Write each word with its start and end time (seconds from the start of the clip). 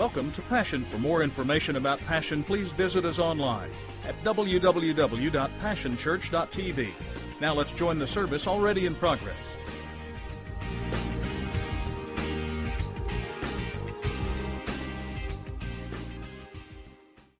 Welcome 0.00 0.32
to 0.32 0.40
Passion. 0.40 0.86
For 0.86 0.96
more 0.96 1.22
information 1.22 1.76
about 1.76 2.00
Passion, 2.06 2.42
please 2.42 2.72
visit 2.72 3.04
us 3.04 3.18
online 3.18 3.68
at 4.06 4.14
www.passionchurch.tv. 4.24 6.92
Now 7.38 7.52
let's 7.52 7.72
join 7.72 7.98
the 7.98 8.06
service 8.06 8.46
already 8.46 8.86
in 8.86 8.94
progress. 8.94 9.36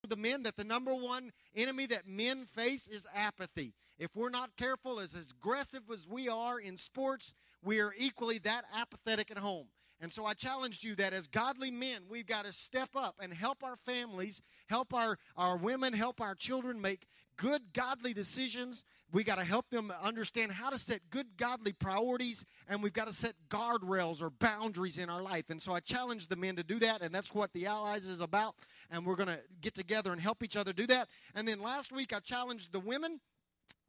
the 0.06 0.16
men 0.16 0.42
that 0.42 0.58
the 0.58 0.64
number 0.64 0.94
one 0.94 1.32
enemy 1.56 1.86
that 1.86 2.06
men 2.06 2.44
face 2.44 2.86
is 2.88 3.06
apathy. 3.14 3.72
If 3.98 4.14
we're 4.14 4.28
not 4.28 4.54
careful, 4.58 5.00
as 5.00 5.14
aggressive 5.14 5.84
as 5.90 6.06
we 6.06 6.28
are 6.28 6.60
in 6.60 6.76
sports, 6.76 7.32
we 7.62 7.80
are 7.80 7.94
equally 7.96 8.36
that 8.40 8.66
apathetic 8.76 9.30
at 9.30 9.38
home. 9.38 9.68
And 10.00 10.10
so 10.10 10.24
I 10.24 10.32
challenged 10.32 10.82
you 10.82 10.94
that 10.96 11.12
as 11.12 11.26
godly 11.26 11.70
men, 11.70 12.02
we've 12.08 12.26
got 12.26 12.46
to 12.46 12.52
step 12.52 12.90
up 12.96 13.16
and 13.20 13.34
help 13.34 13.62
our 13.62 13.76
families, 13.76 14.40
help 14.66 14.94
our, 14.94 15.18
our 15.36 15.58
women, 15.58 15.92
help 15.92 16.22
our 16.22 16.34
children 16.34 16.80
make 16.80 17.06
good 17.36 17.72
godly 17.74 18.14
decisions. 18.14 18.84
We 19.12 19.24
got 19.24 19.36
to 19.36 19.44
help 19.44 19.68
them 19.70 19.92
understand 20.02 20.52
how 20.52 20.70
to 20.70 20.78
set 20.78 21.10
good 21.10 21.36
godly 21.36 21.72
priorities, 21.72 22.46
and 22.66 22.82
we've 22.82 22.92
got 22.94 23.08
to 23.08 23.12
set 23.12 23.34
guardrails 23.50 24.22
or 24.22 24.30
boundaries 24.30 24.96
in 24.98 25.10
our 25.10 25.22
life. 25.22 25.50
And 25.50 25.60
so 25.60 25.74
I 25.74 25.80
challenged 25.80 26.30
the 26.30 26.36
men 26.36 26.56
to 26.56 26.62
do 26.62 26.78
that, 26.78 27.02
and 27.02 27.14
that's 27.14 27.34
what 27.34 27.52
the 27.52 27.66
Allies 27.66 28.06
is 28.06 28.20
about. 28.20 28.54
And 28.90 29.04
we're 29.04 29.16
going 29.16 29.28
to 29.28 29.40
get 29.60 29.74
together 29.74 30.12
and 30.12 30.20
help 30.20 30.42
each 30.42 30.56
other 30.56 30.72
do 30.72 30.86
that. 30.86 31.08
And 31.34 31.46
then 31.46 31.60
last 31.60 31.92
week 31.92 32.14
I 32.14 32.20
challenged 32.20 32.72
the 32.72 32.80
women 32.80 33.20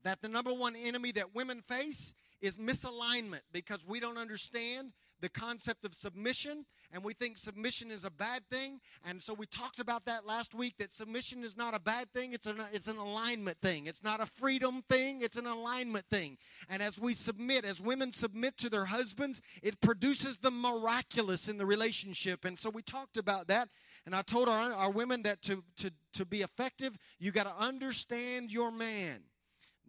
that 0.04 0.22
the 0.22 0.28
number 0.28 0.54
one 0.54 0.76
enemy 0.76 1.12
that 1.14 1.36
women 1.36 1.62
face 1.62 2.14
is 2.42 2.58
misalignment 2.58 3.42
because 3.52 3.86
we 3.86 4.00
don't 4.00 4.18
understand 4.18 4.94
the 5.22 5.30
concept 5.30 5.86
of 5.86 5.94
submission 5.94 6.66
and 6.94 7.04
we 7.04 7.14
think 7.14 7.38
submission 7.38 7.90
is 7.90 8.04
a 8.04 8.10
bad 8.10 8.42
thing. 8.52 8.82
And 9.06 9.22
so 9.22 9.34
we 9.34 9.46
talked 9.46 9.80
about 9.80 10.06
that 10.06 10.26
last 10.26 10.54
week 10.54 10.76
that 10.80 10.92
submission 10.92 11.44
is 11.44 11.56
not 11.56 11.74
a 11.74 11.80
bad 11.80 12.12
thing 12.14 12.34
it's 12.34 12.48
an 12.48 12.62
it's 12.74 12.88
an 12.88 12.98
alignment 12.98 13.60
thing. 13.62 13.86
It's 13.86 14.04
not 14.04 14.20
a 14.20 14.26
freedom 14.26 14.84
thing 14.90 15.22
it's 15.22 15.38
an 15.38 15.48
alignment 15.48 16.06
thing. 16.10 16.38
And 16.70 16.82
as 16.82 17.00
we 17.00 17.14
submit 17.14 17.64
as 17.66 17.80
women 17.80 18.12
submit 18.12 18.58
to 18.58 18.70
their 18.70 18.86
husbands 18.86 19.42
it 19.62 19.80
produces 19.82 20.38
the 20.38 20.52
miraculous 20.52 21.48
in 21.48 21.58
the 21.58 21.66
relationship. 21.66 22.44
And 22.46 22.60
so 22.60 22.70
we 22.70 22.82
talked 22.82 23.18
about 23.18 23.48
that 23.48 23.70
and 24.06 24.16
I 24.16 24.24
told 24.24 24.50
our, 24.50 24.74
our 24.74 24.90
women 24.90 25.22
that 25.24 25.42
to, 25.44 25.64
to, 25.78 25.92
to 26.14 26.26
be 26.26 26.42
effective, 26.42 26.98
you 27.20 27.32
got 27.32 27.44
to 27.44 27.56
understand 27.64 28.52
your 28.52 28.72
man 28.72 29.22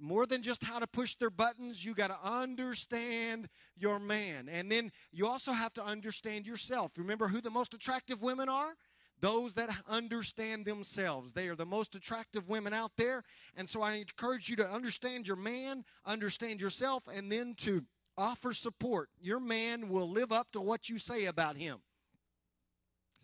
more 0.02 0.26
than 0.26 0.42
just 0.42 0.64
how 0.64 0.78
to 0.78 0.86
push 0.86 1.14
their 1.14 1.30
buttons, 1.30 1.84
you 1.84 1.94
got 1.94 2.08
to 2.08 2.18
understand 2.28 3.48
your 3.76 3.98
man. 3.98 4.48
And 4.48 4.70
then 4.70 4.90
you 5.12 5.26
also 5.26 5.52
have 5.52 5.72
to 5.74 5.84
understand 5.84 6.46
yourself. 6.46 6.92
Remember 6.96 7.28
who 7.28 7.40
the 7.40 7.50
most 7.50 7.72
attractive 7.72 8.20
women 8.20 8.48
are? 8.48 8.74
Those 9.20 9.54
that 9.54 9.70
understand 9.88 10.64
themselves. 10.64 11.32
They 11.32 11.46
are 11.46 11.54
the 11.54 11.64
most 11.64 11.94
attractive 11.94 12.48
women 12.48 12.74
out 12.74 12.90
there. 12.96 13.22
And 13.56 13.70
so 13.70 13.80
I 13.80 13.94
encourage 13.94 14.48
you 14.48 14.56
to 14.56 14.68
understand 14.68 15.28
your 15.28 15.36
man, 15.36 15.84
understand 16.04 16.60
yourself, 16.60 17.04
and 17.12 17.30
then 17.30 17.54
to 17.58 17.84
offer 18.18 18.52
support. 18.52 19.08
Your 19.20 19.38
man 19.38 19.88
will 19.88 20.10
live 20.10 20.32
up 20.32 20.50
to 20.52 20.60
what 20.60 20.88
you 20.88 20.98
say 20.98 21.26
about 21.26 21.56
him. 21.56 21.78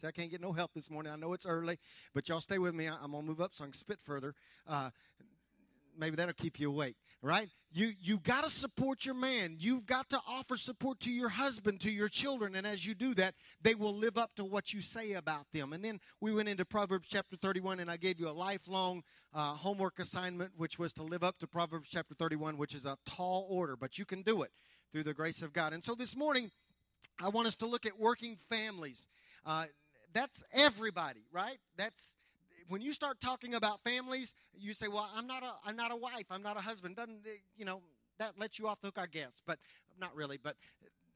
See, 0.01 0.07
I 0.07 0.13
can't 0.13 0.31
get 0.31 0.41
no 0.41 0.53
help 0.53 0.73
this 0.75 0.89
morning. 0.89 1.13
I 1.13 1.17
know 1.17 1.33
it's 1.33 1.47
early, 1.47 1.81
but 2.15 2.29
y'all 2.29 2.41
stay 2.41 2.59
with 2.59 2.73
me. 2.73 2.87
I'm 2.87 3.11
going 3.11 3.25
to 3.25 3.29
move 3.29 3.41
up 3.41 3.53
so 3.53 3.65
I 3.65 3.67
can 3.67 3.73
spit 3.73 3.99
further. 4.01 4.37
Uh, 4.65 4.91
maybe 5.99 6.17
that'll 6.17 6.33
keep 6.35 6.59
you 6.59 6.69
awake 6.71 6.97
right? 7.23 7.49
You 7.71 7.93
you 8.01 8.19
got 8.19 8.45
to 8.45 8.51
support 8.51 9.05
your 9.05 9.15
man. 9.15 9.57
You've 9.59 9.87
got 9.87 10.09
to 10.11 10.21
offer 10.27 10.57
support 10.57 11.01
to 11.01 11.11
your 11.11 11.29
husband 11.29 11.81
to 11.81 11.91
your 11.91 12.09
children 12.09 12.55
and 12.55 12.67
as 12.67 12.87
you 12.87 12.95
do 12.95 13.15
that 13.15 13.35
they 13.61 13.75
will 13.75 13.95
live 13.95 14.17
up 14.17 14.35
to 14.37 14.45
what 14.45 14.73
you 14.73 14.81
say 14.81 15.13
about 15.13 15.47
them. 15.53 15.73
And 15.73 15.85
then 15.85 16.01
we 16.21 16.33
went 16.33 16.49
into 16.49 16.65
proverbs 16.65 17.09
chapter 17.09 17.37
31 17.37 17.81
and 17.81 17.91
i 17.91 17.97
gave 17.97 18.21
you 18.21 18.29
a 18.29 18.31
lifelong 18.31 19.03
uh, 19.35 19.53
homework 19.53 19.99
assignment 19.99 20.53
which 20.57 20.79
was 20.79 20.93
to 20.95 21.03
live 21.03 21.23
up 21.23 21.39
to 21.39 21.47
proverbs 21.47 21.89
chapter 21.91 22.15
31 22.15 22.57
which 22.57 22.75
is 22.75 22.87
a 22.87 22.97
tall 23.05 23.47
order 23.51 23.77
but 23.77 23.99
you 23.99 24.05
can 24.05 24.23
do 24.23 24.43
it 24.43 24.51
through 24.93 25.05
the 25.05 25.15
grace 25.15 25.43
of 25.43 25.53
god. 25.53 25.73
And 25.73 25.83
so 25.83 25.95
this 25.95 26.17
morning 26.17 26.51
i 27.21 27.29
want 27.29 27.47
us 27.47 27.57
to 27.57 27.67
look 27.67 27.85
at 27.85 27.99
working 27.99 28.37
families. 28.37 29.09
Uh, 29.45 29.67
that's 30.15 30.43
everybody 30.53 31.27
right? 31.33 31.59
That's 31.77 32.15
when 32.69 32.83
you 32.83 32.93
start 32.93 33.21
talking 33.21 33.55
about 33.55 33.83
families, 33.83 34.35
you 34.55 34.73
say, 34.73 34.89
"Well, 34.89 35.11
I'm 35.15 35.27
not 35.27 35.43
a 35.43 35.55
I'm 35.65 35.77
not 35.77 35.91
a 35.91 35.97
wife. 35.97 36.27
I'm 36.31 36.43
not 36.43 36.57
a 36.57 36.61
husband." 36.61 36.97
Doesn't 36.97 37.27
eh, 37.27 37.39
you 37.57 37.65
know 37.65 37.83
that 38.19 38.39
lets 38.39 38.59
you 38.59 38.69
off 38.69 38.81
the 38.81 38.89
hook, 38.89 38.99
I 38.99 39.07
guess, 39.07 39.43
but 39.47 39.59
not 39.99 40.15
really. 40.15 40.39
But 40.43 40.57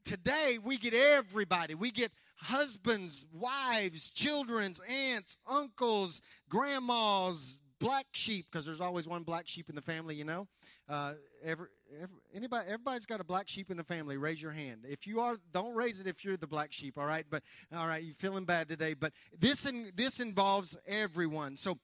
today 0.05 0.59
we 0.63 0.79
get 0.79 0.95
everybody. 0.95 1.75
We 1.75 1.91
get 1.91 2.13
husbands, 2.37 3.25
wives, 3.33 4.11
children's, 4.11 4.81
aunts, 4.81 5.39
uncles, 5.47 6.21
grandmas, 6.49 7.61
black 7.83 8.07
sheep 8.13 8.47
because 8.51 8.65
there's 8.65 8.81
always 8.81 9.07
one 9.07 9.23
black 9.23 9.47
sheep 9.49 9.69
in 9.69 9.75
the 9.75 9.83
family 9.83 10.15
you 10.15 10.25
know? 10.25 10.47
Uh, 10.89 11.15
every, 11.45 11.67
every, 12.01 12.17
anybody 12.35 12.67
everybody's 12.67 13.07
got 13.07 13.21
a 13.21 13.25
black 13.25 13.49
sheep 13.49 13.71
in 13.71 13.77
the 13.77 13.85
family. 13.85 14.17
Raise 14.17 14.41
your 14.41 14.53
hand. 14.53 14.85
If 14.89 15.07
you 15.07 15.21
are 15.21 15.37
don't 15.53 15.75
raise 15.75 16.01
it 16.01 16.07
if 16.07 16.25
you're 16.25 16.37
the 16.37 16.47
black 16.47 16.73
sheep 16.73 16.97
all 16.99 17.07
right? 17.07 17.27
But 17.29 17.43
all 17.75 17.87
right 17.87 18.03
you're 18.03 18.15
feeling 18.15 18.45
bad 18.45 18.69
today 18.69 18.95
but 18.95 19.13
this 19.39 19.67
in, 19.67 19.93
this 19.95 20.21
involves 20.21 20.77
everyone. 20.87 21.57
So 21.57 21.79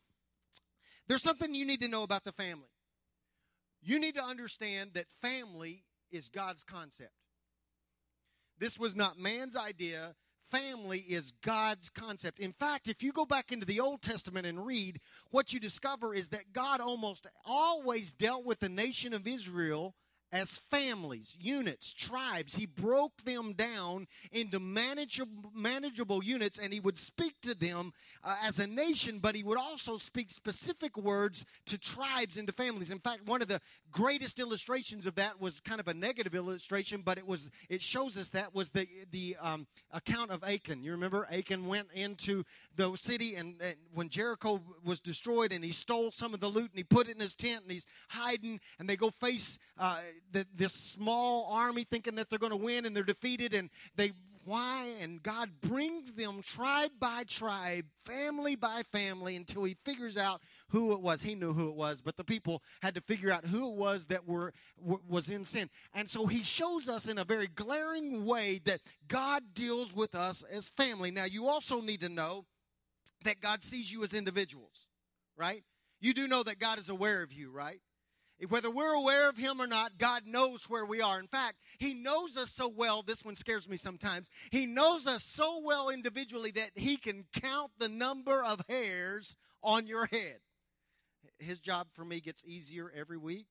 there's 1.06 1.22
something 1.22 1.54
you 1.54 1.66
need 1.66 1.80
to 1.80 1.88
know 1.88 2.02
about 2.02 2.24
the 2.24 2.32
family. 2.32 2.68
You 3.82 4.00
need 4.00 4.14
to 4.16 4.22
understand 4.22 4.90
that 4.94 5.08
family 5.22 5.84
is 6.10 6.28
god's 6.28 6.64
concept. 6.64 7.12
This 8.58 8.78
was 8.78 8.96
not 8.96 9.18
man's 9.18 9.56
idea 9.56 10.14
family 10.50 11.00
is 11.00 11.32
God's 11.42 11.90
concept. 11.90 12.38
In 12.38 12.52
fact, 12.52 12.88
if 12.88 13.02
you 13.02 13.12
go 13.12 13.26
back 13.26 13.52
into 13.52 13.66
the 13.66 13.80
Old 13.80 14.02
Testament 14.02 14.46
and 14.46 14.64
read, 14.64 15.00
what 15.30 15.52
you 15.52 15.60
discover 15.60 16.14
is 16.14 16.30
that 16.30 16.52
God 16.52 16.80
almost 16.80 17.26
always 17.44 18.12
dealt 18.12 18.44
with 18.44 18.60
the 18.60 18.68
nation 18.68 19.12
of 19.12 19.26
Israel 19.26 19.94
as 20.32 20.58
families, 20.58 21.36
units, 21.40 21.92
tribes. 21.92 22.54
He 22.54 22.66
broke 22.66 23.22
them 23.24 23.54
down 23.54 24.06
into 24.30 24.60
manageable, 24.60 25.50
manageable 25.54 26.22
units 26.22 26.58
and 26.58 26.72
he 26.72 26.80
would 26.80 26.98
speak 26.98 27.40
to 27.42 27.54
them 27.54 27.92
uh, 28.22 28.36
as 28.42 28.58
a 28.58 28.66
nation, 28.66 29.18
but 29.20 29.34
he 29.34 29.42
would 29.42 29.58
also 29.58 29.96
speak 29.96 30.30
specific 30.30 30.96
words 30.96 31.44
to 31.66 31.78
tribes 31.78 32.36
and 32.36 32.46
to 32.46 32.52
families. 32.52 32.90
In 32.90 32.98
fact, 32.98 33.26
one 33.26 33.42
of 33.42 33.48
the 33.48 33.60
greatest 33.90 34.38
illustrations 34.38 35.06
of 35.06 35.14
that 35.14 35.40
was 35.40 35.60
kind 35.60 35.80
of 35.80 35.88
a 35.88 35.94
negative 35.94 36.34
illustration, 36.34 37.02
but 37.04 37.18
it 37.18 37.26
was 37.26 37.50
it 37.68 37.82
shows 37.82 38.16
us 38.16 38.28
that 38.30 38.54
was 38.54 38.70
the 38.70 38.86
the 39.10 39.36
um, 39.40 39.66
account 39.92 40.30
of 40.30 40.44
Achan. 40.44 40.82
You 40.82 40.92
remember 40.92 41.26
Achan 41.32 41.66
went 41.66 41.88
into 41.94 42.44
the 42.76 42.94
city 42.96 43.34
and, 43.34 43.54
and 43.62 43.76
when 43.94 44.08
Jericho 44.08 44.60
was 44.84 45.00
destroyed 45.00 45.52
and 45.52 45.64
he 45.64 45.72
stole 45.72 46.10
some 46.10 46.34
of 46.34 46.40
the 46.40 46.48
loot 46.48 46.70
and 46.70 46.78
he 46.78 46.84
put 46.84 47.08
it 47.08 47.14
in 47.14 47.20
his 47.20 47.34
tent 47.34 47.62
and 47.62 47.70
he's 47.70 47.86
hiding 48.08 48.60
and 48.78 48.88
they 48.88 48.96
go 48.96 49.10
face 49.10 49.58
uh, 49.78 49.98
the, 50.32 50.46
this 50.54 50.72
small 50.72 51.48
army 51.52 51.84
thinking 51.84 52.14
that 52.16 52.30
they're 52.30 52.38
going 52.38 52.50
to 52.50 52.56
win 52.56 52.86
and 52.86 52.94
they're 52.94 53.02
defeated 53.02 53.54
and 53.54 53.70
they 53.96 54.12
why 54.48 54.86
and 55.02 55.22
God 55.22 55.50
brings 55.60 56.14
them 56.14 56.40
tribe 56.42 56.92
by 56.98 57.24
tribe, 57.24 57.84
family 58.06 58.56
by 58.56 58.82
family 58.90 59.36
until 59.36 59.64
he 59.64 59.76
figures 59.84 60.16
out 60.16 60.40
who 60.70 60.92
it 60.92 61.00
was. 61.00 61.22
He 61.22 61.34
knew 61.34 61.52
who 61.52 61.68
it 61.68 61.74
was, 61.74 62.00
but 62.00 62.16
the 62.16 62.24
people 62.24 62.62
had 62.80 62.94
to 62.94 63.02
figure 63.02 63.30
out 63.30 63.44
who 63.44 63.68
it 63.68 63.76
was 63.76 64.06
that 64.06 64.26
were 64.26 64.54
was 64.78 65.30
in 65.30 65.44
sin. 65.44 65.68
And 65.92 66.08
so 66.08 66.26
he 66.26 66.42
shows 66.42 66.88
us 66.88 67.06
in 67.06 67.18
a 67.18 67.24
very 67.24 67.46
glaring 67.46 68.24
way 68.24 68.58
that 68.64 68.80
God 69.06 69.42
deals 69.52 69.94
with 69.94 70.14
us 70.14 70.42
as 70.50 70.70
family. 70.70 71.10
Now 71.10 71.24
you 71.24 71.46
also 71.46 71.82
need 71.82 72.00
to 72.00 72.08
know 72.08 72.46
that 73.24 73.40
God 73.42 73.62
sees 73.62 73.92
you 73.92 74.02
as 74.02 74.14
individuals, 74.14 74.88
right? 75.36 75.62
You 76.00 76.14
do 76.14 76.26
know 76.26 76.42
that 76.44 76.58
God 76.58 76.78
is 76.78 76.88
aware 76.88 77.22
of 77.22 77.34
you, 77.34 77.50
right? 77.50 77.80
Whether 78.46 78.70
we're 78.70 78.94
aware 78.94 79.28
of 79.28 79.36
him 79.36 79.60
or 79.60 79.66
not, 79.66 79.98
God 79.98 80.22
knows 80.24 80.70
where 80.70 80.84
we 80.84 81.00
are. 81.00 81.18
In 81.18 81.26
fact, 81.26 81.56
he 81.78 81.92
knows 81.92 82.36
us 82.36 82.50
so 82.50 82.68
well, 82.68 83.02
this 83.02 83.24
one 83.24 83.34
scares 83.34 83.68
me 83.68 83.76
sometimes. 83.76 84.30
He 84.50 84.64
knows 84.64 85.08
us 85.08 85.24
so 85.24 85.60
well 85.64 85.88
individually 85.88 86.52
that 86.52 86.70
he 86.76 86.96
can 86.96 87.24
count 87.32 87.72
the 87.78 87.88
number 87.88 88.44
of 88.44 88.62
hairs 88.68 89.36
on 89.62 89.88
your 89.88 90.06
head. 90.06 90.38
His 91.38 91.58
job 91.58 91.88
for 91.92 92.04
me 92.04 92.20
gets 92.20 92.44
easier 92.44 92.92
every 92.94 93.18
week, 93.18 93.46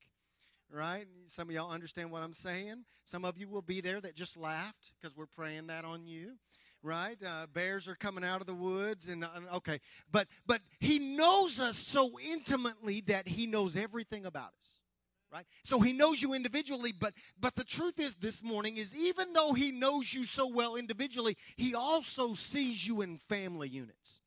right? 0.71 1.05
Some 1.25 1.49
of 1.49 1.55
y'all 1.55 1.71
understand 1.71 2.11
what 2.11 2.23
I'm 2.23 2.33
saying. 2.33 2.85
Some 3.03 3.25
of 3.25 3.37
you 3.37 3.49
will 3.49 3.61
be 3.61 3.81
there 3.81 3.99
that 3.99 4.15
just 4.15 4.37
laughed 4.37 4.93
because 4.99 5.17
we're 5.17 5.25
praying 5.25 5.67
that 5.67 5.83
on 5.83 6.07
you 6.07 6.37
right? 6.83 7.17
Uh, 7.25 7.47
bears 7.51 7.87
are 7.87 7.95
coming 7.95 8.23
out 8.23 8.39
of 8.39 8.47
the 8.47 8.53
woods, 8.53 9.07
and 9.07 9.23
uh, 9.23 9.27
okay, 9.55 9.79
but 10.11 10.27
but 10.45 10.61
he 10.79 10.99
knows 10.99 11.59
us 11.59 11.75
so 11.75 12.19
intimately 12.19 13.01
that 13.07 13.27
he 13.27 13.47
knows 13.47 13.75
everything 13.75 14.25
about 14.25 14.51
us. 14.59 14.76
Right? 15.31 15.45
So 15.63 15.81
he 15.81 15.91
knows 15.91 16.21
you 16.21 16.33
individually, 16.33 16.93
but 16.97 17.13
but 17.39 17.55
the 17.55 17.65
truth 17.65 17.99
is 17.99 18.15
this 18.15 18.41
morning 18.41 18.77
is 18.77 18.95
even 18.95 19.33
though 19.33 19.53
he 19.53 19.71
knows 19.73 20.13
you 20.13 20.23
so 20.23 20.47
well 20.47 20.75
individually, 20.75 21.35
he 21.57 21.75
also 21.75 22.33
sees 22.33 22.87
you 22.87 23.01
in 23.01 23.17
family 23.17 23.67
units. 23.67 24.21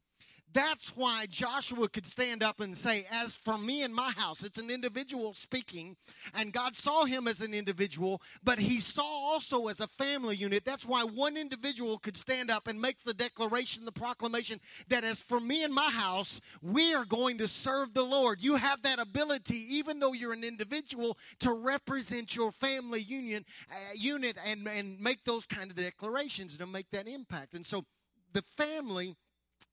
That's 0.52 0.97
why 0.97 1.26
Joshua 1.29 1.88
could 1.88 2.06
stand 2.06 2.43
up 2.43 2.61
and 2.61 2.76
say, 2.76 3.06
As 3.11 3.37
for 3.37 3.56
me 3.56 3.82
and 3.82 3.94
my 3.94 4.11
house, 4.11 4.43
it's 4.43 4.58
an 4.58 4.70
individual 4.70 5.32
speaking, 5.32 5.97
and 6.35 6.52
God 6.52 6.75
saw 6.75 7.05
him 7.05 7.29
as 7.29 7.41
an 7.41 7.55
individual, 7.55 8.20
but 8.43 8.58
he 8.58 8.81
saw 8.81 9.02
also 9.02 9.69
as 9.69 9.81
a 9.81 9.87
family 9.87 10.37
unit. 10.37 10.64
That's 10.64 10.87
why 10.87 11.05
one 11.05 11.37
individual 11.37 11.99
could 11.99 12.17
stand 12.17 12.50
up 12.50 12.67
and 12.67 12.81
make 12.81 13.05
the 13.05 13.14
declaration, 13.14 13.85
the 13.85 13.93
proclamation 13.93 14.61
that 14.88 15.05
as 15.05 15.23
for 15.23 15.41
me 15.41 15.62
and 15.62 15.73
my 15.73 15.91
house, 15.91 16.41
we 16.62 16.94
are 16.94 17.05
going 17.05 17.38
to 17.38 17.46
serve 17.46 17.94
the 17.94 18.03
Lord. 18.03 18.43
You 18.43 18.56
have 18.56 18.82
that 18.82 18.99
ability, 18.99 19.76
even 19.76 20.00
though 20.00 20.12
you're 20.12 20.32
an 20.32 20.44
individual, 20.44 21.17
to 21.41 21.53
represent 21.53 22.35
your 22.35 22.50
family 22.50 23.00
union 23.00 23.44
uh, 23.70 23.75
unit 23.94 24.37
and, 24.44 24.67
and 24.69 24.99
make 25.00 25.25
those 25.25 25.46
kind 25.46 25.70
of 25.70 25.76
declarations 25.76 26.56
to 26.58 26.67
make 26.67 26.91
that 26.91 27.06
impact. 27.06 27.55
And 27.55 27.64
so 27.64 27.85
the 28.32 28.43
family 28.56 29.17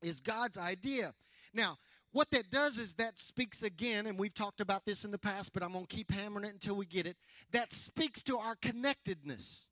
is 0.01 0.21
God's 0.21 0.57
idea. 0.57 1.13
Now, 1.53 1.77
what 2.11 2.29
that 2.31 2.49
does 2.49 2.77
is 2.77 2.93
that 2.93 3.19
speaks 3.19 3.63
again, 3.63 4.07
and 4.07 4.17
we've 4.17 4.33
talked 4.33 4.61
about 4.61 4.85
this 4.85 5.03
in 5.03 5.11
the 5.11 5.17
past, 5.17 5.53
but 5.53 5.61
I'm 5.61 5.73
going 5.73 5.85
to 5.85 5.95
keep 5.95 6.11
hammering 6.11 6.45
it 6.45 6.53
until 6.53 6.75
we 6.75 6.85
get 6.85 7.05
it. 7.05 7.17
That 7.51 7.73
speaks 7.73 8.23
to 8.23 8.37
our 8.37 8.55
connectedness. 8.55 9.69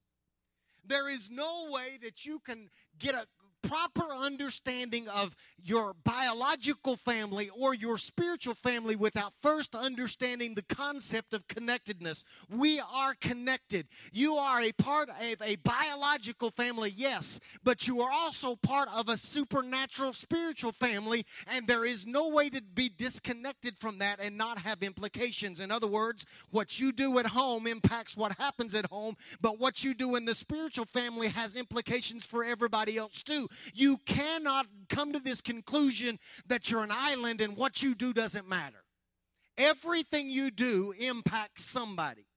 There 0.85 1.09
is 1.09 1.31
no 1.31 1.67
way 1.69 1.97
that 2.03 2.25
you 2.25 2.39
can 2.39 2.69
get 2.99 3.15
a 3.15 3.25
proper 3.67 4.13
understanding 4.13 5.07
of 5.07 5.35
your 5.63 5.95
biological 6.03 6.95
family 6.95 7.49
or 7.49 7.73
your 7.73 7.97
spiritual 7.97 8.53
family 8.53 8.95
without 8.95 9.33
first 9.41 9.73
understanding 9.73 10.53
the 10.53 10.61
concept 10.61 11.33
of 11.33 11.47
connectedness. 11.47 12.23
We 12.49 12.79
are 12.79 13.15
connected. 13.19 13.87
You 14.11 14.35
are 14.35 14.61
a 14.61 14.71
part 14.73 15.09
of 15.09 15.41
a 15.41 15.55
biological 15.57 16.51
family, 16.51 16.93
yes, 16.95 17.39
but 17.63 17.87
you 17.87 18.01
are 18.01 18.11
also 18.11 18.55
part 18.55 18.89
of 18.93 19.09
a 19.09 19.17
supernatural 19.17 20.13
spiritual 20.13 20.71
family, 20.71 21.25
and 21.47 21.67
there 21.67 21.85
is 21.85 22.05
no 22.05 22.27
way 22.27 22.49
to 22.49 22.61
be 22.61 22.89
disconnected 22.89 23.77
from 23.77 23.97
that 23.99 24.19
and 24.21 24.37
not 24.37 24.59
have 24.59 24.83
implications. 24.83 25.59
In 25.59 25.71
other 25.71 25.87
words, 25.87 26.25
what 26.51 26.79
you 26.79 26.91
do 26.91 27.17
at 27.19 27.27
home 27.27 27.65
impacts 27.65 28.15
what 28.15 28.37
happens 28.37 28.75
at 28.75 28.85
home, 28.85 29.15
but 29.41 29.59
what 29.59 29.83
you 29.83 29.93
do 29.93 30.15
in 30.15 30.25
the 30.25 30.35
spiritual 30.35 30.85
family 30.85 31.29
has 31.29 31.55
implications 31.55 32.25
for 32.25 32.43
everybody 32.43 32.97
else 32.97 33.23
too. 33.23 33.47
You 33.73 33.97
cannot 34.05 34.67
come 34.89 35.13
to 35.13 35.19
this 35.19 35.41
conclusion 35.41 36.19
that 36.47 36.69
you're 36.69 36.83
an 36.83 36.91
island 36.91 37.41
and 37.41 37.57
what 37.57 37.81
you 37.81 37.95
do 37.95 38.13
doesn't 38.13 38.47
matter. 38.47 38.83
Everything 39.57 40.29
you 40.29 40.51
do 40.51 40.93
impacts 40.97 41.63
somebody. 41.63 42.27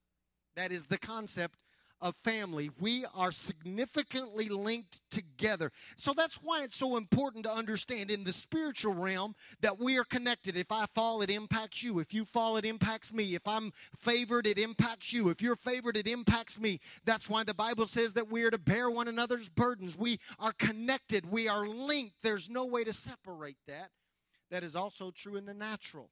That 0.56 0.72
is 0.72 0.86
the 0.86 0.98
concept 0.98 1.58
of 2.00 2.14
family. 2.16 2.70
We 2.80 3.04
are 3.14 3.32
significantly 3.32 4.48
linked 4.48 5.00
together. 5.10 5.72
So 5.96 6.12
that's 6.12 6.36
why 6.36 6.62
it's 6.62 6.76
so 6.76 6.96
important 6.96 7.44
to 7.44 7.52
understand 7.52 8.10
in 8.10 8.24
the 8.24 8.32
spiritual 8.32 8.94
realm 8.94 9.34
that 9.60 9.78
we 9.78 9.98
are 9.98 10.04
connected. 10.04 10.56
If 10.56 10.70
I 10.70 10.86
fall, 10.94 11.22
it 11.22 11.30
impacts 11.30 11.82
you. 11.82 11.98
If 11.98 12.14
you 12.14 12.24
fall, 12.24 12.56
it 12.56 12.64
impacts 12.64 13.12
me. 13.12 13.34
If 13.34 13.46
I'm 13.46 13.72
favored, 13.98 14.46
it 14.46 14.58
impacts 14.58 15.12
you. 15.12 15.28
If 15.28 15.42
you're 15.42 15.56
favored, 15.56 15.96
it 15.96 16.06
impacts 16.06 16.58
me. 16.58 16.80
That's 17.04 17.28
why 17.28 17.44
the 17.44 17.54
Bible 17.54 17.86
says 17.86 18.12
that 18.14 18.30
we 18.30 18.44
are 18.44 18.50
to 18.50 18.58
bear 18.58 18.90
one 18.90 19.08
another's 19.08 19.48
burdens. 19.48 19.96
We 19.96 20.18
are 20.38 20.52
connected, 20.52 21.30
we 21.30 21.48
are 21.48 21.66
linked. 21.66 22.16
There's 22.22 22.48
no 22.48 22.64
way 22.64 22.84
to 22.84 22.92
separate 22.92 23.58
that. 23.66 23.90
That 24.50 24.62
is 24.62 24.74
also 24.74 25.10
true 25.10 25.36
in 25.36 25.44
the 25.44 25.54
natural. 25.54 26.10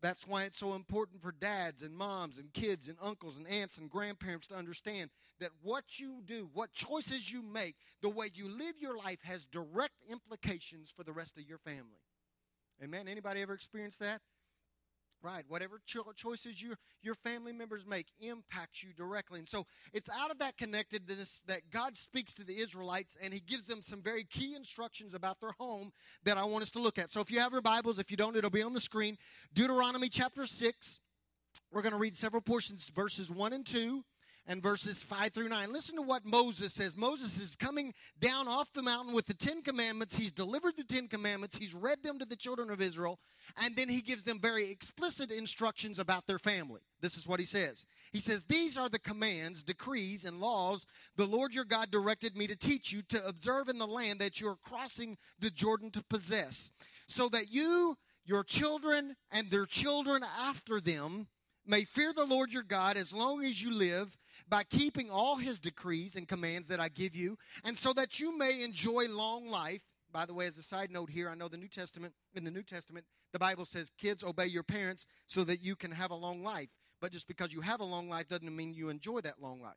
That's 0.00 0.26
why 0.26 0.44
it's 0.44 0.58
so 0.58 0.74
important 0.74 1.22
for 1.22 1.32
dads 1.32 1.82
and 1.82 1.94
moms 1.96 2.38
and 2.38 2.52
kids 2.52 2.88
and 2.88 2.96
uncles 3.02 3.36
and 3.36 3.48
aunts 3.48 3.78
and 3.78 3.90
grandparents 3.90 4.46
to 4.48 4.54
understand 4.54 5.10
that 5.40 5.50
what 5.62 5.98
you 5.98 6.22
do, 6.24 6.48
what 6.52 6.72
choices 6.72 7.32
you 7.32 7.42
make, 7.42 7.76
the 8.02 8.08
way 8.08 8.28
you 8.32 8.48
live 8.48 8.74
your 8.80 8.96
life 8.96 9.18
has 9.22 9.46
direct 9.46 9.94
implications 10.10 10.92
for 10.96 11.02
the 11.02 11.12
rest 11.12 11.36
of 11.36 11.48
your 11.48 11.58
family. 11.58 12.02
Amen. 12.82 13.08
Anybody 13.08 13.42
ever 13.42 13.54
experienced 13.54 13.98
that? 14.00 14.20
Right. 15.20 15.44
Whatever 15.48 15.80
cho- 15.84 16.12
choices 16.14 16.62
your, 16.62 16.76
your 17.02 17.14
family 17.14 17.52
members 17.52 17.84
make 17.84 18.06
impacts 18.20 18.84
you 18.84 18.92
directly. 18.92 19.40
And 19.40 19.48
so 19.48 19.66
it's 19.92 20.08
out 20.08 20.30
of 20.30 20.38
that 20.38 20.56
connectedness 20.56 21.42
that 21.46 21.70
God 21.70 21.96
speaks 21.96 22.34
to 22.34 22.44
the 22.44 22.58
Israelites 22.58 23.16
and 23.20 23.34
he 23.34 23.40
gives 23.40 23.66
them 23.66 23.82
some 23.82 24.00
very 24.00 24.22
key 24.22 24.54
instructions 24.54 25.14
about 25.14 25.40
their 25.40 25.52
home 25.58 25.90
that 26.22 26.38
I 26.38 26.44
want 26.44 26.62
us 26.62 26.70
to 26.72 26.78
look 26.78 26.98
at. 26.98 27.10
So 27.10 27.20
if 27.20 27.32
you 27.32 27.40
have 27.40 27.50
your 27.50 27.62
Bibles, 27.62 27.98
if 27.98 28.12
you 28.12 28.16
don't, 28.16 28.36
it'll 28.36 28.48
be 28.48 28.62
on 28.62 28.74
the 28.74 28.80
screen. 28.80 29.18
Deuteronomy 29.52 30.08
chapter 30.08 30.46
6. 30.46 31.00
We're 31.72 31.82
going 31.82 31.92
to 31.92 31.98
read 31.98 32.16
several 32.16 32.40
portions, 32.40 32.88
verses 32.88 33.28
1 33.28 33.52
and 33.52 33.66
2 33.66 34.04
and 34.48 34.62
verses 34.62 35.02
5 35.02 35.34
through 35.34 35.50
9. 35.50 35.72
Listen 35.72 35.96
to 35.96 36.02
what 36.02 36.24
Moses 36.24 36.72
says. 36.72 36.96
Moses 36.96 37.38
is 37.38 37.54
coming 37.54 37.92
down 38.18 38.48
off 38.48 38.72
the 38.72 38.82
mountain 38.82 39.14
with 39.14 39.26
the 39.26 39.34
Ten 39.34 39.62
Commandments. 39.62 40.16
He's 40.16 40.32
delivered 40.32 40.74
the 40.76 40.84
Ten 40.84 41.06
Commandments, 41.06 41.58
he's 41.58 41.74
read 41.74 42.02
them 42.02 42.18
to 42.18 42.24
the 42.24 42.34
children 42.34 42.70
of 42.70 42.80
Israel, 42.80 43.20
and 43.62 43.76
then 43.76 43.90
he 43.90 44.00
gives 44.00 44.22
them 44.22 44.40
very 44.40 44.70
explicit 44.70 45.30
instructions 45.30 45.98
about 45.98 46.26
their 46.26 46.38
family. 46.38 46.80
This 47.02 47.18
is 47.18 47.28
what 47.28 47.40
he 47.40 47.46
says. 47.46 47.84
He 48.10 48.20
says, 48.20 48.44
These 48.44 48.78
are 48.78 48.88
the 48.88 48.98
commands, 48.98 49.62
decrees, 49.62 50.24
and 50.24 50.40
laws 50.40 50.86
the 51.16 51.26
Lord 51.26 51.54
your 51.54 51.64
God 51.66 51.90
directed 51.90 52.34
me 52.36 52.46
to 52.46 52.56
teach 52.56 52.90
you 52.90 53.02
to 53.02 53.26
observe 53.26 53.68
in 53.68 53.78
the 53.78 53.86
land 53.86 54.18
that 54.20 54.40
you're 54.40 54.58
crossing 54.64 55.18
the 55.38 55.50
Jordan 55.50 55.90
to 55.90 56.02
possess, 56.02 56.70
so 57.06 57.28
that 57.28 57.52
you, 57.52 57.98
your 58.24 58.44
children, 58.44 59.14
and 59.30 59.50
their 59.50 59.66
children 59.66 60.24
after 60.40 60.80
them 60.80 61.28
may 61.66 61.84
fear 61.84 62.12
the 62.14 62.24
Lord 62.24 62.50
your 62.50 62.62
God 62.62 62.96
as 62.96 63.12
long 63.12 63.44
as 63.44 63.62
you 63.62 63.70
live 63.72 64.16
by 64.48 64.64
keeping 64.64 65.10
all 65.10 65.36
his 65.36 65.58
decrees 65.58 66.16
and 66.16 66.26
commands 66.26 66.68
that 66.68 66.80
I 66.80 66.88
give 66.88 67.14
you, 67.14 67.36
and 67.64 67.76
so 67.76 67.92
that 67.92 68.18
you 68.18 68.36
may 68.36 68.62
enjoy 68.62 69.06
long 69.08 69.48
life. 69.48 69.82
By 70.10 70.24
the 70.24 70.32
way, 70.32 70.46
as 70.46 70.56
a 70.56 70.62
side 70.62 70.90
note 70.90 71.10
here, 71.10 71.28
I 71.28 71.34
know 71.34 71.48
the 71.48 71.58
New 71.58 71.68
Testament, 71.68 72.14
in 72.34 72.44
the 72.44 72.50
New 72.50 72.62
Testament, 72.62 73.04
the 73.32 73.38
Bible 73.38 73.66
says, 73.66 73.90
kids, 73.98 74.24
obey 74.24 74.46
your 74.46 74.62
parents 74.62 75.06
so 75.26 75.44
that 75.44 75.62
you 75.62 75.76
can 75.76 75.90
have 75.90 76.10
a 76.10 76.14
long 76.14 76.42
life. 76.42 76.70
But 77.00 77.12
just 77.12 77.28
because 77.28 77.52
you 77.52 77.60
have 77.60 77.80
a 77.80 77.84
long 77.84 78.08
life 78.08 78.28
doesn't 78.28 78.56
mean 78.56 78.72
you 78.72 78.88
enjoy 78.88 79.20
that 79.20 79.40
long 79.40 79.60
life. 79.60 79.76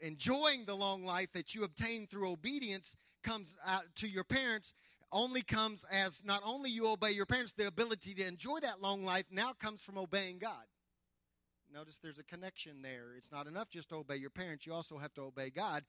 Enjoying 0.00 0.64
the 0.66 0.74
long 0.74 1.04
life 1.04 1.32
that 1.32 1.54
you 1.54 1.64
obtain 1.64 2.06
through 2.06 2.30
obedience 2.30 2.96
comes 3.22 3.56
out 3.66 3.84
to 3.96 4.08
your 4.08 4.24
parents 4.24 4.72
only 5.10 5.42
comes 5.42 5.84
as 5.90 6.22
not 6.24 6.42
only 6.44 6.70
you 6.70 6.88
obey 6.88 7.10
your 7.10 7.26
parents, 7.26 7.52
the 7.52 7.66
ability 7.66 8.14
to 8.14 8.26
enjoy 8.26 8.58
that 8.60 8.82
long 8.82 9.04
life 9.04 9.24
now 9.30 9.52
comes 9.52 9.82
from 9.82 9.96
obeying 9.96 10.38
God. 10.38 10.64
Notice 11.74 11.98
there's 11.98 12.20
a 12.20 12.24
connection 12.24 12.82
there. 12.82 13.16
It's 13.16 13.32
not 13.32 13.48
enough 13.48 13.68
just 13.68 13.88
to 13.88 13.96
obey 13.96 14.14
your 14.14 14.30
parents. 14.30 14.64
You 14.64 14.72
also 14.72 14.96
have 14.96 15.12
to 15.14 15.22
obey 15.22 15.50
God 15.50 15.82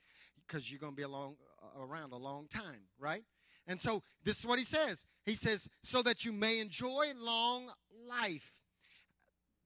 because 0.47 0.71
you're 0.71 0.79
going 0.79 0.93
to 0.93 0.95
be 0.95 1.03
along, 1.03 1.35
uh, 1.61 1.85
around 1.85 2.11
a 2.11 2.17
long 2.17 2.47
time, 2.47 2.87
right? 2.97 3.23
And 3.67 3.79
so 3.79 4.01
this 4.23 4.39
is 4.39 4.47
what 4.47 4.57
he 4.57 4.65
says. 4.65 5.05
He 5.25 5.35
says, 5.35 5.69
so 5.83 6.01
that 6.01 6.25
you 6.25 6.33
may 6.33 6.59
enjoy 6.59 7.11
long 7.15 7.69
life. 8.09 8.51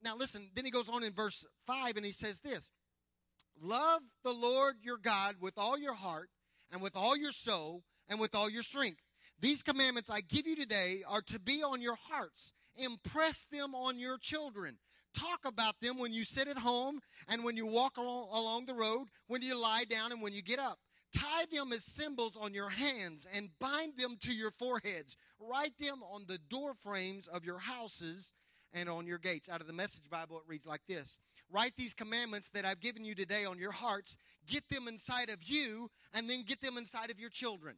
Now 0.03 0.17
listen, 0.17 0.49
then 0.55 0.65
he 0.65 0.71
goes 0.71 0.89
on 0.89 1.03
in 1.05 1.13
verse 1.13 1.45
5 1.65 1.95
and 1.95 2.05
he 2.05 2.11
says 2.11 2.41
this 2.41 2.69
Love 3.61 4.01
the 4.25 4.33
Lord 4.33 4.75
your 4.81 4.97
God 4.97 5.37
with 5.39 5.53
all 5.57 5.77
your 5.77 5.93
heart 5.93 6.29
and 6.69 6.81
with 6.81 6.97
all 6.97 7.15
your 7.15 7.31
soul 7.31 7.83
and 8.09 8.19
with 8.19 8.35
all 8.35 8.49
your 8.49 8.63
strength. 8.63 8.99
These 9.39 9.63
commandments 9.63 10.09
I 10.09 10.19
give 10.19 10.45
you 10.45 10.57
today 10.57 11.01
are 11.07 11.21
to 11.27 11.39
be 11.39 11.63
on 11.63 11.81
your 11.81 11.97
hearts. 12.09 12.51
Impress 12.75 13.45
them 13.49 13.73
on 13.73 13.97
your 13.97 14.17
children. 14.17 14.79
Talk 15.13 15.45
about 15.45 15.79
them 15.79 15.97
when 15.97 16.13
you 16.13 16.23
sit 16.23 16.47
at 16.47 16.57
home 16.57 16.99
and 17.27 17.43
when 17.43 17.57
you 17.57 17.65
walk 17.65 17.97
along 17.97 18.65
the 18.65 18.73
road, 18.73 19.07
when 19.27 19.41
you 19.41 19.55
lie 19.55 19.85
down 19.89 20.11
and 20.11 20.21
when 20.21 20.33
you 20.33 20.41
get 20.41 20.59
up. 20.59 20.79
Tie 21.15 21.45
them 21.51 21.71
as 21.73 21.83
symbols 21.83 22.37
on 22.39 22.53
your 22.53 22.69
hands 22.69 23.27
and 23.33 23.49
bind 23.59 23.97
them 23.97 24.15
to 24.21 24.31
your 24.31 24.51
foreheads. 24.51 25.17
Write 25.39 25.77
them 25.79 26.03
on 26.03 26.25
the 26.27 26.37
door 26.49 26.73
frames 26.75 27.27
of 27.27 27.43
your 27.43 27.57
houses 27.57 28.31
and 28.73 28.87
on 28.87 29.07
your 29.07 29.17
gates. 29.17 29.49
Out 29.49 29.61
of 29.61 29.67
the 29.67 29.73
Message 29.73 30.09
Bible, 30.09 30.37
it 30.37 30.43
reads 30.47 30.67
like 30.67 30.81
this 30.87 31.17
Write 31.51 31.75
these 31.77 31.95
commandments 31.95 32.51
that 32.51 32.65
I've 32.65 32.79
given 32.79 33.03
you 33.03 33.15
today 33.15 33.45
on 33.45 33.57
your 33.57 33.71
hearts, 33.71 34.17
get 34.47 34.69
them 34.69 34.87
inside 34.87 35.29
of 35.29 35.41
you, 35.43 35.89
and 36.13 36.29
then 36.29 36.43
get 36.43 36.61
them 36.61 36.77
inside 36.77 37.09
of 37.09 37.19
your 37.19 37.31
children. 37.31 37.75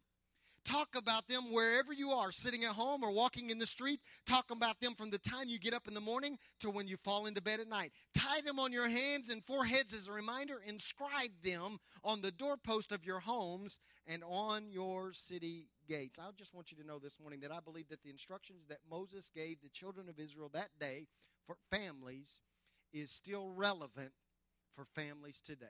Talk 0.64 0.90
about 0.96 1.28
them 1.28 1.52
wherever 1.52 1.92
you 1.92 2.12
are, 2.12 2.32
sitting 2.32 2.64
at 2.64 2.72
home 2.72 3.04
or 3.04 3.12
walking 3.12 3.50
in 3.50 3.58
the 3.58 3.66
street. 3.66 4.00
Talk 4.26 4.52
about 4.52 4.80
them 4.80 4.94
from 4.94 5.10
the 5.10 5.18
time 5.18 5.48
you 5.48 5.58
get 5.58 5.74
up 5.74 5.88
in 5.88 5.94
the 5.94 6.02
morning 6.02 6.38
to 6.60 6.70
when 6.70 6.88
you 6.88 6.98
fall 6.98 7.26
into 7.26 7.42
bed 7.42 7.60
at 7.60 7.68
night. 7.68 7.92
Tie 8.16 8.42
them 8.42 8.60
on 8.60 8.72
your 8.72 8.88
hands 8.88 9.30
and 9.30 9.44
foreheads 9.44 9.92
as 9.92 10.08
a 10.08 10.12
reminder. 10.12 10.62
Inscribe 10.66 11.32
them 11.44 11.80
on 12.04 12.22
the 12.22 12.32
doorpost 12.32 12.92
of 12.92 13.06
your 13.06 13.20
homes 13.20 13.80
and 14.06 14.24
on 14.24 14.70
your 14.70 15.14
city 15.14 15.70
gates. 15.88 16.20
I 16.20 16.30
just 16.38 16.54
want 16.54 16.72
you 16.72 16.78
to 16.78 16.88
know 16.88 17.00
this 17.00 17.20
morning 17.20 17.40
that 17.42 17.52
I 17.52 17.60
believe 17.60 17.90
that 17.90 18.04
the 18.04 18.12
instructions 18.12 18.66
that 18.70 18.80
Moses 18.90 19.32
gave 19.34 19.62
the 19.62 19.70
children 19.70 20.10
of 20.10 20.20
Israel 20.20 20.50
that 20.54 20.70
day 20.80 21.08
for 21.48 21.58
families 21.72 22.42
is 22.94 23.10
still 23.10 23.50
relevant 23.50 24.12
for 24.76 24.86
families 24.86 25.42
today. 25.42 25.66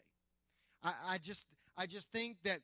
I, 0.83 0.93
I 1.07 1.17
just 1.17 1.45
I 1.77 1.86
just 1.86 2.10
think 2.12 2.38
that 2.43 2.60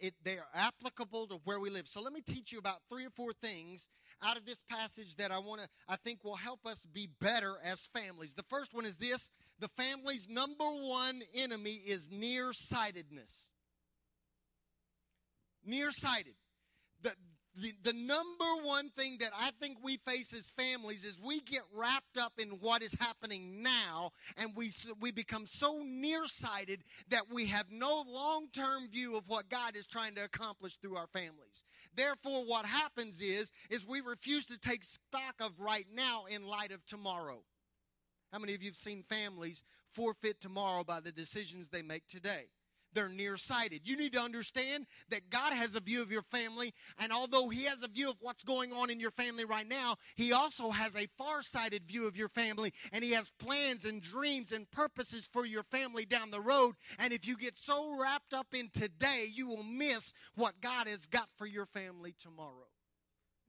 it, 0.00 0.14
they 0.22 0.38
are 0.38 0.48
applicable 0.54 1.26
to 1.28 1.40
where 1.44 1.60
we 1.60 1.70
live. 1.70 1.88
So 1.88 2.00
let 2.00 2.12
me 2.12 2.20
teach 2.20 2.52
you 2.52 2.58
about 2.58 2.78
three 2.88 3.04
or 3.04 3.10
four 3.10 3.32
things 3.32 3.88
out 4.22 4.36
of 4.36 4.44
this 4.44 4.62
passage 4.68 5.16
that 5.16 5.30
I 5.30 5.38
want 5.38 5.60
to, 5.62 5.68
I 5.88 5.96
think 5.96 6.24
will 6.24 6.36
help 6.36 6.66
us 6.66 6.86
be 6.92 7.08
better 7.20 7.54
as 7.64 7.86
families. 7.86 8.34
The 8.34 8.44
first 8.48 8.74
one 8.74 8.84
is 8.84 8.96
this 8.96 9.30
the 9.60 9.68
family's 9.68 10.28
number 10.28 10.64
one 10.64 11.22
enemy 11.34 11.80
is 11.86 12.08
nearsightedness. 12.10 13.50
Nearsighted. 15.64 16.34
the, 17.02 17.12
the, 17.60 17.72
the 17.82 17.92
number 17.92 18.62
one 18.62 18.90
thing 18.90 19.16
that 19.20 19.32
I 19.36 19.50
think 19.60 19.78
we 19.82 19.96
face 19.98 20.32
as 20.32 20.50
families 20.50 21.04
is 21.04 21.20
we 21.20 21.40
get 21.40 21.62
wrapped 21.74 22.16
up 22.16 22.34
in 22.38 22.50
what 22.60 22.82
is 22.82 22.94
happening 22.94 23.62
now 23.62 24.12
and 24.36 24.54
we, 24.54 24.70
we 25.00 25.10
become 25.10 25.46
so 25.46 25.82
nearsighted 25.84 26.84
that 27.08 27.32
we 27.32 27.46
have 27.46 27.66
no 27.70 28.04
long 28.06 28.48
term 28.52 28.88
view 28.88 29.16
of 29.16 29.28
what 29.28 29.48
God 29.48 29.76
is 29.76 29.86
trying 29.86 30.14
to 30.14 30.24
accomplish 30.24 30.76
through 30.76 30.96
our 30.96 31.08
families. 31.08 31.64
Therefore, 31.94 32.44
what 32.44 32.66
happens 32.66 33.20
is, 33.20 33.50
is 33.70 33.86
we 33.86 34.00
refuse 34.00 34.46
to 34.46 34.58
take 34.58 34.84
stock 34.84 35.34
of 35.40 35.58
right 35.58 35.86
now 35.92 36.26
in 36.28 36.46
light 36.46 36.70
of 36.70 36.84
tomorrow. 36.86 37.42
How 38.32 38.38
many 38.38 38.54
of 38.54 38.62
you 38.62 38.68
have 38.68 38.76
seen 38.76 39.02
families 39.08 39.64
forfeit 39.90 40.40
tomorrow 40.40 40.84
by 40.84 41.00
the 41.00 41.12
decisions 41.12 41.68
they 41.68 41.82
make 41.82 42.06
today? 42.06 42.46
They're 42.92 43.08
nearsighted. 43.08 43.82
You 43.84 43.96
need 43.96 44.12
to 44.12 44.20
understand 44.20 44.86
that 45.10 45.30
God 45.30 45.52
has 45.52 45.74
a 45.74 45.80
view 45.80 46.02
of 46.02 46.10
your 46.10 46.22
family, 46.22 46.74
and 46.98 47.12
although 47.12 47.48
He 47.48 47.64
has 47.64 47.82
a 47.82 47.88
view 47.88 48.10
of 48.10 48.16
what's 48.20 48.44
going 48.44 48.72
on 48.72 48.90
in 48.90 49.00
your 49.00 49.10
family 49.10 49.44
right 49.44 49.68
now, 49.68 49.96
He 50.14 50.32
also 50.32 50.70
has 50.70 50.96
a 50.96 51.08
far-sighted 51.18 51.84
view 51.86 52.06
of 52.06 52.16
your 52.16 52.28
family, 52.28 52.72
and 52.92 53.04
He 53.04 53.12
has 53.12 53.30
plans 53.38 53.84
and 53.84 54.00
dreams 54.00 54.52
and 54.52 54.70
purposes 54.70 55.28
for 55.30 55.44
your 55.44 55.62
family 55.64 56.04
down 56.04 56.30
the 56.30 56.40
road. 56.40 56.74
And 56.98 57.12
if 57.12 57.26
you 57.26 57.36
get 57.36 57.58
so 57.58 57.96
wrapped 57.98 58.34
up 58.34 58.48
in 58.54 58.70
today, 58.72 59.26
you 59.34 59.48
will 59.48 59.64
miss 59.64 60.12
what 60.34 60.60
God 60.60 60.88
has 60.88 61.06
got 61.06 61.28
for 61.36 61.46
your 61.46 61.66
family 61.66 62.14
tomorrow. 62.18 62.68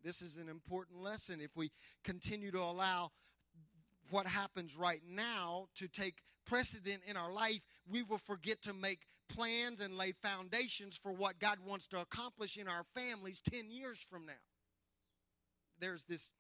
This 0.04 0.22
is 0.22 0.38
an 0.38 0.48
important 0.48 1.02
lesson 1.02 1.42
if 1.42 1.56
we 1.56 1.72
continue 2.04 2.52
to 2.52 2.62
allow 2.62 3.12
what 4.10 4.26
happens 4.28 4.76
right 4.76 5.02
now 5.08 5.68
to 5.76 5.88
take 5.88 6.16
precedent 6.46 7.02
in 7.06 7.16
our 7.16 7.32
life, 7.32 7.60
we 7.88 8.02
will 8.02 8.18
forget 8.18 8.62
to 8.64 8.74
make 8.74 9.02
plans 9.30 9.80
and 9.80 9.98
lay 9.98 10.12
foundations 10.12 11.00
for 11.02 11.12
what 11.12 11.40
God 11.40 11.60
wants 11.66 11.88
to 11.88 12.00
accomplish 12.00 12.58
in 12.58 12.68
our 12.68 12.84
families 12.96 13.42
10 13.50 13.72
years 13.72 14.06
from 14.10 14.26
now. 14.26 14.34
There's 15.80 16.04
this 16.04 16.32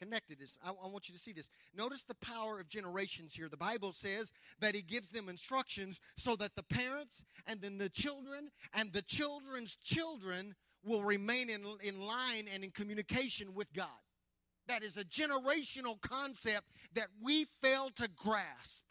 connectedness. 0.00 0.58
I, 0.64 0.70
I, 0.70 0.86
want 0.88 1.08
you 1.08 1.14
to 1.14 1.20
see 1.20 1.32
this. 1.32 1.50
Notice 1.76 2.02
the 2.02 2.14
power 2.14 2.58
of 2.58 2.68
generations 2.68 3.34
here. 3.34 3.48
The 3.48 3.56
Bible 3.56 3.92
says 3.92 4.32
that 4.60 4.74
He 4.74 4.82
gives 4.82 5.10
them 5.10 5.28
instructions 5.28 6.00
so 6.16 6.36
that 6.36 6.56
the 6.56 6.62
parents 6.62 7.24
and 7.46 7.60
then 7.60 7.78
the 7.78 7.88
children 7.88 8.50
and 8.72 8.92
the 8.92 9.02
children's 9.02 9.76
children 9.76 10.54
will 10.82 11.02
remain 11.02 11.50
in, 11.50 11.64
in 11.82 12.00
line 12.00 12.46
and 12.52 12.64
in 12.64 12.70
communication 12.70 13.54
with 13.54 13.72
God. 13.72 13.88
That 14.68 14.82
is 14.82 14.96
a 14.96 15.04
generational 15.04 16.00
concept 16.00 16.66
that 16.94 17.08
we 17.22 17.46
fail 17.62 17.90
to 17.96 18.08
grasp. 18.08 18.84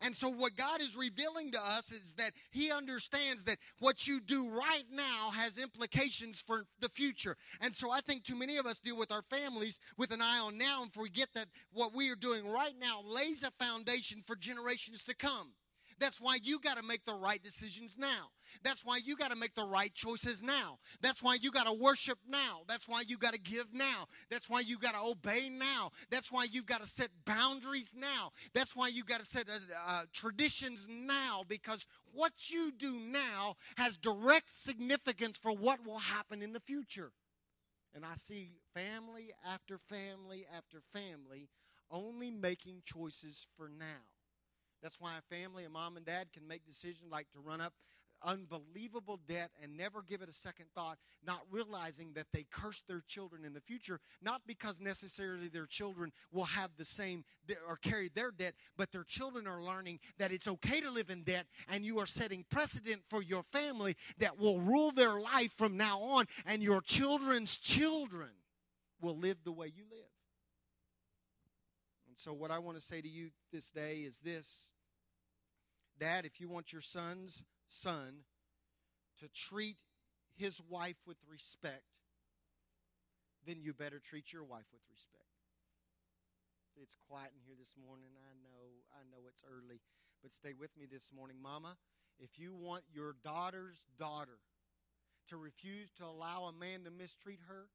And 0.00 0.14
so, 0.14 0.28
what 0.28 0.56
God 0.56 0.80
is 0.80 0.96
revealing 0.96 1.52
to 1.52 1.60
us 1.60 1.90
is 1.90 2.14
that 2.14 2.32
He 2.50 2.70
understands 2.70 3.44
that 3.44 3.58
what 3.78 4.06
you 4.06 4.20
do 4.20 4.48
right 4.48 4.84
now 4.92 5.30
has 5.32 5.58
implications 5.58 6.40
for 6.40 6.64
the 6.80 6.88
future. 6.88 7.36
And 7.60 7.74
so, 7.74 7.90
I 7.90 8.00
think 8.00 8.24
too 8.24 8.36
many 8.36 8.56
of 8.56 8.66
us 8.66 8.78
deal 8.78 8.96
with 8.96 9.12
our 9.12 9.22
families 9.22 9.78
with 9.96 10.12
an 10.12 10.20
eye 10.20 10.38
on 10.38 10.58
now 10.58 10.82
and 10.82 10.92
forget 10.92 11.28
that 11.34 11.46
what 11.72 11.94
we 11.94 12.10
are 12.10 12.16
doing 12.16 12.46
right 12.48 12.74
now 12.80 13.02
lays 13.06 13.42
a 13.42 13.50
foundation 13.62 14.22
for 14.26 14.36
generations 14.36 15.02
to 15.04 15.14
come. 15.14 15.52
That's 16.00 16.20
why 16.20 16.38
you 16.42 16.58
got 16.58 16.78
to 16.78 16.82
make 16.82 17.04
the 17.04 17.14
right 17.14 17.42
decisions 17.42 17.96
now. 17.98 18.30
That's 18.64 18.84
why 18.84 18.98
you 19.04 19.16
got 19.16 19.30
to 19.30 19.36
make 19.36 19.54
the 19.54 19.64
right 19.64 19.94
choices 19.94 20.42
now. 20.42 20.78
That's 21.02 21.22
why 21.22 21.34
you 21.34 21.50
got 21.50 21.66
to 21.66 21.72
worship 21.72 22.18
now. 22.26 22.62
That's 22.66 22.88
why 22.88 23.02
you 23.06 23.18
got 23.18 23.34
to 23.34 23.38
give 23.38 23.72
now. 23.72 24.06
That's 24.30 24.48
why 24.48 24.60
you 24.60 24.78
got 24.78 24.94
to 24.94 25.00
obey 25.00 25.50
now. 25.50 25.92
That's 26.10 26.32
why 26.32 26.46
you've 26.50 26.66
got 26.66 26.82
to 26.82 26.88
set 26.88 27.10
boundaries 27.26 27.92
now. 27.94 28.32
That's 28.54 28.74
why 28.74 28.88
you 28.88 29.04
got 29.04 29.20
to 29.20 29.26
set 29.26 29.48
uh, 29.48 29.58
uh, 29.86 30.02
traditions 30.12 30.86
now 30.88 31.42
because 31.46 31.86
what 32.12 32.50
you 32.50 32.72
do 32.72 32.98
now 32.98 33.56
has 33.76 33.96
direct 33.96 34.50
significance 34.50 35.36
for 35.36 35.52
what 35.52 35.86
will 35.86 35.98
happen 35.98 36.42
in 36.42 36.52
the 36.52 36.60
future. 36.60 37.12
And 37.94 38.04
I 38.04 38.14
see 38.16 38.52
family 38.74 39.32
after 39.46 39.76
family 39.76 40.46
after 40.56 40.80
family 40.92 41.48
only 41.90 42.30
making 42.30 42.82
choices 42.84 43.46
for 43.56 43.68
now. 43.68 44.06
That's 44.82 45.00
why 45.00 45.12
a 45.18 45.34
family, 45.34 45.64
a 45.64 45.70
mom 45.70 45.96
and 45.96 46.06
dad, 46.06 46.28
can 46.32 46.46
make 46.46 46.66
decisions 46.66 47.10
like 47.10 47.30
to 47.32 47.40
run 47.40 47.60
up 47.60 47.74
unbelievable 48.22 49.18
debt 49.28 49.50
and 49.62 49.76
never 49.76 50.02
give 50.02 50.22
it 50.22 50.28
a 50.28 50.32
second 50.32 50.66
thought, 50.74 50.98
not 51.24 51.40
realizing 51.50 52.12
that 52.14 52.26
they 52.32 52.44
curse 52.50 52.82
their 52.86 53.02
children 53.06 53.44
in 53.44 53.52
the 53.52 53.60
future, 53.60 54.00
not 54.22 54.42
because 54.46 54.80
necessarily 54.80 55.48
their 55.48 55.66
children 55.66 56.12
will 56.32 56.44
have 56.44 56.70
the 56.76 56.84
same 56.84 57.24
or 57.68 57.76
carry 57.76 58.10
their 58.14 58.30
debt, 58.30 58.54
but 58.76 58.92
their 58.92 59.04
children 59.04 59.46
are 59.46 59.62
learning 59.62 59.98
that 60.18 60.32
it's 60.32 60.48
okay 60.48 60.80
to 60.80 60.90
live 60.90 61.10
in 61.10 61.22
debt 61.22 61.46
and 61.68 61.84
you 61.84 61.98
are 61.98 62.06
setting 62.06 62.44
precedent 62.50 63.02
for 63.08 63.22
your 63.22 63.42
family 63.42 63.96
that 64.18 64.38
will 64.38 64.60
rule 64.60 64.90
their 64.90 65.20
life 65.20 65.52
from 65.56 65.76
now 65.76 66.00
on, 66.00 66.26
and 66.46 66.62
your 66.62 66.80
children's 66.80 67.56
children 67.56 68.30
will 69.00 69.16
live 69.16 69.38
the 69.44 69.52
way 69.52 69.66
you 69.74 69.84
live. 69.90 70.19
So, 72.20 72.34
what 72.34 72.50
I 72.50 72.58
want 72.58 72.76
to 72.76 72.82
say 72.82 73.00
to 73.00 73.08
you 73.08 73.30
this 73.50 73.70
day 73.70 74.00
is 74.00 74.20
this 74.20 74.68
Dad, 75.98 76.26
if 76.26 76.38
you 76.38 76.50
want 76.50 76.70
your 76.70 76.82
son's 76.82 77.42
son 77.66 78.24
to 79.20 79.28
treat 79.28 79.78
his 80.36 80.60
wife 80.68 80.96
with 81.06 81.16
respect, 81.30 81.84
then 83.46 83.62
you 83.62 83.72
better 83.72 83.98
treat 83.98 84.34
your 84.34 84.44
wife 84.44 84.66
with 84.70 84.82
respect. 84.92 85.24
It's 86.76 86.94
quiet 87.08 87.30
in 87.34 87.40
here 87.46 87.56
this 87.58 87.72
morning. 87.82 88.10
I 88.28 88.36
know, 88.44 88.68
I 88.92 89.00
know 89.10 89.26
it's 89.26 89.42
early, 89.50 89.80
but 90.22 90.34
stay 90.34 90.52
with 90.52 90.76
me 90.78 90.84
this 90.92 91.12
morning. 91.16 91.38
Mama, 91.42 91.76
if 92.18 92.38
you 92.38 92.54
want 92.54 92.84
your 92.92 93.16
daughter's 93.24 93.80
daughter 93.98 94.40
to 95.28 95.38
refuse 95.38 95.88
to 95.96 96.04
allow 96.04 96.44
a 96.44 96.52
man 96.52 96.84
to 96.84 96.90
mistreat 96.90 97.40
her, 97.48 97.68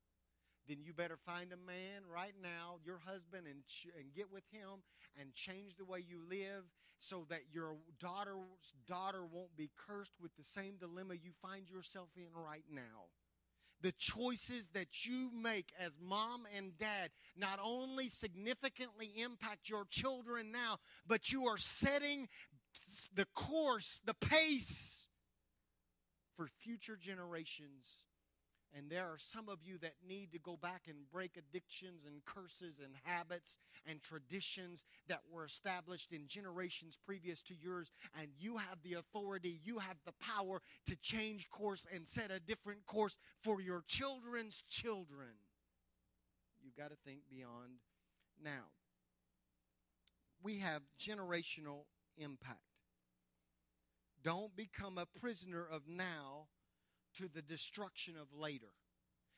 then 0.68 0.78
you 0.84 0.94
better 0.94 1.18
find 1.26 1.52
a 1.52 1.58
man 1.58 2.02
right 2.12 2.34
now, 2.42 2.78
your 2.86 3.00
husband, 3.06 3.46
and, 3.48 3.66
ch- 3.68 3.88
and 3.98 4.14
get 4.14 4.32
with 4.32 4.44
him 4.52 4.82
and 5.20 5.34
change 5.34 5.76
the 5.78 5.86
way 5.86 6.04
you 6.06 6.20
live 6.30 6.64
so 7.00 7.26
that 7.30 7.42
your 7.52 7.76
daughter's 8.00 8.74
daughter 8.88 9.26
won't 9.26 9.56
be 9.56 9.70
cursed 9.88 10.14
with 10.22 10.36
the 10.38 10.44
same 10.44 10.76
dilemma 10.80 11.14
you 11.16 11.32
find 11.42 11.70
yourself 11.70 12.10
in 12.16 12.28
right 12.34 12.66
now. 12.72 13.10
The 13.82 13.94
choices 13.98 14.70
that 14.70 15.06
you 15.06 15.30
make 15.32 15.72
as 15.80 15.92
mom 16.02 16.48
and 16.56 16.78
dad 16.78 17.12
not 17.38 17.60
only 17.64 18.10
significantly 18.10 19.12
impact 19.18 19.70
your 19.70 19.86
children 19.90 20.52
now, 20.52 20.80
but 21.06 21.32
you 21.32 21.46
are 21.46 21.58
setting 21.58 22.28
the 23.14 23.26
course, 23.36 24.02
the 24.06 24.14
pace 24.14 25.08
for 26.36 26.48
future 26.48 26.98
generations 27.00 28.06
and 28.74 28.90
there 28.90 29.06
are 29.06 29.18
some 29.18 29.50
of 29.50 29.60
you 29.64 29.78
that 29.80 29.94
need 30.08 30.32
to 30.32 30.40
go 30.40 30.58
back 30.58 30.84
and 30.88 30.98
break 31.12 31.38
addictions 31.38 32.06
and 32.06 32.24
curses 32.26 32.80
and 32.84 32.94
habits 33.04 33.58
and 33.86 34.02
traditions 34.02 34.84
that 35.08 35.22
were 35.32 35.46
established 35.46 36.12
in 36.12 36.28
generations 36.28 36.98
previous 37.06 37.42
to 37.44 37.56
yours. 37.56 37.92
And 38.20 38.30
you 38.38 38.58
have 38.58 38.78
the 38.84 38.94
authority, 38.94 39.60
you 39.64 39.80
have 39.80 39.98
the 40.06 40.14
power 40.14 40.62
to 40.88 40.96
change 40.98 41.50
course 41.50 41.86
and 41.94 42.08
set 42.08 42.32
a 42.32 42.40
different 42.40 42.86
course 42.86 43.18
for 43.42 43.62
your 43.62 43.84
children's 43.88 44.64
children. 44.70 45.30
You've 46.64 46.76
got 46.76 46.90
to 46.90 46.98
think 47.06 47.20
beyond 47.30 47.80
now. 48.44 48.72
We 50.44 50.60
have 50.60 50.82
generational 51.00 51.86
impact. 52.18 52.60
Don't 54.24 54.56
become 54.56 54.98
a 54.98 55.06
prisoner 55.20 55.66
of 55.72 55.84
now 55.88 56.48
to 57.18 57.28
the 57.34 57.42
destruction 57.42 58.16
of 58.20 58.28
later. 58.38 58.72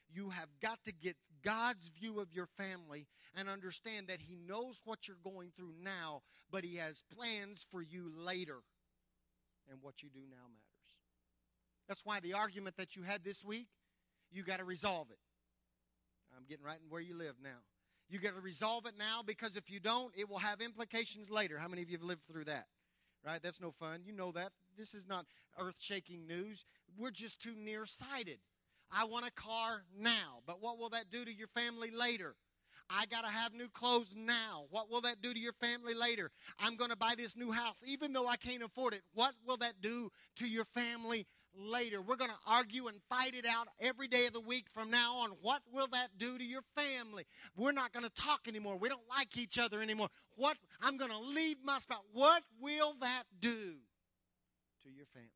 You 0.10 0.30
have 0.30 0.50
got 0.62 0.84
to 0.86 0.94
get 0.94 1.18
God's 1.44 1.90
view 1.90 2.20
of 2.20 2.34
your 2.34 2.46
family 2.46 3.08
and 3.36 3.50
understand 3.50 4.08
that 4.08 4.22
He 4.22 4.38
knows 4.38 4.82
what 4.86 5.08
you're 5.08 5.18
going 5.24 5.52
through 5.56 5.74
now, 5.84 6.22
but 6.50 6.64
He 6.64 6.78
has 6.78 7.04
plans 7.14 7.66
for 7.70 7.82
you 7.82 8.12
later. 8.16 8.60
And 9.70 9.80
what 9.82 10.02
you 10.02 10.10
do 10.10 10.22
now 10.30 10.48
matters. 10.48 10.68
That's 11.90 12.06
why 12.06 12.22
the 12.22 12.34
argument 12.34 12.78
that 12.78 12.96
you 12.96 13.04
had 13.04 13.24
this 13.24 13.44
week, 13.44 13.68
you 14.32 14.44
got 14.44 14.60
to 14.60 14.64
resolve 14.64 15.08
it. 15.12 15.20
I'm 16.38 16.46
getting 16.48 16.66
right 16.66 16.78
in 16.82 16.90
where 16.90 17.02
you 17.02 17.18
live 17.18 17.36
now. 17.44 17.60
You 18.10 18.20
got 18.20 18.36
to 18.36 18.42
resolve 18.42 18.86
it 18.86 18.94
now 18.98 19.22
because 19.26 19.56
if 19.58 19.70
you 19.70 19.80
don't, 19.80 20.14
it 20.16 20.30
will 20.30 20.38
have 20.38 20.62
implications 20.62 21.30
later. 21.30 21.58
How 21.58 21.68
many 21.68 21.82
of 21.82 21.90
you 21.90 21.98
have 21.98 22.06
lived 22.06 22.22
through 22.32 22.46
that? 22.46 22.68
Right? 23.26 23.42
That's 23.42 23.60
no 23.60 23.72
fun. 23.72 24.02
You 24.06 24.14
know 24.14 24.32
that. 24.34 24.52
This 24.78 24.94
is 24.94 25.08
not 25.08 25.26
earth 25.60 25.78
shaking 25.80 26.28
news. 26.28 26.66
We're 26.98 27.12
just 27.12 27.42
too 27.42 27.56
nearsighted. 27.58 28.40
I 28.92 29.06
want 29.06 29.26
a 29.26 29.32
car 29.32 29.84
now, 29.98 30.40
but 30.46 30.62
what 30.62 30.78
will 30.78 30.90
that 30.90 31.10
do 31.12 31.26
to 31.26 31.34
your 31.34 31.48
family 31.48 31.92
later? 31.92 32.36
I 32.90 33.06
got 33.06 33.22
to 33.22 33.28
have 33.28 33.54
new 33.54 33.68
clothes 33.68 34.14
now. 34.16 34.66
What 34.70 34.90
will 34.90 35.02
that 35.02 35.22
do 35.22 35.34
to 35.34 35.40
your 35.40 35.54
family 35.54 35.94
later? 35.94 36.32
I'm 36.60 36.76
going 36.76 36.92
to 36.92 36.96
buy 36.96 37.16
this 37.18 37.36
new 37.36 37.52
house, 37.52 37.84
even 37.86 38.14
though 38.14 38.28
I 38.28 38.38
can't 38.38 38.64
afford 38.64 38.94
it. 38.94 39.02
What 39.14 39.34
will 39.46 39.58
that 39.58 39.82
do 39.82 40.10
to 40.38 40.48
your 40.48 40.64
family 40.64 41.26
later? 41.54 42.02
We're 42.02 42.16
going 42.16 42.32
to 42.32 42.38
argue 42.48 42.88
and 42.88 42.98
fight 43.10 43.36
it 43.36 43.46
out 43.46 43.68
every 43.82 44.08
day 44.08 44.28
of 44.28 44.34
the 44.34 44.40
week 44.40 44.68
from 44.70 44.90
now 44.90 45.16
on. 45.16 45.32
What 45.42 45.64
will 45.74 45.88
that 45.88 46.18
do 46.18 46.38
to 46.38 46.44
your 46.44 46.62
family? 46.76 47.26
We're 47.58 47.74
not 47.74 47.92
going 47.92 48.06
to 48.06 48.22
talk 48.22 48.48
anymore. 48.48 48.78
We 48.78 48.90
don't 48.90 49.10
like 49.10 49.36
each 49.38 49.60
other 49.60 49.82
anymore. 49.82 50.10
What? 50.36 50.58
I'm 50.82 50.98
going 50.98 51.12
to 51.12 51.20
leave 51.20 51.58
my 51.64 51.80
spouse. 51.80 52.04
What 52.14 52.44
will 52.62 52.96
that 53.02 53.24
do 53.42 53.74
to 54.88 54.96
your 54.96 55.08
family? 55.14 55.30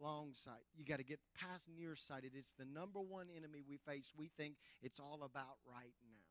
long 0.00 0.30
sight. 0.32 0.64
You 0.76 0.84
got 0.84 0.98
to 0.98 1.04
get 1.04 1.18
past 1.38 1.68
nearsighted. 1.76 2.32
It's 2.34 2.52
the 2.58 2.64
number 2.64 3.00
one 3.00 3.26
enemy 3.36 3.62
we 3.68 3.78
face. 3.78 4.12
We 4.16 4.30
think 4.36 4.54
it's 4.82 5.00
all 5.00 5.20
about 5.24 5.58
right 5.66 5.94
now. 6.02 6.22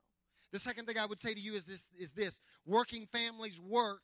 The 0.51 0.59
second 0.59 0.85
thing 0.85 0.97
I 0.97 1.05
would 1.05 1.19
say 1.19 1.33
to 1.33 1.39
you 1.39 1.55
is 1.55 1.65
this 1.65 1.89
is 1.99 2.13
this 2.13 2.39
working 2.65 3.05
families 3.11 3.59
work 3.59 4.01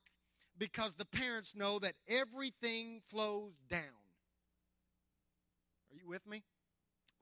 because 0.58 0.94
the 0.94 1.06
parents 1.06 1.56
know 1.56 1.80
that 1.80 1.94
everything 2.08 3.02
flows 3.10 3.54
down. 3.70 3.80
Are 5.92 5.96
you 5.96 6.08
with 6.08 6.28
me? 6.28 6.44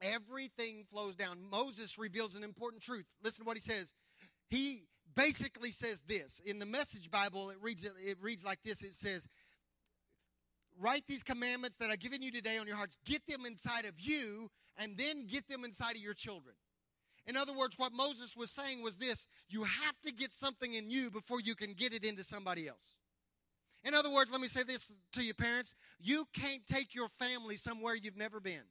Everything 0.00 0.84
flows 0.90 1.14
down. 1.14 1.38
Moses 1.48 1.96
reveals 1.98 2.34
an 2.34 2.42
important 2.42 2.82
truth. 2.82 3.04
Listen 3.22 3.44
to 3.44 3.46
what 3.46 3.56
he 3.56 3.60
says. 3.60 3.94
He 4.48 4.82
basically 5.14 5.70
says 5.70 6.02
this. 6.08 6.40
In 6.44 6.58
the 6.58 6.66
message 6.66 7.10
Bible, 7.10 7.50
it 7.50 7.58
reads 7.60 7.84
it 7.84 8.18
reads 8.20 8.44
like 8.44 8.58
this. 8.64 8.82
It 8.82 8.94
says, 8.94 9.28
Write 10.78 11.04
these 11.06 11.22
commandments 11.22 11.76
that 11.78 11.90
I've 11.90 12.00
given 12.00 12.22
you 12.22 12.30
today 12.30 12.58
on 12.58 12.66
your 12.66 12.76
hearts. 12.76 12.96
Get 13.04 13.26
them 13.26 13.44
inside 13.46 13.84
of 13.84 13.98
you, 13.98 14.50
and 14.76 14.96
then 14.96 15.26
get 15.26 15.48
them 15.48 15.64
inside 15.64 15.96
of 15.96 16.02
your 16.02 16.14
children. 16.14 16.54
In 17.26 17.36
other 17.36 17.52
words, 17.52 17.78
what 17.78 17.92
Moses 17.92 18.36
was 18.36 18.50
saying 18.50 18.82
was 18.82 18.96
this 18.96 19.26
you 19.48 19.64
have 19.64 20.00
to 20.04 20.12
get 20.12 20.34
something 20.34 20.74
in 20.74 20.90
you 20.90 21.10
before 21.10 21.40
you 21.40 21.54
can 21.54 21.72
get 21.72 21.92
it 21.92 22.04
into 22.04 22.24
somebody 22.24 22.66
else. 22.66 22.96
In 23.84 23.94
other 23.94 24.10
words, 24.10 24.30
let 24.30 24.40
me 24.40 24.48
say 24.48 24.62
this 24.62 24.94
to 25.12 25.22
you, 25.22 25.34
parents 25.34 25.74
you 26.00 26.26
can't 26.32 26.66
take 26.66 26.94
your 26.94 27.08
family 27.08 27.56
somewhere 27.56 27.94
you've 27.94 28.16
never 28.16 28.40
been. 28.40 28.62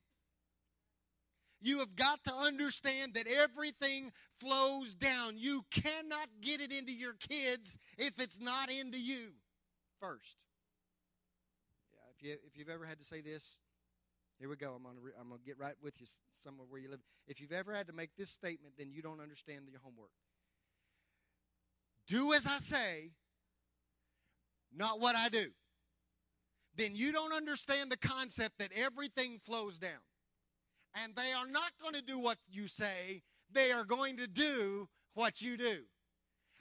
You 1.62 1.80
have 1.80 1.96
got 1.96 2.24
to 2.24 2.34
understand 2.34 3.14
that 3.14 3.28
everything 3.28 4.12
flows 4.36 4.96
down. 4.96 5.38
You 5.38 5.64
cannot 5.70 6.28
get 6.42 6.60
it 6.60 6.72
into 6.72 6.92
your 6.92 7.14
kids 7.14 7.78
if 7.98 8.20
it's 8.20 8.40
not 8.40 8.72
into 8.72 9.00
you 9.00 9.34
first. 10.00 10.38
If 12.22 12.28
you 12.28 12.38
if 12.46 12.58
you've 12.58 12.70
ever 12.70 12.86
had 12.86 13.00
to 13.00 13.04
say 13.04 13.22
this, 13.22 13.58
here 14.40 14.50
we 14.50 14.56
go. 14.56 14.74
I'm 14.76 14.84
gonna 14.84 15.00
I'm 15.20 15.30
gonna 15.30 15.42
get 15.46 15.58
right 15.58 15.76
with 15.82 16.00
you 16.00 16.06
somewhere 16.34 16.68
where 16.70 16.80
you 16.80 16.90
live. 16.90 17.00
If 17.28 17.42
you've 17.42 17.52
ever 17.52 17.74
had 17.74 17.88
to 17.88 17.94
make 17.94 18.12
this 18.18 18.30
statement, 18.30 18.76
then 18.78 18.92
you 18.92 19.02
don't 19.02 19.20
understand 19.20 19.66
your 19.70 19.82
homework. 19.84 20.12
Do 22.08 22.34
as 22.34 22.46
I 22.46 22.60
say, 22.60 23.12
not 24.76 25.00
what 25.00 25.16
I 25.16 25.30
do. 25.30 25.48
Then 26.76 26.92
you 26.96 27.12
don't 27.12 27.34
understand 27.34 27.92
the 27.92 27.98
concept 27.98 28.60
that 28.60 28.72
everything 28.76 29.40
flows 29.44 29.78
down 29.78 30.00
and 30.96 31.16
they 31.16 31.34
are 31.34 31.48
not 31.48 31.72
going 31.82 31.94
to 31.94 32.02
do 32.02 32.18
what 32.18 32.38
you 32.50 32.68
say, 32.68 33.24
they 33.52 33.72
are 33.72 33.84
going 33.84 34.18
to 34.18 34.28
do 34.28 34.88
what 35.14 35.42
you 35.42 35.58
do. 35.58 35.82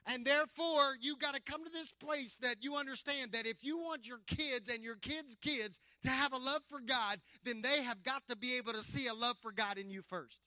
And 0.07 0.25
therefore, 0.25 0.97
you've 1.01 1.19
got 1.19 1.35
to 1.35 1.43
come 1.43 1.65
to 1.65 1.71
this 1.71 1.93
place 1.93 2.37
that 2.41 2.57
you 2.63 2.77
understand 2.77 3.33
that 3.33 3.47
if 3.47 3.63
you 3.63 3.79
want 3.79 4.09
your 4.09 4.21
kids 4.27 4.69
and 4.69 4.83
your 4.83 4.97
kids' 4.97 5.37
kids 5.41 5.79
to 6.03 6.09
have 6.09 6.33
a 6.33 6.39
love 6.39 6.63
for 6.69 6.81
God, 6.81 7.21
then 7.45 7.63
they 7.63 7.83
have 7.83 8.03
got 8.03 8.27
to 8.29 8.37
be 8.37 8.57
able 8.57 8.73
to 8.73 8.83
see 8.83 9.07
a 9.07 9.15
love 9.15 9.37
for 9.41 9.53
God 9.53 9.79
in 9.79 9.91
you 9.91 10.03
first. 10.03 10.41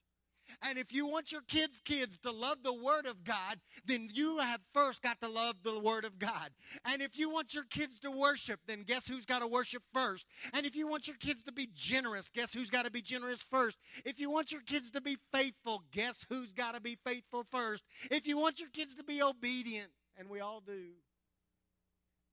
And 0.62 0.78
if 0.78 0.92
you 0.92 1.06
want 1.06 1.32
your 1.32 1.42
kids' 1.42 1.80
kids 1.80 2.18
to 2.18 2.30
love 2.30 2.62
the 2.62 2.72
Word 2.72 3.06
of 3.06 3.24
God, 3.24 3.60
then 3.84 4.08
you 4.12 4.38
have 4.38 4.60
first 4.72 5.02
got 5.02 5.20
to 5.20 5.28
love 5.28 5.56
the 5.62 5.78
Word 5.78 6.04
of 6.04 6.18
God. 6.18 6.50
And 6.84 7.02
if 7.02 7.18
you 7.18 7.30
want 7.30 7.54
your 7.54 7.64
kids 7.64 7.98
to 8.00 8.10
worship, 8.10 8.60
then 8.66 8.82
guess 8.82 9.06
who's 9.06 9.26
got 9.26 9.40
to 9.40 9.46
worship 9.46 9.82
first? 9.92 10.26
And 10.52 10.66
if 10.66 10.76
you 10.76 10.88
want 10.88 11.06
your 11.06 11.16
kids 11.16 11.42
to 11.44 11.52
be 11.52 11.68
generous, 11.74 12.30
guess 12.30 12.52
who's 12.52 12.70
got 12.70 12.84
to 12.84 12.90
be 12.90 13.02
generous 13.02 13.42
first? 13.42 13.78
If 14.04 14.20
you 14.20 14.30
want 14.30 14.52
your 14.52 14.62
kids 14.62 14.90
to 14.92 15.00
be 15.00 15.18
faithful, 15.32 15.84
guess 15.92 16.24
who's 16.28 16.52
got 16.52 16.74
to 16.74 16.80
be 16.80 16.98
faithful 17.04 17.44
first? 17.50 17.84
If 18.10 18.26
you 18.26 18.38
want 18.38 18.60
your 18.60 18.70
kids 18.70 18.94
to 18.96 19.04
be 19.04 19.22
obedient, 19.22 19.90
and 20.16 20.28
we 20.28 20.40
all 20.40 20.62
do, 20.64 20.90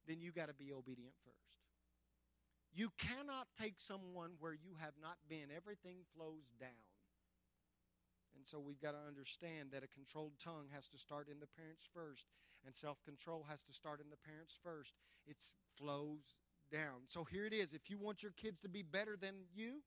then 0.08 0.22
you 0.22 0.32
got 0.32 0.48
to 0.48 0.54
be 0.54 0.72
obedient 0.72 1.14
first. 1.24 1.38
You 2.74 2.90
cannot 2.98 3.48
take 3.60 3.76
someone 3.78 4.32
where 4.40 4.54
you 4.54 4.76
have 4.80 4.94
not 5.02 5.18
been. 5.28 5.48
Everything 5.56 5.98
flows 6.16 6.48
down. 6.60 6.70
And 8.42 8.48
so 8.48 8.58
we've 8.60 8.82
got 8.82 8.94
to 8.94 9.08
understand 9.08 9.70
that 9.72 9.84
a 9.84 9.88
controlled 9.88 10.32
tongue 10.44 10.66
has 10.74 10.88
to 10.88 10.98
start 10.98 11.28
in 11.30 11.40
the 11.40 11.46
parents 11.46 11.88
first, 11.94 12.26
and 12.66 12.74
self 12.76 12.98
control 13.06 13.46
has 13.48 13.62
to 13.62 13.72
start 13.72 14.02
in 14.02 14.10
the 14.10 14.18
parents 14.18 14.58
first. 14.64 14.96
It 15.28 15.38
flows 15.78 16.34
down. 16.72 17.06
So 17.06 17.24
here 17.24 17.46
it 17.46 17.54
is. 17.54 17.76
If 17.76 17.88
you 17.92 18.00
want 18.00 18.24
your 18.24 18.32
kids 18.32 18.60
to 18.62 18.68
be 18.68 18.82
better 18.82 19.16
than 19.16 19.46
you, 19.54 19.84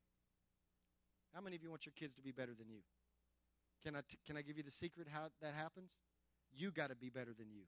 how 1.34 1.40
many 1.40 1.56
of 1.56 1.64
you 1.64 1.70
want 1.70 1.84
your 1.84 1.94
kids 1.98 2.14
to 2.14 2.22
be 2.22 2.30
better 2.30 2.52
than 2.56 2.70
you? 2.70 2.78
Can 3.82 3.96
I, 3.96 4.02
t- 4.08 4.18
can 4.24 4.36
I 4.36 4.42
give 4.42 4.56
you 4.56 4.62
the 4.62 4.70
secret 4.70 5.08
how 5.12 5.30
that 5.42 5.54
happens? 5.54 5.96
You 6.56 6.70
got 6.70 6.90
to 6.90 6.94
be 6.94 7.10
better 7.10 7.34
than 7.36 7.50
you. 7.50 7.62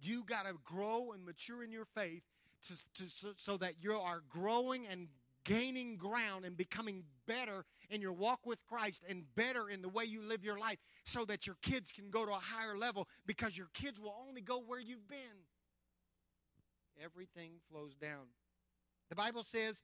You 0.00 0.24
got 0.24 0.46
to 0.46 0.54
grow 0.64 1.12
and 1.12 1.24
mature 1.24 1.62
in 1.62 1.70
your 1.70 1.84
faith 1.84 2.24
to, 2.66 2.74
to, 2.94 3.08
so, 3.08 3.28
so 3.36 3.56
that 3.58 3.74
you 3.80 3.94
are 3.94 4.24
growing 4.28 4.88
and 4.88 5.06
gaining 5.46 5.96
ground 5.96 6.44
and 6.44 6.56
becoming 6.56 7.04
better 7.26 7.64
in 7.88 8.02
your 8.02 8.12
walk 8.12 8.40
with 8.44 8.58
Christ 8.66 9.02
and 9.08 9.24
better 9.34 9.70
in 9.70 9.80
the 9.80 9.88
way 9.88 10.04
you 10.04 10.20
live 10.20 10.44
your 10.44 10.58
life 10.58 10.78
so 11.04 11.24
that 11.24 11.46
your 11.46 11.56
kids 11.62 11.92
can 11.92 12.10
go 12.10 12.26
to 12.26 12.32
a 12.32 12.34
higher 12.34 12.76
level 12.76 13.08
because 13.24 13.56
your 13.56 13.68
kids 13.72 14.00
will 14.00 14.14
only 14.28 14.40
go 14.42 14.60
where 14.60 14.80
you've 14.80 15.08
been. 15.08 15.46
Everything 17.02 17.52
flows 17.70 17.94
down. 17.94 18.26
The 19.08 19.16
Bible 19.16 19.44
says 19.44 19.82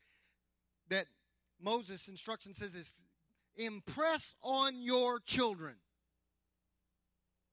that 0.89 1.07
Moses' 1.61 2.09
instruction 2.09 2.55
says 2.55 2.73
this 2.73 3.05
impress 3.57 4.35
on 4.43 4.83
your 4.83 5.21
children. 5.21 5.77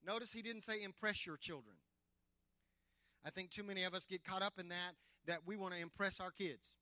Notice 0.05 0.31
he 0.31 0.41
didn't 0.41 0.63
say 0.63 0.81
impress 0.81 1.25
your 1.27 1.37
children. 1.37 1.75
I 3.25 3.29
think 3.29 3.51
too 3.51 3.63
many 3.63 3.83
of 3.83 3.93
us 3.93 4.05
get 4.05 4.23
caught 4.23 4.41
up 4.41 4.53
in 4.57 4.69
that, 4.69 4.95
that 5.27 5.39
we 5.45 5.57
want 5.57 5.73
to 5.73 5.79
impress 5.79 6.19
our 6.19 6.31
kids. 6.31 6.75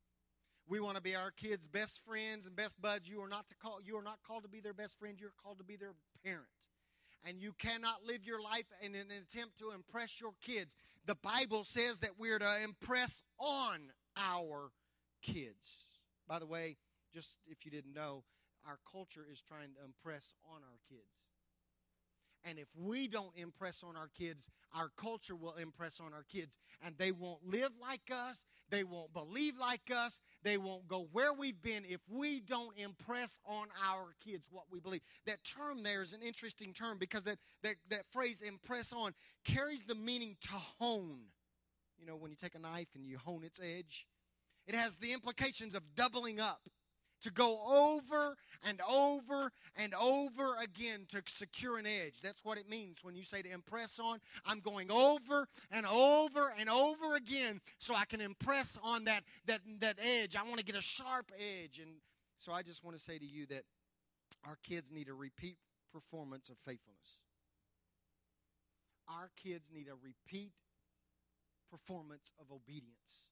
We 0.68 0.80
want 0.82 0.98
to 0.98 1.02
be 1.02 1.16
our 1.16 1.32
kids' 1.32 1.66
best 1.66 2.02
friends 2.06 2.46
and 2.46 2.56
best 2.56 2.82
buds. 2.82 3.10
You 3.10 3.22
are 3.22 3.30
not 3.30 3.48
to 3.50 3.56
call 3.56 3.80
you 3.84 3.96
are 3.98 4.04
not 4.04 4.20
called 4.28 4.44
to 4.44 4.50
be 4.50 4.60
their 4.60 4.74
best 4.74 5.00
friend, 5.00 5.18
you're 5.20 5.34
called 5.42 5.60
to 5.60 5.64
be 5.64 5.78
their 5.78 5.94
parent. 6.24 6.48
And 7.24 7.42
you 7.42 7.54
cannot 7.58 8.04
live 8.06 8.24
your 8.26 8.42
life 8.42 8.66
in 8.82 8.94
an 8.94 9.08
attempt 9.12 9.58
to 9.60 9.72
impress 9.72 10.20
your 10.22 10.34
kids. 10.42 10.76
The 11.06 11.16
Bible 11.16 11.64
says 11.64 12.00
that 12.00 12.12
we're 12.18 12.40
to 12.40 12.64
impress 12.64 13.24
on 13.40 13.80
our 14.16 14.72
kids. 15.22 15.88
By 16.28 16.40
the 16.40 16.46
way, 16.46 16.78
just 17.14 17.38
if 17.48 17.66
you 17.66 17.72
didn't 17.72 17.94
know, 17.94 18.24
our 18.66 18.78
culture 18.90 19.26
is 19.30 19.42
trying 19.42 19.74
to 19.74 19.86
impress 19.86 20.34
on 20.46 20.62
our 20.64 20.80
kids. 20.90 21.08
And 22.48 22.58
if 22.58 22.68
we 22.76 23.08
don't 23.10 23.36
impress 23.36 23.84
on 23.84 23.98
our 23.98 24.10
kids, 24.18 24.50
our 24.74 24.90
culture 24.96 25.36
will 25.36 25.56
impress 25.56 26.00
on 26.00 26.14
our 26.14 26.24
kids. 26.24 26.58
And 26.82 26.98
they 26.98 27.12
won't 27.12 27.46
live 27.46 27.72
like 27.82 28.10
us. 28.10 28.46
They 28.70 28.86
won't 28.86 29.12
believe 29.12 29.58
like 29.60 29.92
us. 29.94 30.22
They 30.44 30.58
won't 30.58 30.88
go 30.88 31.08
where 31.12 31.34
we've 31.34 31.62
been 31.62 31.84
if 31.86 32.00
we 32.10 32.40
don't 32.40 32.78
impress 32.78 33.40
on 33.46 33.68
our 33.86 34.14
kids 34.24 34.48
what 34.50 34.66
we 34.72 34.80
believe. 34.80 35.02
That 35.26 35.44
term 35.44 35.84
there 35.84 36.02
is 36.02 36.14
an 36.14 36.22
interesting 36.22 36.74
term 36.74 36.98
because 36.98 37.24
that, 37.24 37.38
that, 37.64 37.76
that 37.90 38.06
phrase, 38.12 38.42
impress 38.42 38.94
on, 38.94 39.14
carries 39.44 39.84
the 39.84 39.96
meaning 39.96 40.38
to 40.42 40.54
hone. 40.80 41.20
You 42.00 42.06
know, 42.06 42.16
when 42.16 42.32
you 42.32 42.38
take 42.38 42.56
a 42.56 42.60
knife 42.60 42.90
and 42.96 43.06
you 43.06 43.18
hone 43.18 43.44
its 43.44 43.60
edge, 43.60 44.08
it 44.68 44.76
has 44.76 44.98
the 44.98 45.12
implications 45.12 45.76
of 45.76 45.84
doubling 45.96 46.40
up 46.40 46.62
to 47.22 47.32
go 47.32 47.60
over 47.68 48.36
and 48.68 48.80
over 48.90 49.52
and 49.76 49.94
over 49.94 50.56
again 50.62 51.06
to 51.10 51.22
secure 51.28 51.78
an 51.78 51.86
edge. 51.86 52.22
That's 52.22 52.44
what 52.44 52.58
it 52.58 52.70
means 52.70 53.00
when 53.04 53.16
you 53.16 53.24
say 53.24 53.42
to 53.42 53.52
impress 53.52 54.00
on. 54.00 54.20
I'm 54.46 54.60
going 54.60 54.92
over 54.92 55.48
and 55.72 55.86
over 55.86 56.54
and 56.58 56.70
over 56.70 57.16
again 57.16 57.62
so 57.80 57.96
I 57.96 58.06
can 58.06 58.22
impress 58.22 58.78
on 58.84 59.06
that, 59.06 59.24
that, 59.46 59.62
that 59.80 59.98
edge. 60.02 60.36
I 60.36 60.44
want 60.44 60.60
to 60.60 60.66
get 60.66 60.76
a 60.76 60.82
sharp 60.82 61.32
edge. 61.38 61.80
And 61.80 61.92
so 62.38 62.52
I 62.52 62.62
just 62.62 62.84
want 62.84 62.98
to 62.98 63.04
say 63.04 63.18
to 63.18 63.26
you 63.26 63.46
that 63.48 63.64
our 64.46 64.58
kids 64.64 64.92
need 64.92 65.10
a 65.10 65.14
repeat 65.14 65.58
performance 65.92 66.50
of 66.50 66.58
faithfulness. 66.58 67.22
Our 69.10 69.30
kids 69.42 69.70
need 69.74 69.88
a 69.88 69.96
repeat 69.96 70.52
performance 71.72 72.32
of 72.40 72.48
obedience. 72.52 73.30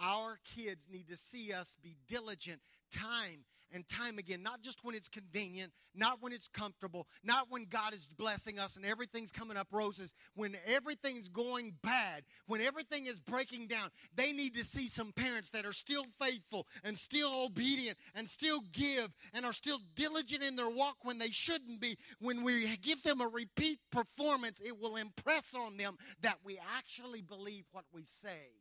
Our 0.00 0.38
kids 0.44 0.88
need 0.90 1.08
to 1.08 1.16
see 1.16 1.52
us 1.52 1.76
be 1.82 1.96
diligent 2.06 2.60
time 2.90 3.44
and 3.72 3.86
time 3.86 4.18
again, 4.18 4.42
not 4.42 4.62
just 4.62 4.82
when 4.82 4.94
it's 4.94 5.08
convenient, 5.08 5.72
not 5.94 6.22
when 6.22 6.32
it's 6.32 6.48
comfortable, 6.48 7.06
not 7.22 7.46
when 7.50 7.66
God 7.66 7.92
is 7.92 8.06
blessing 8.06 8.58
us 8.58 8.76
and 8.76 8.84
everything's 8.84 9.32
coming 9.32 9.56
up 9.56 9.68
roses, 9.70 10.14
when 10.34 10.56
everything's 10.66 11.28
going 11.28 11.74
bad, 11.82 12.24
when 12.46 12.60
everything 12.60 13.06
is 13.06 13.20
breaking 13.20 13.66
down. 13.66 13.90
They 14.14 14.32
need 14.32 14.54
to 14.54 14.64
see 14.64 14.88
some 14.88 15.12
parents 15.12 15.50
that 15.50 15.66
are 15.66 15.72
still 15.72 16.06
faithful 16.20 16.66
and 16.82 16.96
still 16.96 17.44
obedient 17.44 17.98
and 18.14 18.28
still 18.28 18.60
give 18.72 19.08
and 19.34 19.44
are 19.44 19.52
still 19.52 19.80
diligent 19.94 20.42
in 20.42 20.56
their 20.56 20.70
walk 20.70 20.96
when 21.02 21.18
they 21.18 21.30
shouldn't 21.30 21.80
be. 21.80 21.96
When 22.20 22.42
we 22.42 22.76
give 22.78 23.02
them 23.02 23.20
a 23.20 23.28
repeat 23.28 23.80
performance, 23.90 24.60
it 24.64 24.80
will 24.80 24.96
impress 24.96 25.54
on 25.54 25.76
them 25.76 25.96
that 26.22 26.38
we 26.44 26.58
actually 26.76 27.20
believe 27.20 27.64
what 27.72 27.84
we 27.92 28.04
say 28.04 28.52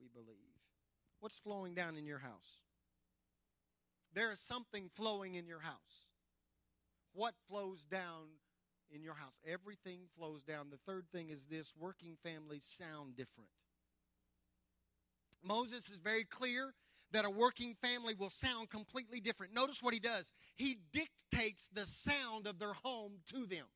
we 0.00 0.08
believe. 0.08 0.36
What's 1.20 1.38
flowing 1.38 1.74
down 1.74 1.96
in 1.96 2.06
your 2.06 2.18
house? 2.18 2.60
There 4.14 4.32
is 4.32 4.40
something 4.40 4.88
flowing 4.92 5.34
in 5.34 5.46
your 5.46 5.60
house. 5.60 6.06
What 7.12 7.34
flows 7.48 7.84
down 7.84 8.28
in 8.90 9.02
your 9.02 9.14
house? 9.14 9.40
Everything 9.46 10.00
flows 10.16 10.42
down. 10.42 10.66
The 10.70 10.78
third 10.90 11.06
thing 11.12 11.30
is 11.30 11.46
this 11.46 11.72
working 11.78 12.16
families 12.22 12.64
sound 12.64 13.16
different. 13.16 13.50
Moses 15.42 15.88
is 15.88 16.00
very 16.00 16.24
clear 16.24 16.74
that 17.12 17.24
a 17.24 17.30
working 17.30 17.74
family 17.82 18.14
will 18.14 18.30
sound 18.30 18.70
completely 18.70 19.20
different. 19.20 19.54
Notice 19.54 19.82
what 19.82 19.94
he 19.94 20.00
does. 20.00 20.32
He 20.56 20.78
dictates 20.92 21.68
the 21.72 21.86
sound 21.86 22.46
of 22.46 22.58
their 22.58 22.74
home 22.84 23.18
to 23.32 23.46
them. 23.46 23.66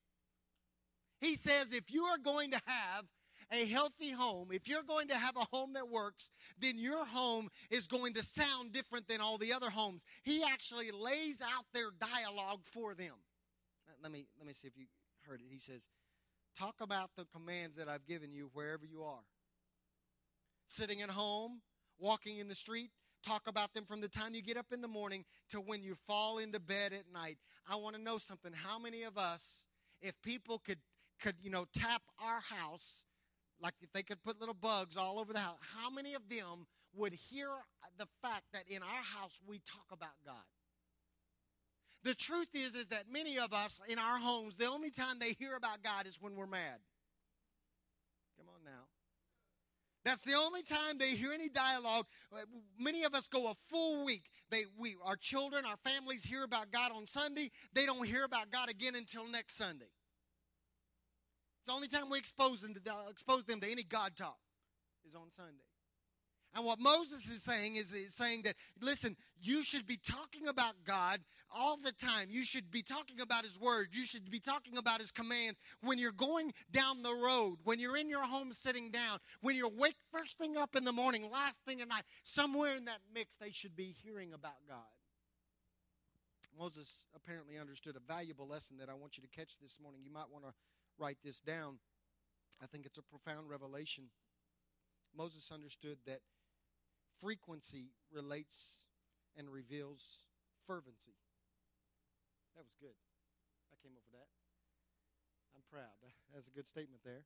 He 1.20 1.36
says, 1.36 1.72
if 1.72 1.92
you 1.92 2.04
are 2.04 2.18
going 2.18 2.50
to 2.50 2.60
have 2.66 3.04
a 3.52 3.64
healthy 3.66 4.10
home, 4.10 4.48
if 4.52 4.68
you're 4.68 4.82
going 4.82 5.08
to 5.08 5.16
have 5.16 5.36
a 5.36 5.46
home 5.56 5.72
that 5.74 5.88
works, 5.88 6.30
then 6.58 6.78
your 6.78 7.04
home 7.04 7.48
is 7.70 7.86
going 7.86 8.14
to 8.14 8.22
sound 8.22 8.72
different 8.72 9.08
than 9.08 9.20
all 9.20 9.38
the 9.38 9.52
other 9.52 9.70
homes. 9.70 10.04
He 10.22 10.42
actually 10.42 10.90
lays 10.90 11.40
out 11.42 11.64
their 11.72 11.90
dialogue 11.98 12.60
for 12.64 12.94
them. 12.94 13.14
Let 14.02 14.12
me 14.12 14.26
let 14.38 14.46
me 14.46 14.52
see 14.52 14.68
if 14.68 14.76
you 14.76 14.86
heard 15.26 15.40
it. 15.40 15.46
He 15.50 15.58
says, 15.58 15.88
"Talk 16.58 16.80
about 16.80 17.10
the 17.16 17.24
commands 17.24 17.76
that 17.76 17.88
I've 17.88 18.06
given 18.06 18.32
you 18.32 18.50
wherever 18.52 18.84
you 18.84 19.02
are." 19.02 19.24
Sitting 20.66 21.00
at 21.00 21.10
home, 21.10 21.62
walking 21.98 22.38
in 22.38 22.48
the 22.48 22.54
street, 22.54 22.90
talk 23.22 23.46
about 23.46 23.72
them 23.72 23.86
from 23.86 24.00
the 24.00 24.08
time 24.08 24.34
you 24.34 24.42
get 24.42 24.56
up 24.56 24.72
in 24.72 24.82
the 24.82 24.88
morning 24.88 25.24
to 25.48 25.60
when 25.60 25.82
you 25.82 25.94
fall 26.06 26.38
into 26.38 26.60
bed 26.60 26.92
at 26.92 27.10
night. 27.10 27.38
I 27.66 27.76
want 27.76 27.96
to 27.96 28.02
know 28.02 28.18
something. 28.18 28.52
How 28.52 28.78
many 28.78 29.04
of 29.04 29.16
us 29.16 29.64
if 30.04 30.20
people 30.22 30.58
could 30.58 30.78
could, 31.20 31.36
you 31.42 31.50
know, 31.50 31.66
tap 31.72 32.02
our 32.22 32.40
house 32.40 33.04
like 33.64 33.74
if 33.80 33.90
they 33.94 34.02
could 34.02 34.22
put 34.22 34.38
little 34.38 34.54
bugs 34.54 34.98
all 34.98 35.18
over 35.18 35.32
the 35.32 35.38
house, 35.38 35.56
how 35.74 35.88
many 35.88 36.12
of 36.12 36.28
them 36.28 36.66
would 36.94 37.14
hear 37.14 37.48
the 37.96 38.06
fact 38.20 38.42
that 38.52 38.64
in 38.68 38.82
our 38.82 39.02
house 39.02 39.40
we 39.48 39.58
talk 39.60 39.86
about 39.90 40.10
God? 40.24 40.34
The 42.02 42.14
truth 42.14 42.50
is 42.52 42.74
is 42.74 42.88
that 42.88 43.04
many 43.10 43.38
of 43.38 43.54
us 43.54 43.80
in 43.88 43.98
our 43.98 44.18
homes, 44.18 44.56
the 44.56 44.66
only 44.66 44.90
time 44.90 45.18
they 45.18 45.32
hear 45.32 45.56
about 45.56 45.82
God 45.82 46.06
is 46.06 46.20
when 46.20 46.36
we're 46.36 46.46
mad. 46.46 46.78
Come 48.36 48.48
on 48.54 48.62
now. 48.62 48.84
That's 50.04 50.22
the 50.22 50.34
only 50.34 50.62
time 50.62 50.98
they 50.98 51.14
hear 51.14 51.32
any 51.32 51.48
dialogue. 51.48 52.04
Uh, 52.30 52.40
many 52.78 53.04
of 53.04 53.14
us 53.14 53.28
go 53.28 53.48
a 53.50 53.54
full 53.54 54.04
week. 54.04 54.24
They, 54.50 54.64
we, 54.78 54.96
our 55.02 55.16
children, 55.16 55.64
our 55.64 55.78
families 55.78 56.22
hear 56.22 56.44
about 56.44 56.70
God 56.70 56.92
on 56.94 57.06
Sunday. 57.06 57.50
They 57.72 57.86
don't 57.86 58.06
hear 58.06 58.24
about 58.24 58.50
God 58.50 58.68
again 58.68 58.94
until 58.94 59.26
next 59.26 59.56
Sunday. 59.56 59.88
It's 61.64 61.70
the 61.70 61.76
only 61.76 61.88
time 61.88 62.10
we 62.10 62.18
expose 62.18 62.60
them 62.60 62.74
to, 62.74 62.80
expose 63.08 63.46
them 63.46 63.58
to 63.60 63.66
any 63.66 63.84
God 63.84 64.16
talk 64.16 64.36
is 65.08 65.14
on 65.14 65.30
Sunday. 65.34 65.64
And 66.54 66.62
what 66.62 66.78
Moses 66.78 67.26
is 67.30 67.42
saying 67.42 67.76
is, 67.76 67.90
is 67.90 68.12
saying 68.14 68.42
that, 68.42 68.56
listen, 68.82 69.16
you 69.40 69.62
should 69.62 69.86
be 69.86 69.96
talking 69.96 70.46
about 70.46 70.74
God 70.84 71.20
all 71.50 71.78
the 71.78 71.92
time. 71.92 72.28
You 72.28 72.44
should 72.44 72.70
be 72.70 72.82
talking 72.82 73.18
about 73.18 73.44
His 73.44 73.58
Word. 73.58 73.88
You 73.92 74.04
should 74.04 74.30
be 74.30 74.40
talking 74.40 74.76
about 74.76 75.00
His 75.00 75.10
commands. 75.10 75.58
When 75.80 75.98
you're 75.98 76.12
going 76.12 76.52
down 76.70 77.02
the 77.02 77.14
road, 77.14 77.56
when 77.64 77.80
you're 77.80 77.96
in 77.96 78.10
your 78.10 78.24
home 78.24 78.52
sitting 78.52 78.90
down, 78.90 79.20
when 79.40 79.56
you're 79.56 79.72
awake 79.72 79.96
first 80.12 80.36
thing 80.36 80.58
up 80.58 80.76
in 80.76 80.84
the 80.84 80.92
morning, 80.92 81.30
last 81.32 81.60
thing 81.66 81.80
at 81.80 81.88
night, 81.88 82.04
somewhere 82.22 82.74
in 82.74 82.84
that 82.84 83.00
mix, 83.14 83.36
they 83.40 83.52
should 83.52 83.74
be 83.74 83.94
hearing 84.04 84.34
about 84.34 84.66
God. 84.68 84.84
Moses 86.58 87.06
apparently 87.16 87.58
understood 87.58 87.96
a 87.96 88.12
valuable 88.12 88.46
lesson 88.46 88.76
that 88.80 88.90
I 88.90 88.94
want 88.94 89.16
you 89.16 89.22
to 89.22 89.28
catch 89.28 89.58
this 89.62 89.78
morning. 89.82 90.02
You 90.04 90.12
might 90.12 90.30
want 90.30 90.44
to 90.44 90.52
write 90.98 91.18
this 91.24 91.40
down. 91.40 91.78
I 92.62 92.66
think 92.66 92.86
it's 92.86 92.98
a 92.98 93.02
profound 93.02 93.48
revelation. 93.48 94.04
Moses 95.16 95.50
understood 95.52 95.98
that 96.06 96.20
frequency 97.20 97.90
relates 98.12 98.84
and 99.36 99.50
reveals 99.50 100.24
fervency. 100.66 101.14
That 102.54 102.62
was 102.62 102.74
good. 102.80 102.94
I 103.72 103.76
came 103.82 103.96
up 103.96 104.02
with 104.06 104.20
that. 104.20 104.30
I'm 105.54 105.62
proud. 105.70 105.94
That's 106.34 106.48
a 106.48 106.54
good 106.54 106.66
statement 106.66 107.02
there. 107.04 107.24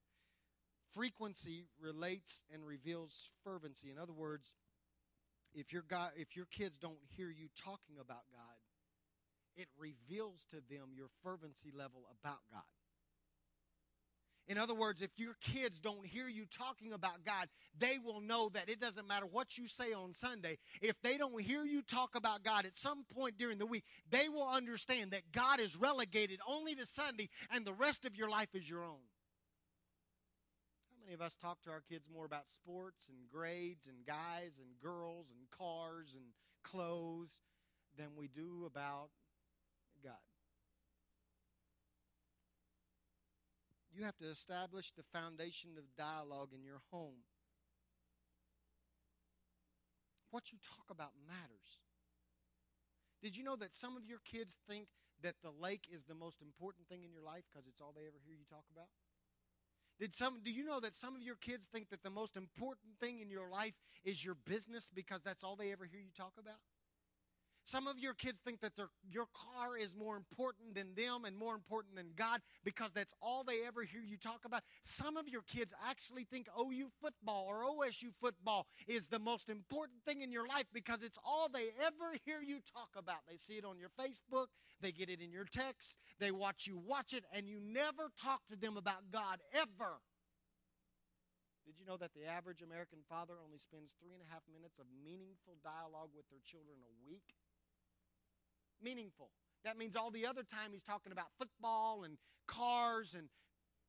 Frequency 0.92 1.66
relates 1.80 2.42
and 2.52 2.64
reveals 2.64 3.30
fervency. 3.44 3.90
In 3.90 3.98
other 3.98 4.12
words, 4.12 4.54
if 5.54 5.72
your 5.72 5.82
God, 5.82 6.12
if 6.16 6.36
your 6.36 6.46
kids 6.46 6.78
don't 6.78 7.00
hear 7.16 7.28
you 7.28 7.48
talking 7.56 7.96
about 8.00 8.24
God, 8.32 8.56
it 9.56 9.68
reveals 9.76 10.46
to 10.50 10.56
them 10.56 10.94
your 10.94 11.08
fervency 11.22 11.70
level 11.76 12.08
about 12.22 12.40
God. 12.50 12.62
In 14.48 14.56
other 14.56 14.74
words, 14.74 15.02
if 15.02 15.10
your 15.16 15.36
kids 15.42 15.78
don't 15.78 16.06
hear 16.06 16.26
you 16.26 16.46
talking 16.50 16.94
about 16.94 17.22
God, 17.22 17.48
they 17.78 17.98
will 18.02 18.22
know 18.22 18.48
that 18.54 18.70
it 18.70 18.80
doesn't 18.80 19.06
matter 19.06 19.26
what 19.26 19.58
you 19.58 19.66
say 19.66 19.92
on 19.92 20.14
Sunday. 20.14 20.56
If 20.80 20.96
they 21.02 21.18
don't 21.18 21.38
hear 21.38 21.64
you 21.64 21.82
talk 21.82 22.14
about 22.14 22.42
God 22.42 22.64
at 22.64 22.78
some 22.78 23.04
point 23.14 23.36
during 23.36 23.58
the 23.58 23.66
week, 23.66 23.84
they 24.10 24.30
will 24.30 24.48
understand 24.48 25.10
that 25.10 25.32
God 25.32 25.60
is 25.60 25.76
relegated 25.76 26.40
only 26.48 26.74
to 26.76 26.86
Sunday 26.86 27.28
and 27.50 27.66
the 27.66 27.74
rest 27.74 28.06
of 28.06 28.16
your 28.16 28.30
life 28.30 28.54
is 28.54 28.68
your 28.68 28.82
own. 28.82 29.04
How 30.90 31.04
many 31.04 31.12
of 31.12 31.20
us 31.20 31.36
talk 31.36 31.60
to 31.64 31.70
our 31.70 31.82
kids 31.86 32.08
more 32.10 32.24
about 32.24 32.48
sports 32.48 33.10
and 33.10 33.18
grades 33.30 33.86
and 33.86 34.06
guys 34.06 34.58
and 34.58 34.68
girls 34.82 35.30
and 35.30 35.40
cars 35.50 36.14
and 36.14 36.24
clothes 36.64 37.38
than 37.98 38.08
we 38.16 38.28
do 38.28 38.64
about 38.66 39.10
God? 40.02 40.27
You 43.98 44.04
have 44.04 44.16
to 44.18 44.30
establish 44.30 44.92
the 44.92 45.02
foundation 45.02 45.70
of 45.76 45.82
dialogue 45.98 46.50
in 46.54 46.62
your 46.62 46.78
home. 46.92 47.26
What 50.30 50.52
you 50.52 50.58
talk 50.62 50.86
about 50.88 51.10
matters. 51.26 51.82
Did 53.20 53.36
you 53.36 53.42
know 53.42 53.56
that 53.56 53.74
some 53.74 53.96
of 53.96 54.06
your 54.06 54.20
kids 54.24 54.56
think 54.70 54.86
that 55.22 55.34
the 55.42 55.50
lake 55.50 55.88
is 55.92 56.04
the 56.04 56.14
most 56.14 56.40
important 56.40 56.86
thing 56.86 57.02
in 57.02 57.10
your 57.10 57.24
life 57.24 57.42
because 57.50 57.66
it's 57.66 57.80
all 57.80 57.92
they 57.92 58.06
ever 58.06 58.22
hear 58.24 58.36
you 58.38 58.46
talk 58.48 58.66
about? 58.70 58.86
Did 59.98 60.14
some 60.14 60.42
do 60.44 60.52
you 60.52 60.62
know 60.62 60.78
that 60.78 60.94
some 60.94 61.16
of 61.16 61.22
your 61.22 61.34
kids 61.34 61.66
think 61.66 61.90
that 61.90 62.04
the 62.04 62.10
most 62.10 62.36
important 62.36 63.00
thing 63.00 63.18
in 63.18 63.28
your 63.28 63.50
life 63.50 63.74
is 64.04 64.24
your 64.24 64.36
business 64.46 64.88
because 64.94 65.22
that's 65.22 65.42
all 65.42 65.56
they 65.56 65.72
ever 65.72 65.86
hear 65.86 65.98
you 65.98 66.14
talk 66.16 66.34
about? 66.38 66.62
Some 67.68 67.86
of 67.86 67.98
your 67.98 68.14
kids 68.14 68.38
think 68.38 68.62
that 68.62 68.76
their, 68.76 68.88
your 69.12 69.26
car 69.34 69.76
is 69.76 69.94
more 69.94 70.16
important 70.16 70.74
than 70.74 70.94
them 70.96 71.26
and 71.26 71.36
more 71.36 71.54
important 71.54 71.96
than 71.96 72.12
God 72.16 72.40
because 72.64 72.92
that's 72.94 73.12
all 73.20 73.44
they 73.44 73.58
ever 73.66 73.82
hear 73.82 74.00
you 74.00 74.16
talk 74.16 74.46
about. 74.46 74.62
Some 74.84 75.18
of 75.18 75.28
your 75.28 75.42
kids 75.42 75.74
actually 75.86 76.24
think 76.24 76.46
OU 76.58 76.88
football 76.98 77.44
or 77.46 77.64
OSU 77.64 78.08
football 78.22 78.68
is 78.86 79.08
the 79.08 79.18
most 79.18 79.50
important 79.50 80.02
thing 80.06 80.22
in 80.22 80.32
your 80.32 80.48
life 80.48 80.64
because 80.72 81.02
it's 81.02 81.18
all 81.22 81.50
they 81.52 81.68
ever 81.84 82.16
hear 82.24 82.40
you 82.40 82.60
talk 82.72 82.88
about. 82.96 83.18
They 83.28 83.36
see 83.36 83.58
it 83.60 83.66
on 83.66 83.78
your 83.78 83.90
Facebook, 84.00 84.46
they 84.80 84.90
get 84.90 85.10
it 85.10 85.20
in 85.20 85.30
your 85.30 85.44
texts, 85.44 85.98
they 86.18 86.30
watch 86.30 86.66
you 86.66 86.78
watch 86.78 87.12
it, 87.12 87.24
and 87.34 87.46
you 87.46 87.60
never 87.60 88.08
talk 88.18 88.40
to 88.48 88.56
them 88.56 88.78
about 88.78 89.12
God 89.12 89.40
ever. 89.52 90.00
Did 91.66 91.76
you 91.76 91.84
know 91.84 91.98
that 92.00 92.16
the 92.16 92.24
average 92.24 92.64
American 92.64 93.04
father 93.10 93.34
only 93.44 93.58
spends 93.58 93.92
three 94.00 94.16
and 94.16 94.24
a 94.24 94.32
half 94.32 94.40
minutes 94.48 94.78
of 94.80 94.86
meaningful 95.04 95.60
dialogue 95.60 96.16
with 96.16 96.24
their 96.32 96.40
children 96.48 96.80
a 96.80 96.94
week? 97.04 97.36
Meaningful. 98.82 99.30
That 99.64 99.76
means 99.76 99.96
all 99.96 100.10
the 100.10 100.26
other 100.26 100.42
time 100.42 100.70
he's 100.72 100.84
talking 100.84 101.12
about 101.12 101.26
football 101.38 102.04
and 102.04 102.16
cars 102.46 103.14
and 103.16 103.28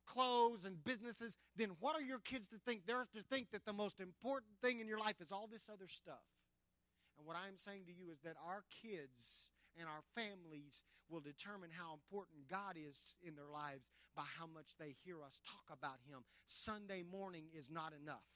clothes 0.06 0.64
and 0.64 0.82
businesses, 0.84 1.36
then 1.56 1.70
what 1.78 1.94
are 1.94 2.02
your 2.02 2.18
kids 2.18 2.48
to 2.48 2.58
think? 2.58 2.82
They're 2.86 3.06
to 3.14 3.22
think 3.30 3.50
that 3.52 3.64
the 3.64 3.72
most 3.72 4.00
important 4.00 4.52
thing 4.60 4.80
in 4.80 4.88
your 4.88 4.98
life 4.98 5.20
is 5.20 5.30
all 5.30 5.48
this 5.50 5.68
other 5.72 5.86
stuff. 5.86 6.26
And 7.16 7.26
what 7.26 7.36
I'm 7.36 7.56
saying 7.56 7.84
to 7.86 7.92
you 7.92 8.10
is 8.10 8.18
that 8.24 8.34
our 8.44 8.64
kids 8.82 9.50
and 9.78 9.86
our 9.86 10.02
families 10.16 10.82
will 11.08 11.20
determine 11.20 11.70
how 11.70 11.92
important 11.92 12.48
God 12.48 12.74
is 12.74 13.14
in 13.22 13.34
their 13.34 13.50
lives 13.52 13.86
by 14.16 14.22
how 14.38 14.46
much 14.46 14.74
they 14.78 14.96
hear 15.04 15.22
us 15.22 15.38
talk 15.46 15.66
about 15.70 15.98
Him. 16.08 16.24
Sunday 16.46 17.02
morning 17.02 17.44
is 17.54 17.70
not 17.70 17.92
enough. 17.92 18.26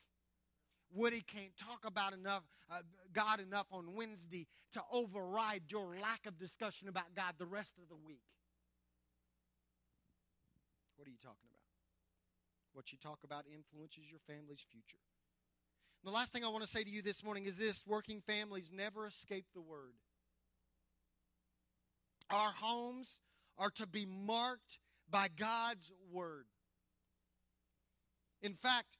Woody 0.94 1.22
can't 1.22 1.56
talk 1.56 1.84
about 1.84 2.12
enough 2.12 2.44
uh, 2.70 2.78
God 3.12 3.40
enough 3.40 3.66
on 3.72 3.94
Wednesday 3.94 4.46
to 4.72 4.82
override 4.92 5.62
your 5.68 5.96
lack 6.00 6.26
of 6.26 6.38
discussion 6.38 6.88
about 6.88 7.14
God 7.14 7.34
the 7.38 7.46
rest 7.46 7.72
of 7.82 7.88
the 7.88 7.96
week. 7.96 8.22
What 10.96 11.08
are 11.08 11.10
you 11.10 11.18
talking 11.22 11.48
about? 11.50 11.60
What 12.72 12.92
you 12.92 12.98
talk 12.98 13.18
about 13.24 13.44
influences 13.52 14.04
your 14.10 14.20
family's 14.26 14.64
future. 14.70 14.98
The 16.04 16.10
last 16.10 16.32
thing 16.32 16.44
I 16.44 16.48
want 16.48 16.64
to 16.64 16.70
say 16.70 16.84
to 16.84 16.90
you 16.90 17.02
this 17.02 17.24
morning 17.24 17.46
is 17.46 17.56
this 17.56 17.84
working 17.86 18.20
families 18.20 18.70
never 18.72 19.06
escape 19.06 19.46
the 19.54 19.60
word. 19.60 19.94
Our 22.30 22.52
homes 22.52 23.20
are 23.58 23.70
to 23.70 23.86
be 23.86 24.06
marked 24.06 24.78
by 25.10 25.28
God's 25.36 25.92
word. 26.10 26.46
In 28.42 28.54
fact, 28.54 28.98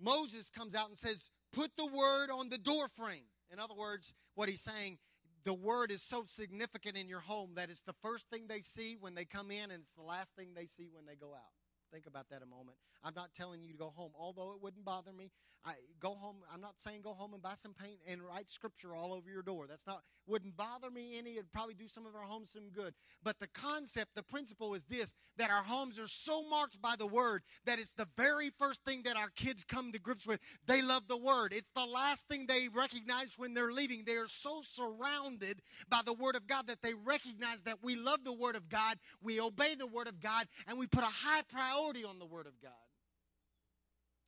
Moses 0.00 0.50
comes 0.50 0.74
out 0.74 0.88
and 0.88 0.98
says, 0.98 1.30
Put 1.52 1.76
the 1.76 1.86
word 1.86 2.30
on 2.30 2.48
the 2.48 2.58
door 2.58 2.88
frame. 2.88 3.24
In 3.52 3.58
other 3.58 3.74
words, 3.74 4.14
what 4.34 4.48
he's 4.48 4.62
saying, 4.62 4.98
the 5.44 5.52
word 5.52 5.90
is 5.90 6.02
so 6.02 6.24
significant 6.26 6.96
in 6.96 7.08
your 7.08 7.20
home 7.20 7.52
that 7.56 7.68
it's 7.68 7.82
the 7.82 7.92
first 7.92 8.30
thing 8.30 8.46
they 8.48 8.62
see 8.62 8.96
when 8.98 9.14
they 9.14 9.24
come 9.24 9.50
in 9.50 9.70
and 9.70 9.82
it's 9.82 9.94
the 9.94 10.02
last 10.02 10.34
thing 10.34 10.50
they 10.54 10.66
see 10.66 10.88
when 10.92 11.04
they 11.04 11.14
go 11.14 11.34
out. 11.34 11.52
Think 11.92 12.06
about 12.06 12.30
that 12.30 12.42
a 12.42 12.46
moment. 12.46 12.78
I'm 13.04 13.12
not 13.14 13.34
telling 13.34 13.62
you 13.62 13.72
to 13.72 13.78
go 13.78 13.92
home, 13.94 14.12
although 14.18 14.52
it 14.52 14.62
wouldn't 14.62 14.84
bother 14.84 15.12
me. 15.12 15.30
I 15.64 15.74
go 16.00 16.14
home. 16.14 16.36
I'm 16.52 16.60
not 16.60 16.80
saying 16.80 17.02
go 17.02 17.12
home 17.12 17.34
and 17.34 17.42
buy 17.42 17.54
some 17.54 17.74
paint 17.74 17.98
and 18.08 18.20
write 18.22 18.50
scripture 18.50 18.94
all 18.94 19.12
over 19.12 19.30
your 19.30 19.42
door. 19.42 19.66
That's 19.68 19.86
not 19.86 20.02
wouldn't 20.26 20.56
bother 20.56 20.90
me 20.90 21.18
any. 21.18 21.34
It'd 21.34 21.52
probably 21.52 21.74
do 21.74 21.86
some 21.86 22.06
of 22.06 22.14
our 22.16 22.22
homes 22.22 22.50
some 22.52 22.70
good. 22.70 22.94
But 23.22 23.38
the 23.38 23.46
concept, 23.48 24.14
the 24.14 24.22
principle 24.22 24.74
is 24.74 24.84
this: 24.84 25.14
that 25.36 25.50
our 25.50 25.62
homes 25.62 25.98
are 25.98 26.08
so 26.08 26.48
marked 26.48 26.80
by 26.80 26.94
the 26.96 27.06
Word 27.06 27.42
that 27.64 27.78
it's 27.78 27.92
the 27.92 28.08
very 28.16 28.50
first 28.50 28.80
thing 28.84 29.02
that 29.02 29.16
our 29.16 29.30
kids 29.30 29.62
come 29.62 29.92
to 29.92 29.98
grips 29.98 30.26
with. 30.26 30.40
They 30.66 30.82
love 30.82 31.06
the 31.06 31.16
Word. 31.16 31.52
It's 31.52 31.70
the 31.70 31.86
last 31.86 32.26
thing 32.26 32.46
they 32.46 32.68
recognize 32.72 33.34
when 33.36 33.54
they're 33.54 33.72
leaving. 33.72 34.04
They 34.04 34.16
are 34.16 34.28
so 34.28 34.62
surrounded 34.66 35.60
by 35.88 36.00
the 36.04 36.12
Word 36.12 36.34
of 36.34 36.46
God 36.46 36.66
that 36.68 36.82
they 36.82 36.94
recognize 36.94 37.62
that 37.62 37.78
we 37.82 37.94
love 37.94 38.24
the 38.24 38.32
Word 38.32 38.56
of 38.56 38.68
God, 38.68 38.98
we 39.20 39.40
obey 39.40 39.74
the 39.76 39.86
Word 39.86 40.08
of 40.08 40.20
God, 40.20 40.48
and 40.66 40.78
we 40.78 40.86
put 40.86 41.04
a 41.04 41.06
high 41.06 41.42
priority 41.42 41.81
on 41.90 42.18
the 42.18 42.26
Word 42.26 42.46
of 42.46 42.60
God. 42.62 42.72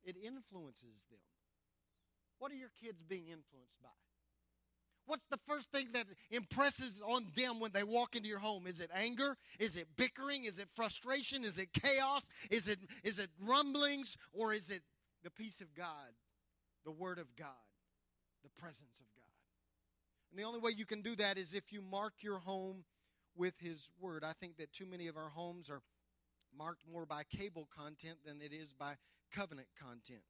It 0.03 0.15
influences 0.17 1.05
them. 1.09 1.19
What 2.37 2.51
are 2.51 2.55
your 2.55 2.71
kids 2.81 3.01
being 3.03 3.27
influenced 3.27 3.81
by? 3.81 3.89
What's 5.07 5.25
the 5.29 5.39
first 5.47 5.71
thing 5.71 5.89
that 5.93 6.05
impresses 6.31 7.01
on 7.05 7.27
them 7.35 7.59
when 7.59 7.71
they 7.71 7.83
walk 7.83 8.15
into 8.15 8.27
your 8.27 8.39
home? 8.39 8.67
Is 8.67 8.79
it 8.79 8.89
anger? 8.93 9.37
Is 9.59 9.77
it 9.77 9.87
bickering? 9.95 10.45
Is 10.45 10.59
it 10.59 10.67
frustration? 10.75 11.43
Is 11.43 11.57
it 11.57 11.69
chaos? 11.73 12.23
Is 12.49 12.67
it 12.67 12.79
is 13.03 13.19
it 13.19 13.29
rumblings 13.39 14.17
or 14.33 14.51
is 14.51 14.69
it 14.69 14.81
the 15.23 15.29
peace 15.29 15.61
of 15.61 15.73
God, 15.75 16.13
the 16.83 16.91
word 16.91 17.19
of 17.19 17.35
God, 17.35 17.47
the 18.43 18.49
presence 18.59 18.99
of 18.99 19.05
God? 19.15 19.25
And 20.31 20.39
the 20.39 20.43
only 20.43 20.59
way 20.59 20.71
you 20.75 20.85
can 20.85 21.01
do 21.01 21.15
that 21.17 21.37
is 21.37 21.53
if 21.53 21.71
you 21.71 21.81
mark 21.81 22.13
your 22.21 22.39
home 22.39 22.83
with 23.35 23.53
his 23.59 23.89
word. 23.99 24.23
I 24.23 24.33
think 24.33 24.57
that 24.57 24.73
too 24.73 24.85
many 24.85 25.07
of 25.07 25.17
our 25.17 25.29
homes 25.29 25.69
are 25.69 25.81
marked 26.57 26.83
more 26.91 27.05
by 27.05 27.23
cable 27.23 27.67
content 27.75 28.19
than 28.25 28.41
it 28.41 28.53
is 28.53 28.73
by 28.73 28.95
covenant 29.33 29.67
content. 29.79 30.23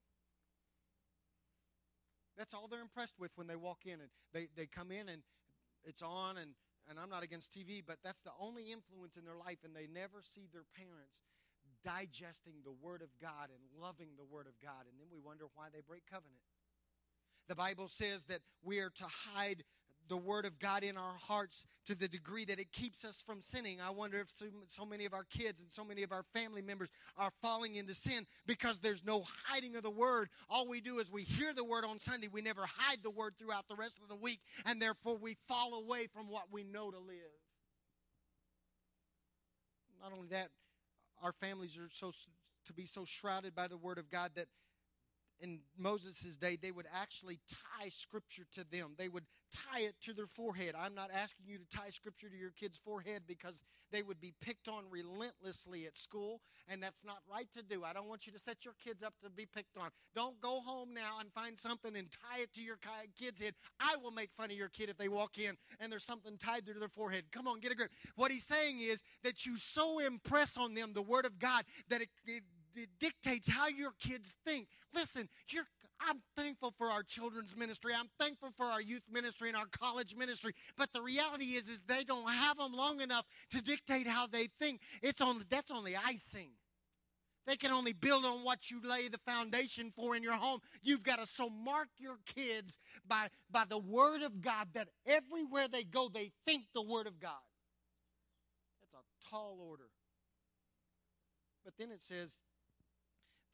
That's 2.37 2.53
all 2.53 2.67
they're 2.67 2.81
impressed 2.81 3.15
with 3.19 3.31
when 3.35 3.47
they 3.47 3.55
walk 3.55 3.85
in 3.85 3.93
and 4.01 4.09
they, 4.33 4.47
they 4.55 4.65
come 4.65 4.91
in 4.91 5.07
and 5.07 5.21
it's 5.85 6.01
on 6.01 6.37
and, 6.37 6.51
and 6.89 6.99
I'm 6.99 7.09
not 7.09 7.23
against 7.23 7.53
TV, 7.53 7.81
but 7.85 7.97
that's 8.03 8.21
the 8.21 8.35
only 8.39 8.71
influence 8.71 9.15
in 9.15 9.23
their 9.23 9.37
life 9.37 9.59
and 9.63 9.73
they 9.75 9.87
never 9.87 10.21
see 10.21 10.47
their 10.51 10.65
parents 10.75 11.21
digesting 11.83 12.55
the 12.65 12.73
Word 12.73 13.01
of 13.01 13.09
God 13.21 13.49
and 13.53 13.61
loving 13.81 14.09
the 14.17 14.25
Word 14.25 14.47
of 14.47 14.59
God. 14.59 14.89
And 14.89 14.99
then 14.99 15.07
we 15.11 15.19
wonder 15.19 15.45
why 15.53 15.67
they 15.71 15.81
break 15.87 16.03
covenant. 16.09 16.41
The 17.47 17.55
Bible 17.55 17.87
says 17.87 18.25
that 18.25 18.41
we 18.63 18.79
are 18.79 18.89
to 18.89 19.05
hide 19.05 19.63
the 20.07 20.17
Word 20.17 20.45
of 20.45 20.59
God 20.59 20.83
in 20.83 20.97
our 20.97 21.15
hearts 21.27 21.65
to 21.85 21.95
the 21.95 22.07
degree 22.07 22.45
that 22.45 22.59
it 22.59 22.71
keeps 22.71 23.03
us 23.05 23.23
from 23.25 23.41
sinning. 23.41 23.79
I 23.81 23.89
wonder 23.89 24.19
if 24.19 24.29
so, 24.29 24.45
so, 24.67 24.85
many 24.85 25.05
of 25.05 25.13
our 25.13 25.23
kids 25.23 25.61
and 25.61 25.71
so 25.71 25.83
many 25.83 26.03
of 26.03 26.11
our 26.11 26.23
family 26.33 26.61
members 26.61 26.89
are 27.17 27.31
falling 27.41 27.75
into 27.75 27.93
sin 27.93 28.25
because 28.45 28.79
there's 28.79 29.03
no 29.03 29.25
hiding 29.45 29.75
of 29.75 29.83
the 29.83 29.89
Word. 29.89 30.29
All 30.49 30.67
we 30.67 30.81
do 30.81 30.99
is 30.99 31.11
we 31.11 31.23
hear 31.23 31.53
the 31.53 31.63
Word 31.63 31.85
on 31.85 31.99
Sunday, 31.99 32.27
we 32.31 32.41
never 32.41 32.65
hide 32.65 32.99
the 33.03 33.09
Word 33.09 33.33
throughout 33.37 33.67
the 33.67 33.75
rest 33.75 33.99
of 34.01 34.09
the 34.09 34.15
week, 34.15 34.39
and 34.65 34.81
therefore 34.81 35.17
we 35.17 35.37
fall 35.47 35.75
away 35.75 36.07
from 36.07 36.29
what 36.29 36.45
we 36.51 36.63
know 36.63 36.91
to 36.91 36.99
live. 36.99 37.17
Not 40.01 40.13
only 40.13 40.27
that, 40.29 40.49
our 41.23 41.31
families 41.31 41.77
are 41.77 41.89
so 41.91 42.11
to 42.65 42.73
be 42.73 42.85
so 42.85 43.05
shrouded 43.05 43.55
by 43.55 43.67
the 43.67 43.77
Word 43.77 43.97
of 43.97 44.09
God 44.09 44.31
that 44.35 44.47
in 45.39 45.59
Moses' 45.77 46.37
day, 46.37 46.57
they 46.61 46.71
would 46.71 46.87
actually 46.93 47.39
tie 47.49 47.89
scripture 47.89 48.45
to 48.53 48.63
them. 48.69 48.93
They 48.97 49.09
would 49.09 49.25
tie 49.51 49.81
it 49.81 49.95
to 50.03 50.13
their 50.13 50.27
forehead. 50.27 50.75
I'm 50.77 50.95
not 50.95 51.09
asking 51.13 51.45
you 51.47 51.57
to 51.57 51.77
tie 51.77 51.89
scripture 51.89 52.29
to 52.29 52.37
your 52.37 52.51
kid's 52.51 52.77
forehead 52.77 53.23
because 53.27 53.61
they 53.91 54.01
would 54.01 54.19
be 54.19 54.33
picked 54.41 54.67
on 54.67 54.83
relentlessly 54.89 55.85
at 55.85 55.97
school, 55.97 56.41
and 56.67 56.81
that's 56.81 57.03
not 57.05 57.19
right 57.31 57.47
to 57.53 57.63
do. 57.63 57.83
I 57.83 57.93
don't 57.93 58.07
want 58.07 58.25
you 58.25 58.33
to 58.33 58.39
set 58.39 58.65
your 58.65 58.73
kids 58.83 59.03
up 59.03 59.13
to 59.23 59.29
be 59.29 59.45
picked 59.45 59.77
on. 59.77 59.89
Don't 60.15 60.39
go 60.41 60.61
home 60.61 60.93
now 60.93 61.19
and 61.19 61.31
find 61.31 61.57
something 61.57 61.95
and 61.95 62.07
tie 62.11 62.41
it 62.41 62.53
to 62.55 62.61
your 62.61 62.77
kid's 63.19 63.39
head. 63.39 63.53
I 63.79 63.95
will 63.97 64.11
make 64.11 64.31
fun 64.35 64.51
of 64.51 64.57
your 64.57 64.69
kid 64.69 64.89
if 64.89 64.97
they 64.97 65.07
walk 65.07 65.37
in 65.37 65.55
and 65.79 65.91
there's 65.91 66.03
something 66.03 66.37
tied 66.37 66.65
to 66.65 66.73
their 66.73 66.89
forehead. 66.89 67.25
Come 67.31 67.47
on, 67.47 67.59
get 67.59 67.71
a 67.71 67.75
grip. 67.75 67.91
What 68.15 68.31
he's 68.31 68.45
saying 68.45 68.79
is 68.79 69.03
that 69.23 69.45
you 69.45 69.57
so 69.57 69.99
impress 69.99 70.57
on 70.57 70.73
them 70.73 70.93
the 70.93 71.01
Word 71.01 71.25
of 71.25 71.39
God 71.39 71.65
that 71.89 72.01
it, 72.01 72.09
it 72.25 72.43
it 72.77 72.89
dictates 72.99 73.49
how 73.49 73.67
your 73.67 73.91
kids 73.99 74.35
think. 74.45 74.67
Listen, 74.93 75.27
I'm 75.99 76.21
thankful 76.35 76.73
for 76.77 76.87
our 76.87 77.03
children's 77.03 77.55
ministry. 77.55 77.93
I'm 77.97 78.09
thankful 78.19 78.49
for 78.55 78.65
our 78.65 78.81
youth 78.81 79.03
ministry 79.11 79.49
and 79.49 79.57
our 79.57 79.67
college 79.67 80.15
ministry. 80.15 80.53
But 80.77 80.91
the 80.93 81.01
reality 81.01 81.55
is, 81.55 81.67
is 81.67 81.83
they 81.83 82.03
don't 82.03 82.29
have 82.29 82.57
them 82.57 82.73
long 82.73 83.01
enough 83.01 83.25
to 83.51 83.61
dictate 83.61 84.07
how 84.07 84.27
they 84.27 84.47
think. 84.59 84.81
It's 85.01 85.21
on 85.21 85.43
that's 85.49 85.71
only 85.71 85.95
icing. 85.95 86.49
They 87.47 87.55
can 87.55 87.71
only 87.71 87.93
build 87.93 88.25
on 88.25 88.43
what 88.43 88.71
you 88.71 88.81
lay 88.83 89.07
the 89.07 89.19
foundation 89.19 89.91
for 89.95 90.15
in 90.15 90.23
your 90.23 90.33
home. 90.33 90.61
You've 90.81 91.03
got 91.03 91.19
to 91.19 91.27
so 91.27 91.47
mark 91.47 91.89
your 91.99 92.17
kids 92.25 92.79
by, 93.07 93.27
by 93.51 93.65
the 93.69 93.77
Word 93.77 94.23
of 94.23 94.41
God 94.41 94.69
that 94.73 94.87
everywhere 95.05 95.67
they 95.67 95.83
go, 95.83 96.09
they 96.11 96.31
think 96.45 96.63
the 96.73 96.81
Word 96.81 97.05
of 97.05 97.19
God. 97.19 97.33
That's 98.81 99.05
a 99.05 99.29
tall 99.29 99.59
order. 99.61 99.89
But 101.63 101.75
then 101.77 101.91
it 101.91 102.01
says, 102.01 102.39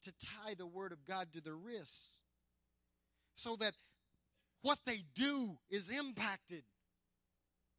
to 0.03 0.11
tie 0.11 0.53
the 0.55 0.65
Word 0.65 0.91
of 0.91 1.05
God 1.05 1.27
to 1.33 1.41
their 1.41 1.55
wrists 1.55 2.17
so 3.35 3.55
that 3.57 3.73
what 4.61 4.79
they 4.85 5.03
do 5.15 5.57
is 5.69 5.89
impacted 5.89 6.63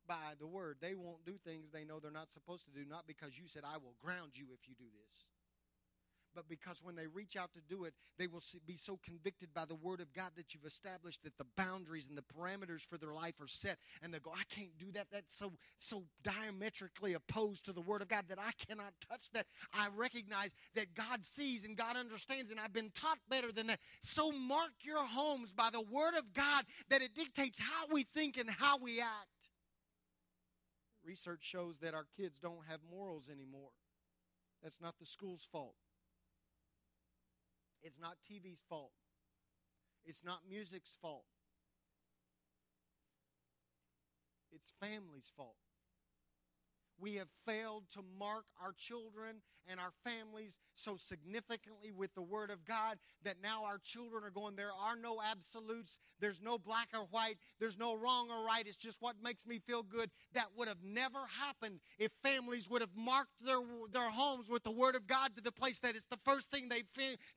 by 0.06 0.34
the 0.38 0.46
Word. 0.46 0.78
They 0.80 0.94
won't 0.94 1.24
do 1.24 1.34
things 1.44 1.70
they 1.70 1.84
know 1.84 2.00
they're 2.00 2.10
not 2.10 2.32
supposed 2.32 2.66
to 2.66 2.72
do, 2.72 2.88
not 2.88 3.06
because 3.06 3.38
you 3.38 3.46
said, 3.46 3.62
I 3.64 3.76
will 3.76 3.94
ground 4.02 4.32
you 4.34 4.46
if 4.52 4.68
you 4.68 4.74
do 4.78 4.84
this 4.84 5.31
but 6.34 6.48
because 6.48 6.82
when 6.82 6.96
they 6.96 7.06
reach 7.06 7.36
out 7.36 7.52
to 7.54 7.60
do 7.60 7.84
it, 7.84 7.94
they 8.18 8.26
will 8.26 8.42
be 8.66 8.76
so 8.76 8.98
convicted 9.04 9.52
by 9.52 9.64
the 9.64 9.74
Word 9.74 10.00
of 10.00 10.12
God 10.12 10.32
that 10.36 10.54
you've 10.54 10.64
established 10.64 11.22
that 11.24 11.36
the 11.38 11.46
boundaries 11.56 12.06
and 12.06 12.16
the 12.16 12.22
parameters 12.22 12.86
for 12.86 12.98
their 12.98 13.12
life 13.12 13.40
are 13.40 13.46
set, 13.46 13.78
and 14.00 14.12
they 14.12 14.18
go, 14.18 14.32
"I 14.32 14.44
can't 14.44 14.76
do 14.78 14.90
that. 14.92 15.10
That's 15.10 15.34
so 15.34 15.52
so 15.78 16.08
diametrically 16.22 17.14
opposed 17.14 17.64
to 17.64 17.72
the 17.72 17.80
Word 17.80 18.02
of 18.02 18.08
God 18.08 18.28
that 18.28 18.38
I 18.38 18.52
cannot 18.52 18.94
touch 19.00 19.30
that." 19.30 19.46
I 19.72 19.88
recognize 19.88 20.54
that 20.74 20.94
God 20.94 21.24
sees 21.24 21.64
and 21.64 21.76
God 21.76 21.96
understands, 21.96 22.50
and 22.50 22.60
I've 22.60 22.72
been 22.72 22.90
taught 22.90 23.18
better 23.28 23.52
than 23.52 23.66
that. 23.68 23.80
So 24.02 24.32
mark 24.32 24.72
your 24.82 25.04
homes 25.04 25.52
by 25.52 25.70
the 25.70 25.80
Word 25.80 26.14
of 26.14 26.32
God 26.32 26.66
that 26.88 27.02
it 27.02 27.14
dictates 27.14 27.58
how 27.58 27.86
we 27.88 28.04
think 28.04 28.36
and 28.36 28.48
how 28.48 28.78
we 28.78 29.00
act. 29.00 29.50
Research 31.04 31.42
shows 31.42 31.78
that 31.78 31.94
our 31.94 32.04
kids 32.16 32.38
don't 32.38 32.64
have 32.66 32.80
morals 32.84 33.28
anymore. 33.28 33.72
That's 34.62 34.80
not 34.80 34.98
the 34.98 35.06
school's 35.06 35.44
fault. 35.44 35.74
It's 37.82 37.98
not 37.98 38.16
TV's 38.28 38.62
fault. 38.68 38.92
It's 40.04 40.24
not 40.24 40.40
music's 40.48 40.96
fault. 41.00 41.24
It's 44.52 44.72
family's 44.80 45.30
fault. 45.36 45.56
We 47.02 47.16
have 47.16 47.26
failed 47.44 47.82
to 47.94 48.00
mark 48.16 48.44
our 48.62 48.72
children 48.78 49.42
and 49.68 49.80
our 49.80 49.90
families 50.04 50.60
so 50.76 50.96
significantly 50.96 51.90
with 51.90 52.14
the 52.14 52.22
Word 52.22 52.48
of 52.50 52.64
God 52.64 52.98
that 53.24 53.38
now 53.42 53.64
our 53.64 53.78
children 53.82 54.22
are 54.22 54.30
going, 54.30 54.54
there 54.54 54.70
are 54.72 54.94
no 54.94 55.20
absolutes. 55.20 55.98
There's 56.20 56.40
no 56.40 56.58
black 56.58 56.90
or 56.94 57.08
white. 57.10 57.38
There's 57.58 57.76
no 57.76 57.96
wrong 57.96 58.28
or 58.30 58.46
right. 58.46 58.64
It's 58.64 58.76
just 58.76 59.02
what 59.02 59.16
makes 59.20 59.44
me 59.44 59.58
feel 59.58 59.82
good. 59.82 60.10
That 60.34 60.46
would 60.56 60.68
have 60.68 60.84
never 60.84 61.18
happened 61.40 61.80
if 61.98 62.12
families 62.22 62.70
would 62.70 62.82
have 62.82 62.94
marked 62.94 63.44
their, 63.44 63.58
their 63.92 64.10
homes 64.10 64.48
with 64.48 64.62
the 64.62 64.70
Word 64.70 64.94
of 64.94 65.08
God 65.08 65.34
to 65.34 65.42
the 65.42 65.50
place 65.50 65.80
that 65.80 65.96
it's 65.96 66.06
the 66.06 66.20
first 66.24 66.52
thing 66.52 66.68
they 66.68 66.84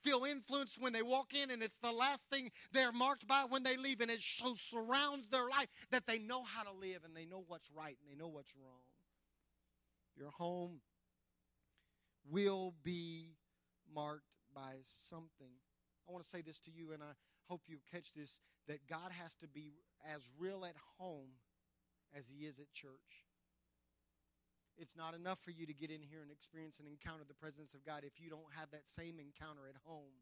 feel 0.03 0.25
influenced 0.25 0.79
when 0.79 0.93
they 0.93 1.01
walk 1.01 1.33
in, 1.33 1.49
and 1.49 1.63
it's 1.63 1.77
the 1.81 1.91
last 1.91 2.21
thing 2.31 2.51
they're 2.71 2.91
marked 2.91 3.27
by 3.27 3.45
when 3.49 3.63
they 3.63 3.77
leave. 3.77 3.99
And 3.99 4.11
it 4.11 4.21
so 4.21 4.53
surrounds 4.53 5.27
their 5.29 5.49
life 5.49 5.69
that 5.89 6.05
they 6.05 6.19
know 6.19 6.43
how 6.43 6.61
to 6.61 6.71
live 6.71 6.99
and 7.03 7.15
they 7.15 7.25
know 7.25 7.43
what's 7.47 7.71
right 7.75 7.97
and 8.01 8.11
they 8.11 8.23
know 8.23 8.29
what's 8.29 8.53
wrong. 8.55 8.81
Your 10.17 10.31
home 10.31 10.81
will 12.29 12.73
be 12.83 13.35
marked 13.93 14.33
by 14.53 14.75
something. 14.83 15.51
I 16.07 16.11
want 16.11 16.23
to 16.23 16.29
say 16.29 16.41
this 16.41 16.59
to 16.61 16.71
you, 16.71 16.93
and 16.93 17.03
I 17.03 17.13
hope 17.47 17.61
you 17.67 17.77
catch 17.91 18.13
this 18.13 18.39
that 18.67 18.87
God 18.87 19.11
has 19.11 19.35
to 19.35 19.47
be 19.47 19.73
as 20.13 20.31
real 20.39 20.65
at 20.65 20.75
home 20.97 21.37
as 22.17 22.27
He 22.27 22.45
is 22.45 22.59
at 22.59 22.71
church. 22.73 23.25
It's 24.77 24.95
not 24.95 25.13
enough 25.13 25.39
for 25.39 25.51
you 25.51 25.65
to 25.65 25.73
get 25.73 25.89
in 25.89 26.01
here 26.01 26.21
and 26.21 26.31
experience 26.31 26.79
and 26.79 26.87
encounter 26.87 27.23
the 27.27 27.33
presence 27.33 27.73
of 27.73 27.85
God 27.85 28.03
if 28.03 28.19
you 28.19 28.29
don't 28.29 28.51
have 28.57 28.71
that 28.71 28.89
same 28.89 29.19
encounter 29.19 29.67
at 29.69 29.79
home. 29.85 30.19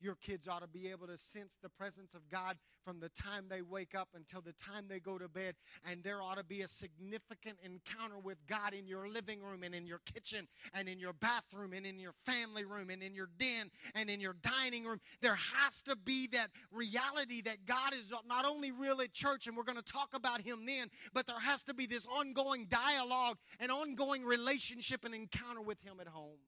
Your 0.00 0.14
kids 0.14 0.48
ought 0.48 0.62
to 0.62 0.68
be 0.68 0.88
able 0.88 1.06
to 1.06 1.18
sense 1.18 1.58
the 1.62 1.68
presence 1.68 2.14
of 2.14 2.28
God 2.30 2.56
from 2.84 3.00
the 3.00 3.10
time 3.10 3.46
they 3.48 3.62
wake 3.62 3.94
up 3.94 4.08
until 4.14 4.40
the 4.40 4.54
time 4.54 4.86
they 4.88 4.98
go 4.98 5.18
to 5.18 5.28
bed. 5.28 5.54
And 5.88 6.02
there 6.02 6.22
ought 6.22 6.38
to 6.38 6.44
be 6.44 6.62
a 6.62 6.68
significant 6.68 7.58
encounter 7.62 8.18
with 8.18 8.38
God 8.46 8.72
in 8.72 8.86
your 8.86 9.08
living 9.08 9.42
room 9.42 9.62
and 9.62 9.74
in 9.74 9.86
your 9.86 10.00
kitchen 10.12 10.48
and 10.72 10.88
in 10.88 10.98
your 10.98 11.12
bathroom 11.12 11.72
and 11.72 11.84
in 11.84 11.98
your 11.98 12.14
family 12.24 12.64
room 12.64 12.90
and 12.90 13.02
in 13.02 13.14
your 13.14 13.28
den 13.38 13.70
and 13.94 14.08
in 14.08 14.20
your 14.20 14.36
dining 14.42 14.84
room. 14.84 15.00
There 15.20 15.36
has 15.36 15.82
to 15.82 15.96
be 15.96 16.26
that 16.28 16.50
reality 16.72 17.42
that 17.42 17.66
God 17.66 17.92
is 17.92 18.12
not 18.26 18.44
only 18.44 18.70
real 18.72 19.00
at 19.02 19.12
church, 19.12 19.46
and 19.46 19.56
we're 19.56 19.64
going 19.64 19.76
to 19.76 19.92
talk 19.92 20.10
about 20.14 20.40
Him 20.40 20.64
then, 20.66 20.88
but 21.12 21.26
there 21.26 21.40
has 21.40 21.62
to 21.64 21.74
be 21.74 21.86
this 21.86 22.06
ongoing 22.06 22.66
dialogue 22.66 23.36
and 23.58 23.70
ongoing 23.70 24.24
relationship 24.24 25.04
and 25.04 25.14
encounter 25.14 25.60
with 25.60 25.82
Him 25.82 25.94
at 26.00 26.08
home. 26.08 26.38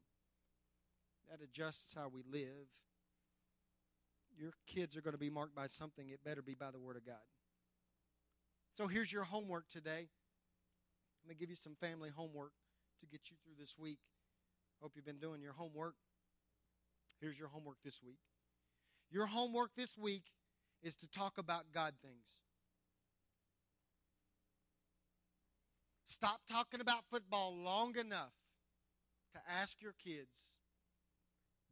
that 1.31 1.41
adjusts 1.43 1.95
how 1.95 2.09
we 2.09 2.23
live. 2.31 2.69
Your 4.39 4.53
kids 4.67 4.97
are 4.97 5.01
going 5.01 5.15
to 5.15 5.19
be 5.19 5.31
marked 5.31 5.55
by 5.55 5.67
something, 5.67 6.09
it 6.09 6.25
better 6.25 6.43
be 6.43 6.55
by 6.55 6.71
the 6.71 6.79
Word 6.79 6.97
of 6.97 7.07
God. 7.07 7.25
So 8.75 8.87
here's 8.87 9.13
your 9.13 9.25
homework 9.25 9.69
today. 9.69 10.09
Let 11.23 11.29
me 11.29 11.35
give 11.39 11.51
you 11.51 11.57
some 11.57 11.77
family 11.81 12.11
homework 12.11 12.53
to 13.01 13.07
get 13.07 13.31
you 13.31 13.37
through 13.45 13.55
this 13.59 13.77
week. 13.79 13.99
Hope 14.81 14.93
you've 14.97 15.05
been 15.05 15.19
doing 15.19 15.43
your 15.43 15.53
homework. 15.53 15.95
Here's 17.21 17.39
your 17.39 17.49
homework 17.49 17.77
this 17.85 18.03
week. 18.03 18.19
Your 19.11 19.27
homework 19.27 19.71
this 19.77 19.97
week 19.97 20.25
is 20.83 20.97
to 20.97 21.07
talk 21.07 21.39
about 21.39 21.67
God 21.73 21.95
things. 22.03 22.39
Stop 26.07 26.41
talking 26.51 26.81
about 26.81 27.05
football 27.11 27.55
long 27.57 27.97
enough 27.97 28.33
to 29.33 29.39
ask 29.49 29.81
your 29.81 29.95
kids, 30.03 30.57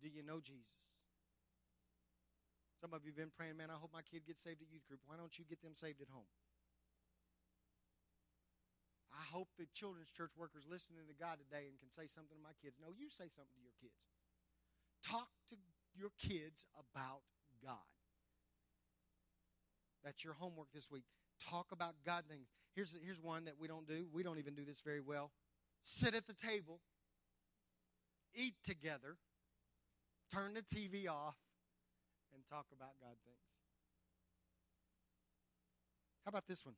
Do 0.03 0.09
you 0.09 0.23
know 0.23 0.40
Jesus? 0.40 0.89
Some 2.81 2.97
of 2.97 3.05
you 3.05 3.12
have 3.12 3.21
been 3.21 3.35
praying, 3.37 3.61
man, 3.61 3.69
I 3.69 3.77
hope 3.77 3.93
my 3.93 4.01
kid 4.01 4.25
gets 4.25 4.40
saved 4.40 4.64
at 4.64 4.73
youth 4.73 4.88
group. 4.88 5.05
Why 5.05 5.21
don't 5.21 5.37
you 5.37 5.45
get 5.45 5.61
them 5.61 5.77
saved 5.77 6.01
at 6.01 6.09
home? 6.09 6.29
I 9.12 9.21
hope 9.29 9.53
the 9.61 9.69
children's 9.77 10.09
church 10.09 10.33
workers 10.33 10.64
listening 10.64 11.05
to 11.12 11.16
God 11.19 11.37
today 11.37 11.69
and 11.69 11.77
can 11.77 11.93
say 11.93 12.09
something 12.09 12.33
to 12.33 12.40
my 12.40 12.57
kids. 12.57 12.81
No, 12.81 12.88
you 12.97 13.12
say 13.12 13.29
something 13.29 13.53
to 13.53 13.61
your 13.61 13.77
kids. 13.77 14.09
Talk 15.05 15.29
to 15.53 15.61
your 15.93 16.09
kids 16.16 16.64
about 16.73 17.21
God. 17.61 17.85
That's 20.01 20.25
your 20.25 20.35
homework 20.35 20.73
this 20.73 20.90
week. 20.90 21.05
Talk 21.37 21.69
about 21.73 22.01
God 22.07 22.25
things. 22.29 22.49
Here's, 22.75 22.97
here's 23.05 23.21
one 23.21 23.45
that 23.45 23.61
we 23.61 23.69
don't 23.69 23.87
do. 23.87 24.07
We 24.12 24.23
don't 24.23 24.38
even 24.38 24.55
do 24.55 24.64
this 24.64 24.81
very 24.81 25.01
well. 25.01 25.33
Sit 25.83 26.14
at 26.14 26.27
the 26.27 26.35
table, 26.35 26.81
eat 28.35 28.55
together, 28.64 29.16
turn 30.33 30.55
the 30.55 30.62
TV 30.62 31.09
off, 31.09 31.37
and 32.35 32.47
talk 32.47 32.66
about 32.75 32.95
God 33.01 33.16
things. 33.25 33.38
How 36.25 36.31
about 36.31 36.47
this 36.47 36.64
one? 36.64 36.75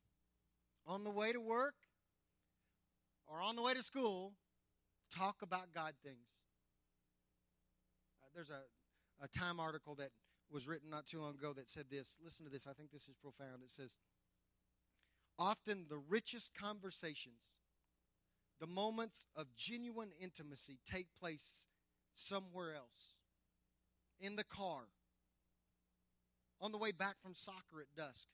On 0.87 1.05
the 1.05 1.11
way 1.11 1.33
to 1.33 1.41
work 1.41 1.75
or 3.27 3.41
on 3.41 3.57
the 3.57 3.63
way 3.63 3.75
to 3.75 3.83
school, 3.83 4.33
talk 5.15 5.43
about 5.43 5.73
God 5.75 5.95
things. 6.03 6.29
Uh, 8.23 8.29
there's 8.35 8.51
a, 8.51 9.25
a 9.25 9.29
Time 9.29 9.61
article 9.61 9.95
that 9.97 10.11
was 10.51 10.69
written 10.69 10.91
not 10.91 11.07
too 11.07 11.21
long 11.21 11.35
ago 11.35 11.53
that 11.55 11.69
said 11.69 11.87
this. 11.91 12.17
Listen 12.23 12.45
to 12.45 12.51
this. 12.51 12.67
I 12.67 12.73
think 12.73 12.91
this 12.91 13.09
is 13.09 13.15
profound. 13.21 13.63
It 13.65 13.71
says, 13.71 13.97
Often 15.39 15.87
the 15.89 15.99
richest 15.99 16.53
conversations, 16.55 17.41
the 18.61 18.67
moments 18.67 19.27
of 19.35 19.55
genuine 19.57 20.11
intimacy, 20.21 20.79
take 20.87 21.07
place 21.19 21.67
somewhere 22.15 22.75
else. 22.75 23.15
In 24.21 24.37
the 24.37 24.45
car, 24.45 24.85
on 26.63 26.73
the 26.73 26.79
way 26.79 26.93
back 26.93 27.17
from 27.21 27.35
soccer 27.35 27.81
at 27.81 27.95
dusk, 27.97 28.29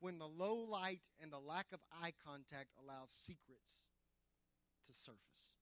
when 0.00 0.18
the 0.18 0.26
low 0.26 0.54
light 0.54 1.00
and 1.20 1.32
the 1.32 1.38
lack 1.38 1.66
of 1.72 1.80
eye 2.02 2.12
contact 2.24 2.68
allows 2.80 3.10
secrets 3.10 3.82
to 4.86 4.94
surface. 4.94 5.56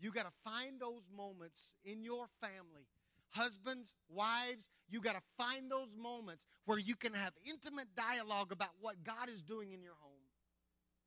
You 0.00 0.10
got 0.10 0.24
to 0.24 0.32
find 0.42 0.80
those 0.80 1.02
moments 1.14 1.76
in 1.84 2.02
your 2.02 2.26
family. 2.40 2.88
Husbands, 3.30 3.94
wives, 4.08 4.68
you 4.90 5.00
got 5.00 5.14
to 5.14 5.22
find 5.38 5.70
those 5.70 5.94
moments 5.96 6.46
where 6.64 6.78
you 6.78 6.96
can 6.96 7.14
have 7.14 7.32
intimate 7.48 7.88
dialogue 7.96 8.50
about 8.50 8.70
what 8.80 9.04
God 9.04 9.28
is 9.32 9.42
doing 9.42 9.72
in 9.72 9.80
your 9.80 9.94
home. 10.00 10.21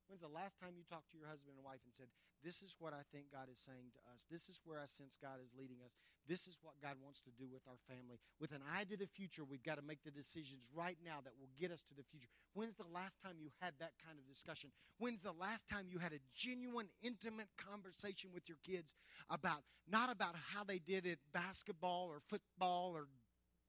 When's 0.06 0.22
the 0.22 0.30
last 0.30 0.58
time 0.62 0.78
you 0.78 0.86
talked 0.86 1.10
to 1.10 1.18
your 1.18 1.26
husband 1.26 1.58
and 1.58 1.66
wife 1.66 1.82
and 1.82 1.90
said, 1.90 2.06
This 2.46 2.62
is 2.62 2.78
what 2.78 2.94
I 2.94 3.02
think 3.10 3.34
God 3.34 3.50
is 3.50 3.58
saying 3.58 3.90
to 3.98 4.00
us. 4.14 4.26
This 4.30 4.46
is 4.46 4.62
where 4.62 4.78
I 4.78 4.86
sense 4.86 5.18
God 5.18 5.42
is 5.42 5.50
leading 5.58 5.82
us. 5.82 5.98
This 6.30 6.46
is 6.46 6.58
what 6.62 6.78
God 6.78 6.98
wants 7.02 7.22
to 7.26 7.34
do 7.34 7.46
with 7.50 7.66
our 7.66 7.78
family. 7.90 8.22
With 8.38 8.54
an 8.54 8.62
eye 8.62 8.86
to 8.86 8.96
the 8.96 9.10
future, 9.10 9.42
we've 9.42 9.66
got 9.66 9.78
to 9.78 9.86
make 9.86 10.02
the 10.06 10.14
decisions 10.14 10.70
right 10.74 10.98
now 11.02 11.18
that 11.26 11.34
will 11.38 11.50
get 11.58 11.74
us 11.74 11.82
to 11.90 11.94
the 11.94 12.06
future. 12.06 12.30
When's 12.54 12.78
the 12.78 12.90
last 12.90 13.18
time 13.22 13.38
you 13.38 13.50
had 13.58 13.74
that 13.82 13.98
kind 13.98 14.18
of 14.18 14.26
discussion? 14.30 14.70
When's 14.98 15.22
the 15.22 15.34
last 15.34 15.66
time 15.66 15.86
you 15.90 15.98
had 15.98 16.14
a 16.14 16.22
genuine, 16.34 16.86
intimate 17.02 17.50
conversation 17.58 18.30
with 18.34 18.46
your 18.48 18.58
kids 18.62 18.94
about 19.30 19.62
not 19.90 20.10
about 20.10 20.34
how 20.54 20.62
they 20.62 20.78
did 20.78 21.06
at 21.06 21.18
basketball 21.32 22.06
or 22.06 22.22
football 22.26 22.92
or 22.94 23.06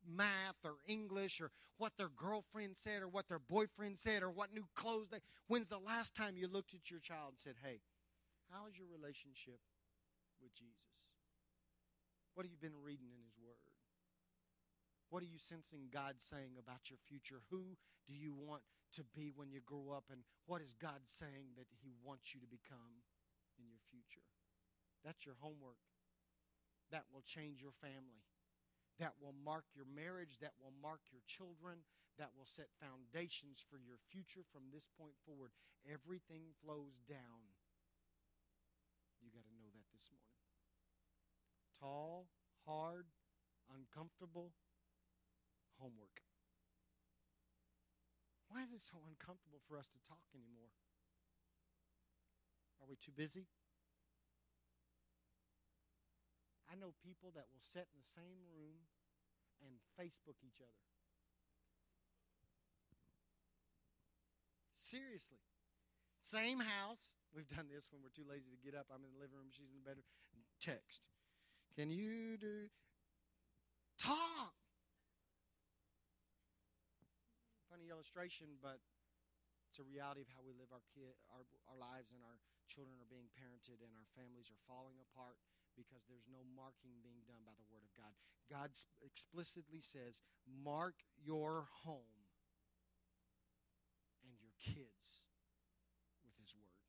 math 0.08 0.58
or 0.64 0.76
English 0.88 1.42
or 1.42 1.52
what 1.78 1.94
their 1.98 2.10
girlfriend 2.10 2.78
said 2.78 3.02
or 3.02 3.08
what 3.08 3.28
their 3.28 3.40
boyfriend 3.40 3.98
said 3.98 4.24
or 4.24 4.30
what 4.30 4.54
new 4.54 4.66
clothes 4.76 5.10
they. 5.12 5.20
When's 5.48 5.68
the 5.68 5.80
last 5.80 6.16
time 6.16 6.38
you 6.38 6.48
looked 6.48 6.74
at 6.74 6.90
your 6.90 7.00
child 7.00 7.38
and 7.38 7.40
said, 7.40 7.56
hey, 7.64 7.80
how's 8.52 8.78
your 8.78 8.88
relationship 8.90 9.60
with 10.42 10.54
Jesus? 10.56 10.74
What 12.34 12.46
have 12.46 12.52
you 12.52 12.62
been 12.62 12.78
reading 12.86 13.10
in 13.14 13.22
His 13.26 13.38
Word? 13.42 13.74
What 15.10 15.24
are 15.24 15.32
you 15.32 15.40
sensing 15.40 15.90
God 15.90 16.20
saying 16.20 16.60
about 16.60 16.90
your 16.90 17.00
future? 17.08 17.42
Who 17.50 17.78
do 18.06 18.14
you 18.14 18.36
want 18.36 18.62
to 18.94 19.04
be 19.16 19.32
when 19.34 19.50
you 19.50 19.62
grow 19.66 19.96
up? 19.96 20.06
And 20.12 20.22
what 20.46 20.62
is 20.62 20.76
God 20.76 21.06
saying 21.06 21.56
that 21.58 21.66
He 21.82 21.96
wants 22.04 22.36
you 22.36 22.40
to 22.42 22.50
become 22.50 23.02
in 23.58 23.66
your 23.66 23.82
future? 23.90 24.26
That's 25.06 25.26
your 25.26 25.40
homework. 25.40 25.80
That 26.92 27.10
will 27.12 27.24
change 27.24 27.62
your 27.62 27.76
family 27.82 28.22
that 29.00 29.14
will 29.22 29.36
mark 29.46 29.66
your 29.78 29.86
marriage, 29.86 30.42
that 30.42 30.58
will 30.58 30.74
mark 30.82 31.02
your 31.14 31.22
children, 31.30 31.86
that 32.18 32.34
will 32.34 32.50
set 32.50 32.74
foundations 32.82 33.62
for 33.62 33.78
your 33.78 34.02
future 34.10 34.42
from 34.42 34.74
this 34.74 34.90
point 34.98 35.14
forward. 35.22 35.54
Everything 35.86 36.54
flows 36.58 36.98
down. 37.06 37.54
You 39.22 39.30
got 39.30 39.46
to 39.46 39.58
know 39.58 39.70
that 39.70 39.86
this 39.94 40.10
morning. 40.10 40.42
Tall, 41.78 42.26
hard, 42.66 43.06
uncomfortable 43.70 44.54
homework. 45.78 46.26
Why 48.50 48.64
is 48.64 48.74
it 48.74 48.82
so 48.82 48.98
uncomfortable 49.06 49.62
for 49.68 49.78
us 49.78 49.86
to 49.94 50.00
talk 50.02 50.26
anymore? 50.34 50.74
Are 52.82 52.88
we 52.90 52.96
too 52.96 53.14
busy? 53.14 53.46
I 56.68 56.76
know 56.76 56.92
people 57.00 57.32
that 57.36 57.48
will 57.52 57.64
sit 57.64 57.88
in 57.92 57.98
the 57.98 58.06
same 58.06 58.44
room 58.52 58.92
and 59.64 59.80
Facebook 59.96 60.44
each 60.44 60.60
other. 60.60 60.84
Seriously. 64.76 65.44
Same 66.22 66.60
house. 66.60 67.16
We've 67.32 67.48
done 67.48 67.72
this 67.72 67.88
when 67.92 68.04
we're 68.04 68.12
too 68.12 68.28
lazy 68.28 68.52
to 68.52 68.60
get 68.60 68.76
up. 68.76 68.92
I'm 68.92 69.04
in 69.04 69.12
the 69.16 69.20
living 69.20 69.40
room, 69.40 69.52
she's 69.52 69.72
in 69.72 69.80
the 69.80 69.88
bedroom. 69.88 70.08
Text. 70.60 71.08
Can 71.76 71.92
you 71.92 72.36
do 72.36 72.68
talk? 73.96 74.56
Funny 77.72 77.88
illustration, 77.92 78.60
but 78.64 78.80
it's 79.70 79.80
a 79.80 79.88
reality 79.88 80.24
of 80.24 80.32
how 80.34 80.42
we 80.42 80.56
live 80.58 80.72
our 80.72 80.84
kid, 80.96 81.14
our, 81.30 81.46
our 81.70 81.78
lives, 81.78 82.10
and 82.16 82.24
our 82.24 82.40
children 82.66 82.98
are 82.98 83.12
being 83.12 83.30
parented, 83.38 83.84
and 83.84 83.92
our 83.94 84.08
families 84.18 84.50
are 84.50 84.62
falling 84.66 84.98
apart 84.98 85.38
because 85.78 86.02
there's 86.10 86.26
no 86.26 86.42
marking 86.58 86.98
being 87.06 87.22
done 87.30 87.46
by 87.46 87.54
the 87.54 87.70
Word 87.70 87.86
of 87.86 87.94
God. 87.94 88.18
God 88.50 88.74
explicitly 89.06 89.80
says, 89.80 90.26
mark 90.50 91.06
your 91.14 91.70
home 91.86 92.26
and 94.26 94.34
your 94.42 94.58
kids 94.58 95.30
with 96.26 96.34
His 96.42 96.58
Word. 96.58 96.82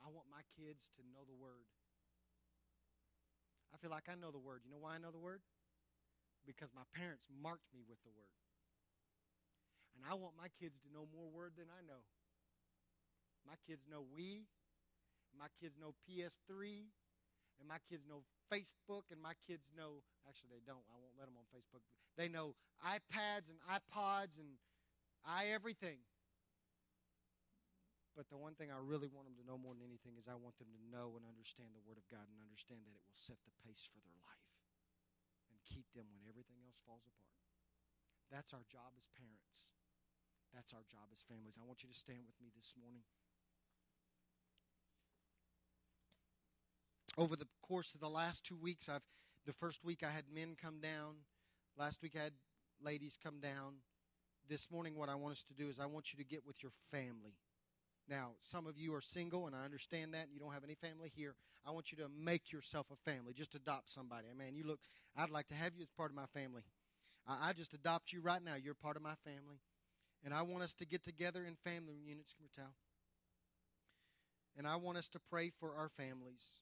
I 0.00 0.08
want 0.08 0.32
my 0.32 0.42
kids 0.56 0.88
to 0.96 1.04
know 1.12 1.28
the 1.28 1.36
Word. 1.36 1.68
I 3.70 3.76
feel 3.76 3.92
like 3.92 4.08
I 4.08 4.16
know 4.16 4.32
the 4.32 4.40
Word. 4.40 4.64
You 4.64 4.72
know 4.72 4.80
why 4.80 4.96
I 4.96 5.02
know 5.02 5.12
the 5.12 5.20
Word? 5.20 5.44
Because 6.48 6.72
my 6.72 6.88
parents 6.96 7.28
marked 7.28 7.68
me 7.76 7.84
with 7.84 8.00
the 8.02 8.10
Word. 8.16 8.32
And 9.92 10.08
I 10.08 10.16
want 10.16 10.40
my 10.40 10.48
kids 10.56 10.80
to 10.80 10.88
know 10.88 11.04
more 11.12 11.28
Word 11.28 11.60
than 11.60 11.68
I 11.68 11.84
know. 11.84 12.08
My 13.44 13.60
kids 13.68 13.84
know 13.84 14.08
Wii. 14.08 14.48
My 15.36 15.52
kids 15.60 15.76
know 15.78 15.94
PS3 16.08 16.90
and 17.60 17.68
my 17.68 17.78
kids 17.86 18.08
know 18.08 18.24
Facebook, 18.48 19.12
and 19.12 19.20
my 19.20 19.36
kids 19.46 19.68
know, 19.76 20.02
actually, 20.26 20.50
they 20.50 20.64
don't. 20.66 20.82
I 20.90 20.96
won't 20.98 21.14
let 21.20 21.28
them 21.30 21.38
on 21.38 21.46
Facebook. 21.52 21.84
They 22.16 22.26
know 22.26 22.58
iPads 22.82 23.46
and 23.52 23.60
iPods 23.68 24.40
and 24.40 24.58
i 25.22 25.52
everything. 25.52 26.00
But 28.18 28.26
the 28.32 28.40
one 28.40 28.58
thing 28.58 28.74
I 28.74 28.80
really 28.80 29.06
want 29.06 29.30
them 29.30 29.38
to 29.38 29.46
know 29.46 29.54
more 29.54 29.76
than 29.76 29.86
anything 29.86 30.18
is 30.18 30.26
I 30.26 30.34
want 30.34 30.58
them 30.58 30.72
to 30.74 30.82
know 30.90 31.14
and 31.14 31.22
understand 31.22 31.76
the 31.76 31.84
Word 31.86 32.00
of 32.00 32.04
God 32.10 32.26
and 32.26 32.42
understand 32.42 32.82
that 32.88 32.96
it 32.96 33.04
will 33.06 33.14
set 33.14 33.38
the 33.46 33.54
pace 33.62 33.86
for 33.86 34.02
their 34.02 34.18
life 34.26 34.50
and 35.48 35.56
keep 35.62 35.86
them 35.94 36.10
when 36.10 36.26
everything 36.26 36.58
else 36.66 36.82
falls 36.82 37.06
apart. 37.06 37.38
That's 38.28 38.50
our 38.50 38.66
job 38.66 38.98
as 38.98 39.06
parents. 39.14 39.70
That's 40.50 40.74
our 40.74 40.82
job 40.90 41.14
as 41.14 41.22
families. 41.22 41.54
I 41.54 41.62
want 41.62 41.86
you 41.86 41.90
to 41.90 41.94
stand 41.94 42.26
with 42.26 42.38
me 42.42 42.50
this 42.50 42.74
morning. 42.74 43.06
Over 47.16 47.36
the 47.36 47.46
course 47.62 47.94
of 47.94 48.00
the 48.00 48.08
last 48.08 48.44
two 48.44 48.56
weeks, 48.56 48.88
I've 48.88 49.02
the 49.46 49.52
first 49.52 49.84
week 49.84 50.02
I 50.06 50.10
had 50.10 50.24
men 50.32 50.54
come 50.60 50.80
down. 50.80 51.16
Last 51.76 52.02
week 52.02 52.12
I 52.18 52.24
had 52.24 52.32
ladies 52.82 53.18
come 53.22 53.40
down. 53.40 53.76
This 54.48 54.70
morning, 54.70 54.96
what 54.96 55.08
I 55.08 55.14
want 55.14 55.32
us 55.32 55.42
to 55.44 55.54
do 55.54 55.68
is 55.68 55.80
I 55.80 55.86
want 55.86 56.12
you 56.12 56.18
to 56.18 56.24
get 56.24 56.46
with 56.46 56.62
your 56.62 56.72
family. 56.90 57.36
Now, 58.08 58.32
some 58.40 58.66
of 58.66 58.76
you 58.76 58.94
are 58.94 59.00
single, 59.00 59.46
and 59.46 59.54
I 59.54 59.64
understand 59.64 60.12
that, 60.14 60.24
and 60.24 60.34
you 60.34 60.40
don't 60.40 60.52
have 60.52 60.64
any 60.64 60.74
family 60.74 61.10
here. 61.14 61.36
I 61.66 61.70
want 61.70 61.92
you 61.92 61.98
to 61.98 62.08
make 62.08 62.52
yourself 62.52 62.86
a 62.92 63.10
family. 63.10 63.32
Just 63.32 63.54
adopt 63.54 63.90
somebody. 63.90 64.26
I 64.30 64.36
Man, 64.36 64.56
you 64.56 64.64
look, 64.64 64.80
I'd 65.16 65.30
like 65.30 65.46
to 65.48 65.54
have 65.54 65.74
you 65.76 65.82
as 65.82 65.88
part 65.96 66.10
of 66.10 66.16
my 66.16 66.26
family. 66.34 66.62
I, 67.26 67.50
I 67.50 67.52
just 67.52 67.72
adopt 67.72 68.12
you 68.12 68.20
right 68.20 68.42
now. 68.44 68.54
You're 68.56 68.74
part 68.74 68.96
of 68.96 69.02
my 69.02 69.14
family. 69.24 69.60
And 70.24 70.34
I 70.34 70.42
want 70.42 70.64
us 70.64 70.74
to 70.74 70.86
get 70.86 71.02
together 71.02 71.44
in 71.46 71.54
family 71.54 71.96
units. 72.04 72.34
And 74.56 74.66
I 74.66 74.76
want 74.76 74.98
us 74.98 75.08
to 75.10 75.18
pray 75.18 75.50
for 75.58 75.74
our 75.76 75.88
families. 75.88 76.60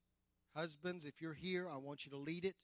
Husbands, 0.55 1.05
if 1.05 1.20
you're 1.20 1.34
here, 1.34 1.68
I 1.68 1.76
want 1.76 2.05
you 2.05 2.11
to 2.11 2.16
lead 2.16 2.44
it. 2.44 2.57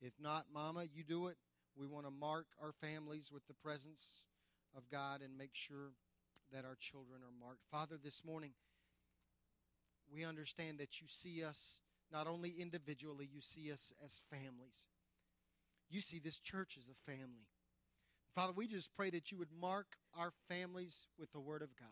If 0.00 0.12
not, 0.20 0.46
Mama, 0.52 0.84
you 0.92 1.04
do 1.04 1.26
it. 1.28 1.36
We 1.76 1.86
want 1.86 2.06
to 2.06 2.10
mark 2.10 2.46
our 2.60 2.72
families 2.72 3.30
with 3.32 3.46
the 3.46 3.54
presence 3.54 4.22
of 4.76 4.90
God 4.90 5.20
and 5.22 5.36
make 5.36 5.54
sure 5.54 5.92
that 6.52 6.64
our 6.64 6.76
children 6.78 7.20
are 7.22 7.46
marked. 7.46 7.60
Father, 7.70 7.96
this 8.02 8.24
morning, 8.24 8.52
we 10.12 10.24
understand 10.24 10.78
that 10.78 11.00
you 11.00 11.06
see 11.08 11.44
us 11.44 11.80
not 12.12 12.26
only 12.26 12.50
individually, 12.58 13.28
you 13.32 13.40
see 13.40 13.70
us 13.70 13.92
as 14.04 14.22
families. 14.30 14.88
You 15.88 16.00
see 16.00 16.18
this 16.18 16.38
church 16.38 16.76
as 16.76 16.88
a 16.88 17.10
family. 17.10 17.46
Father, 18.34 18.52
we 18.54 18.66
just 18.66 18.94
pray 18.96 19.10
that 19.10 19.30
you 19.30 19.38
would 19.38 19.52
mark 19.60 19.86
our 20.16 20.32
families 20.48 21.06
with 21.18 21.32
the 21.32 21.40
Word 21.40 21.62
of 21.62 21.76
God. 21.76 21.88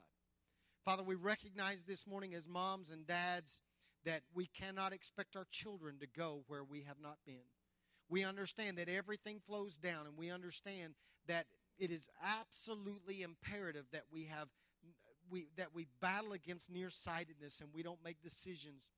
Father, 0.85 1.03
we 1.03 1.15
recognize 1.15 1.85
this 1.85 2.07
morning 2.07 2.35
as 2.35 2.49
moms 2.49 2.91
and 2.91 3.07
dads 3.07 3.61
that 4.05 4.23
we 4.35 4.47
cannot 4.47 4.93
expect 4.93 5.37
our 5.37 5.47
children 5.51 5.97
to 6.01 6.07
go 6.07 6.43
where 6.47 6.65
we 6.65 6.83
have 6.83 7.01
not 7.03 7.19
been. 7.27 7.49
We 8.09 8.25
understand 8.25 8.79
that 8.79 8.89
everything 8.89 9.41
flows 9.45 9.77
down, 9.77 10.07
and 10.07 10.17
we 10.17 10.31
understand 10.31 10.95
that 11.27 11.47
it 11.79 11.91
is 11.91 12.09
absolutely 12.23 13.23
imperative 13.23 13.85
that 13.93 14.05
we 14.11 14.25
have 14.25 14.49
we 15.31 15.49
that 15.57 15.75
we 15.75 15.87
battle 16.01 16.33
against 16.33 16.71
nearsightedness 16.71 17.61
and 17.61 17.69
we 17.75 17.83
don't 17.83 18.03
make 18.03 18.23
decisions 18.23 18.89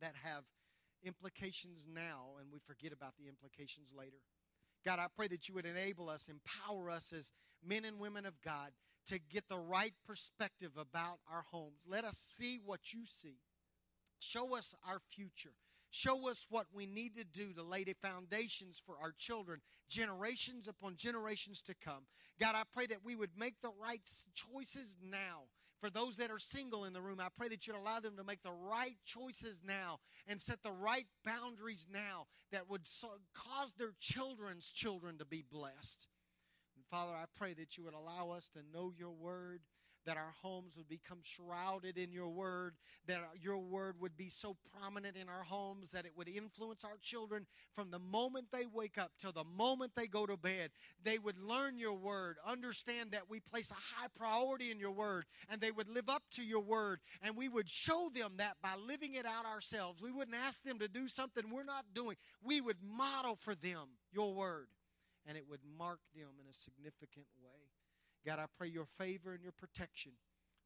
that 0.00 0.12
have 0.22 0.44
implications 1.02 1.88
now 1.92 2.36
and 2.40 2.52
we 2.52 2.58
forget 2.58 2.92
about 2.92 3.14
the 3.18 3.28
implications 3.28 3.94
later. 3.96 4.18
God, 4.84 4.98
I 4.98 5.06
pray 5.14 5.28
that 5.28 5.48
you 5.48 5.54
would 5.54 5.66
enable 5.66 6.08
us, 6.08 6.28
empower 6.28 6.90
us 6.90 7.12
as 7.12 7.32
men 7.66 7.84
and 7.84 7.98
women 7.98 8.26
of 8.26 8.40
God 8.42 8.70
to 9.06 9.18
get 9.18 9.48
the 9.48 9.58
right 9.58 9.94
perspective 10.06 10.72
about 10.78 11.18
our 11.32 11.44
homes. 11.50 11.86
Let 11.88 12.04
us 12.04 12.16
see 12.16 12.60
what 12.64 12.92
you 12.92 13.06
see. 13.06 13.38
Show 14.18 14.56
us 14.56 14.74
our 14.86 15.00
future. 15.10 15.54
Show 15.90 16.28
us 16.28 16.46
what 16.50 16.66
we 16.72 16.86
need 16.86 17.16
to 17.16 17.24
do 17.24 17.54
to 17.54 17.62
lay 17.62 17.84
the 17.84 17.94
foundations 17.94 18.82
for 18.84 18.96
our 19.02 19.12
children, 19.16 19.60
generations 19.88 20.68
upon 20.68 20.96
generations 20.96 21.62
to 21.62 21.74
come. 21.74 22.06
God, 22.38 22.54
I 22.54 22.62
pray 22.74 22.86
that 22.86 23.04
we 23.04 23.16
would 23.16 23.30
make 23.38 23.54
the 23.62 23.72
right 23.82 24.02
choices 24.34 24.96
now. 25.02 25.44
For 25.80 25.90
those 25.90 26.16
that 26.16 26.30
are 26.30 26.40
single 26.40 26.84
in 26.84 26.92
the 26.92 27.00
room, 27.00 27.20
I 27.20 27.28
pray 27.36 27.48
that 27.48 27.66
you'd 27.66 27.76
allow 27.76 28.00
them 28.00 28.16
to 28.16 28.24
make 28.24 28.42
the 28.42 28.52
right 28.52 28.96
choices 29.04 29.62
now 29.64 30.00
and 30.26 30.40
set 30.40 30.62
the 30.62 30.72
right 30.72 31.06
boundaries 31.24 31.86
now 31.90 32.26
that 32.50 32.68
would 32.68 32.86
so 32.86 33.08
cause 33.32 33.72
their 33.78 33.92
children's 34.00 34.70
children 34.70 35.18
to 35.18 35.24
be 35.24 35.44
blessed. 35.48 36.08
And 36.74 36.84
Father, 36.90 37.12
I 37.16 37.26
pray 37.36 37.54
that 37.54 37.78
you 37.78 37.84
would 37.84 37.94
allow 37.94 38.30
us 38.30 38.48
to 38.50 38.60
know 38.72 38.92
your 38.96 39.12
word 39.12 39.60
that 40.08 40.16
our 40.16 40.32
homes 40.40 40.78
would 40.78 40.88
become 40.88 41.18
shrouded 41.22 41.98
in 41.98 42.10
your 42.10 42.30
word, 42.30 42.72
that 43.06 43.20
your 43.42 43.58
word 43.58 43.94
would 44.00 44.16
be 44.16 44.30
so 44.30 44.56
prominent 44.80 45.18
in 45.18 45.28
our 45.28 45.44
homes 45.44 45.90
that 45.90 46.06
it 46.06 46.12
would 46.16 46.28
influence 46.28 46.82
our 46.82 46.96
children 47.02 47.44
from 47.74 47.90
the 47.90 47.98
moment 47.98 48.46
they 48.50 48.64
wake 48.72 48.96
up 48.96 49.12
till 49.18 49.32
the 49.32 49.44
moment 49.44 49.92
they 49.94 50.06
go 50.06 50.24
to 50.24 50.38
bed. 50.38 50.70
They 51.04 51.18
would 51.18 51.38
learn 51.38 51.76
your 51.76 51.92
word, 51.92 52.38
understand 52.46 53.10
that 53.10 53.28
we 53.28 53.40
place 53.40 53.70
a 53.70 53.74
high 53.74 54.08
priority 54.16 54.70
in 54.70 54.80
your 54.80 54.92
word, 54.92 55.26
and 55.50 55.60
they 55.60 55.72
would 55.72 55.90
live 55.90 56.08
up 56.08 56.22
to 56.36 56.42
your 56.42 56.62
word. 56.62 57.00
And 57.20 57.36
we 57.36 57.50
would 57.50 57.68
show 57.68 58.10
them 58.14 58.32
that 58.38 58.56
by 58.62 58.76
living 58.76 59.12
it 59.12 59.26
out 59.26 59.44
ourselves. 59.44 60.00
We 60.00 60.10
wouldn't 60.10 60.38
ask 60.38 60.64
them 60.64 60.78
to 60.78 60.88
do 60.88 61.06
something 61.08 61.44
we're 61.52 61.64
not 61.64 61.84
doing, 61.94 62.16
we 62.42 62.62
would 62.62 62.78
model 62.82 63.36
for 63.36 63.54
them 63.54 63.88
your 64.10 64.32
word, 64.32 64.68
and 65.26 65.36
it 65.36 65.44
would 65.50 65.60
mark 65.78 66.00
them 66.14 66.30
in 66.40 66.48
a 66.48 66.54
significant 66.54 67.26
way. 67.44 67.67
God, 68.26 68.38
I 68.38 68.46
pray 68.56 68.68
your 68.68 68.86
favor 68.98 69.32
and 69.32 69.42
your 69.42 69.52
protection 69.52 70.12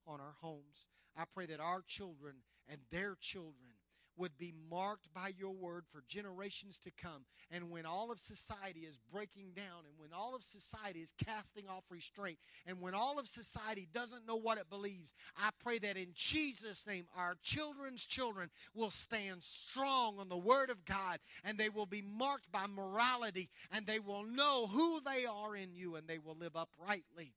on 0.07 0.21
our 0.21 0.35
homes. 0.41 0.87
I 1.17 1.25
pray 1.33 1.47
that 1.47 1.61
our 1.61 1.83
children 1.87 2.37
and 2.69 2.81
their 2.91 3.17
children 3.21 3.73
would 4.17 4.37
be 4.39 4.53
marked 4.71 5.13
by 5.15 5.33
your 5.39 5.53
word 5.53 5.85
for 5.91 6.03
generations 6.07 6.79
to 6.79 6.91
come. 6.91 7.25
And 7.51 7.71
when 7.71 7.87
all 7.87 8.11
of 8.11 8.19
society 8.19 8.81
is 8.81 8.99
breaking 9.11 9.53
down, 9.55 9.85
and 9.89 9.99
when 9.99 10.13
all 10.13 10.35
of 10.35 10.45
society 10.45 11.01
is 11.01 11.15
casting 11.25 11.67
off 11.69 11.85
restraint, 11.91 12.39
and 12.67 12.81
when 12.81 12.95
all 12.95 13.19
of 13.19 13.27
society 13.27 13.89
doesn't 13.93 14.27
know 14.27 14.37
what 14.37 14.59
it 14.59 14.71
believes, 14.71 15.15
I 15.37 15.51
pray 15.63 15.79
that 15.79 15.97
in 15.97 16.09
Jesus' 16.15 16.87
name, 16.87 17.07
our 17.17 17.37
children's 17.43 18.05
children 18.05 18.51
will 18.75 18.91
stand 18.91 19.43
strong 19.43 20.19
on 20.19 20.29
the 20.29 20.37
word 20.37 20.71
of 20.71 20.85
God, 20.85 21.19
and 21.45 21.57
they 21.57 21.69
will 21.69 21.87
be 21.87 22.03
marked 22.03 22.51
by 22.53 22.67
morality, 22.67 23.49
and 23.71 23.87
they 23.87 23.99
will 23.99 24.25
know 24.25 24.67
who 24.67 25.01
they 25.01 25.25
are 25.25 25.57
in 25.57 25.75
you, 25.75 25.97
and 25.97 26.07
they 26.07 26.19
will 26.19 26.37
live 26.37 26.57
uprightly 26.57 27.33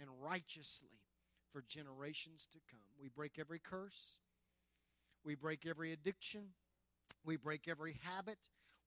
and 0.00 0.08
righteously 0.20 1.00
for 1.52 1.62
generations 1.68 2.48
to 2.52 2.58
come. 2.70 2.80
We 3.00 3.08
break 3.08 3.38
every 3.38 3.58
curse, 3.58 4.16
we 5.24 5.34
break 5.34 5.66
every 5.66 5.92
addiction, 5.92 6.48
we 7.24 7.36
break 7.36 7.68
every 7.68 7.98
habit. 8.02 8.38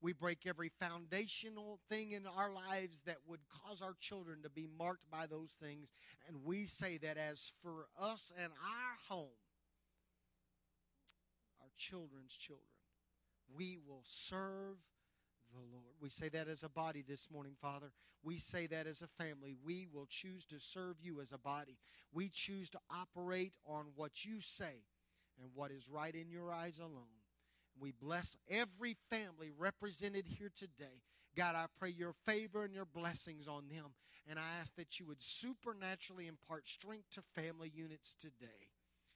We 0.04 0.14
break 0.14 0.48
every 0.48 0.72
foundational 0.80 1.80
thing 1.88 2.14
in 2.14 2.26
our 2.26 2.52
lives 2.52 3.02
that 3.06 3.18
would 3.28 3.42
cause 3.48 3.84
our 3.84 3.94
children 4.00 4.40
to 4.42 4.50
be 4.50 4.68
marked 4.80 5.12
by 5.12 5.28
those 5.28 5.52
things. 5.52 5.94
And 6.28 6.38
we 6.44 6.66
say 6.66 6.98
that 6.98 7.18
as 7.18 7.54
for 7.62 7.86
us 8.00 8.32
and 8.42 8.52
our 8.52 9.16
home, 9.16 9.38
our 11.62 11.70
children's 11.78 12.34
children, 12.34 12.66
we 13.56 13.78
will 13.88 14.02
serve 14.04 14.78
the 15.52 15.60
Lord. 15.60 15.96
We 16.02 16.10
say 16.10 16.30
that 16.30 16.48
as 16.48 16.64
a 16.64 16.70
body 16.70 17.04
this 17.08 17.30
morning, 17.32 17.54
Father. 17.62 17.92
We 18.24 18.38
say 18.38 18.68
that 18.68 18.88
as 18.88 19.02
a 19.02 19.24
family. 19.24 19.56
We 19.64 19.88
will 19.92 20.08
choose 20.08 20.46
to 20.46 20.60
serve 20.60 20.98
you 21.02 21.22
as 21.22 21.32
a 21.32 21.38
body. 21.38 21.78
We 22.14 22.30
choose 22.30 22.70
to 22.72 22.80
operate 22.90 23.56
on 23.66 23.88
what 23.96 24.26
you 24.26 24.40
say 24.40 24.84
and 25.42 25.50
what 25.54 25.72
is 25.72 25.90
right 25.90 26.14
in 26.14 26.30
your 26.30 26.52
eyes 26.52 26.80
alone. 26.80 27.22
We 27.80 27.92
bless 27.92 28.38
every 28.50 28.98
family 29.10 29.50
represented 29.58 30.26
here 30.28 30.52
today. 30.56 31.02
God, 31.36 31.56
I 31.56 31.66
pray 31.80 31.90
your 31.90 32.14
favor 32.26 32.64
and 32.64 32.74
your 32.74 32.86
blessings 32.86 33.48
on 33.48 33.70
them. 33.70 33.94
And 34.28 34.38
I 34.38 34.60
ask 34.60 34.76
that 34.76 35.00
you 35.00 35.08
would 35.08 35.22
supernaturally 35.22 36.28
impart 36.28 36.68
strength 36.68 37.10
to 37.12 37.22
family 37.42 37.72
units 37.74 38.16
today. 38.20 38.70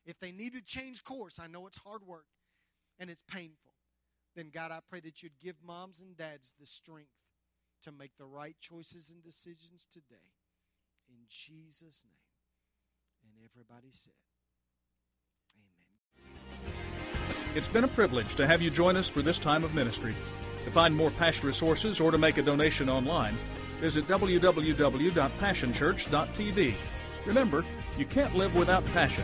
If 0.05 0.19
they 0.19 0.31
need 0.31 0.53
to 0.53 0.63
change 0.63 1.03
course, 1.03 1.39
I 1.39 1.47
know 1.47 1.67
it's 1.67 1.77
hard 1.77 2.05
work 2.07 2.25
and 2.99 3.09
it's 3.09 3.23
painful 3.23 3.74
then 4.35 4.49
God, 4.53 4.71
I 4.71 4.79
pray 4.87 4.99
that 5.01 5.21
you'd 5.23 5.39
give 5.39 5.55
moms 5.65 6.01
and 6.01 6.17
dads 6.17 6.53
the 6.59 6.65
strength 6.65 7.11
to 7.83 7.91
make 7.91 8.15
the 8.17 8.25
right 8.25 8.55
choices 8.59 9.09
and 9.09 9.23
decisions 9.23 9.87
today. 9.91 10.33
In 11.07 11.19
Jesus' 11.29 12.03
name. 12.05 12.15
And 13.23 13.33
everybody 13.43 13.89
said, 13.91 14.13
Amen. 15.55 16.35
It's 17.55 17.67
been 17.67 17.83
a 17.83 17.87
privilege 17.87 18.35
to 18.35 18.47
have 18.47 18.61
you 18.61 18.69
join 18.69 18.95
us 18.97 19.07
for 19.07 19.21
this 19.21 19.39
time 19.39 19.63
of 19.63 19.73
ministry. 19.73 20.13
To 20.65 20.71
find 20.71 20.93
more 20.95 21.11
Passion 21.11 21.47
resources 21.47 21.99
or 21.99 22.11
to 22.11 22.17
make 22.17 22.37
a 22.37 22.41
donation 22.41 22.89
online, 22.89 23.35
visit 23.79 24.07
www.passionchurch.tv. 24.07 26.73
Remember, 27.25 27.63
you 27.97 28.05
can't 28.05 28.35
live 28.35 28.55
without 28.55 28.85
passion. 28.87 29.23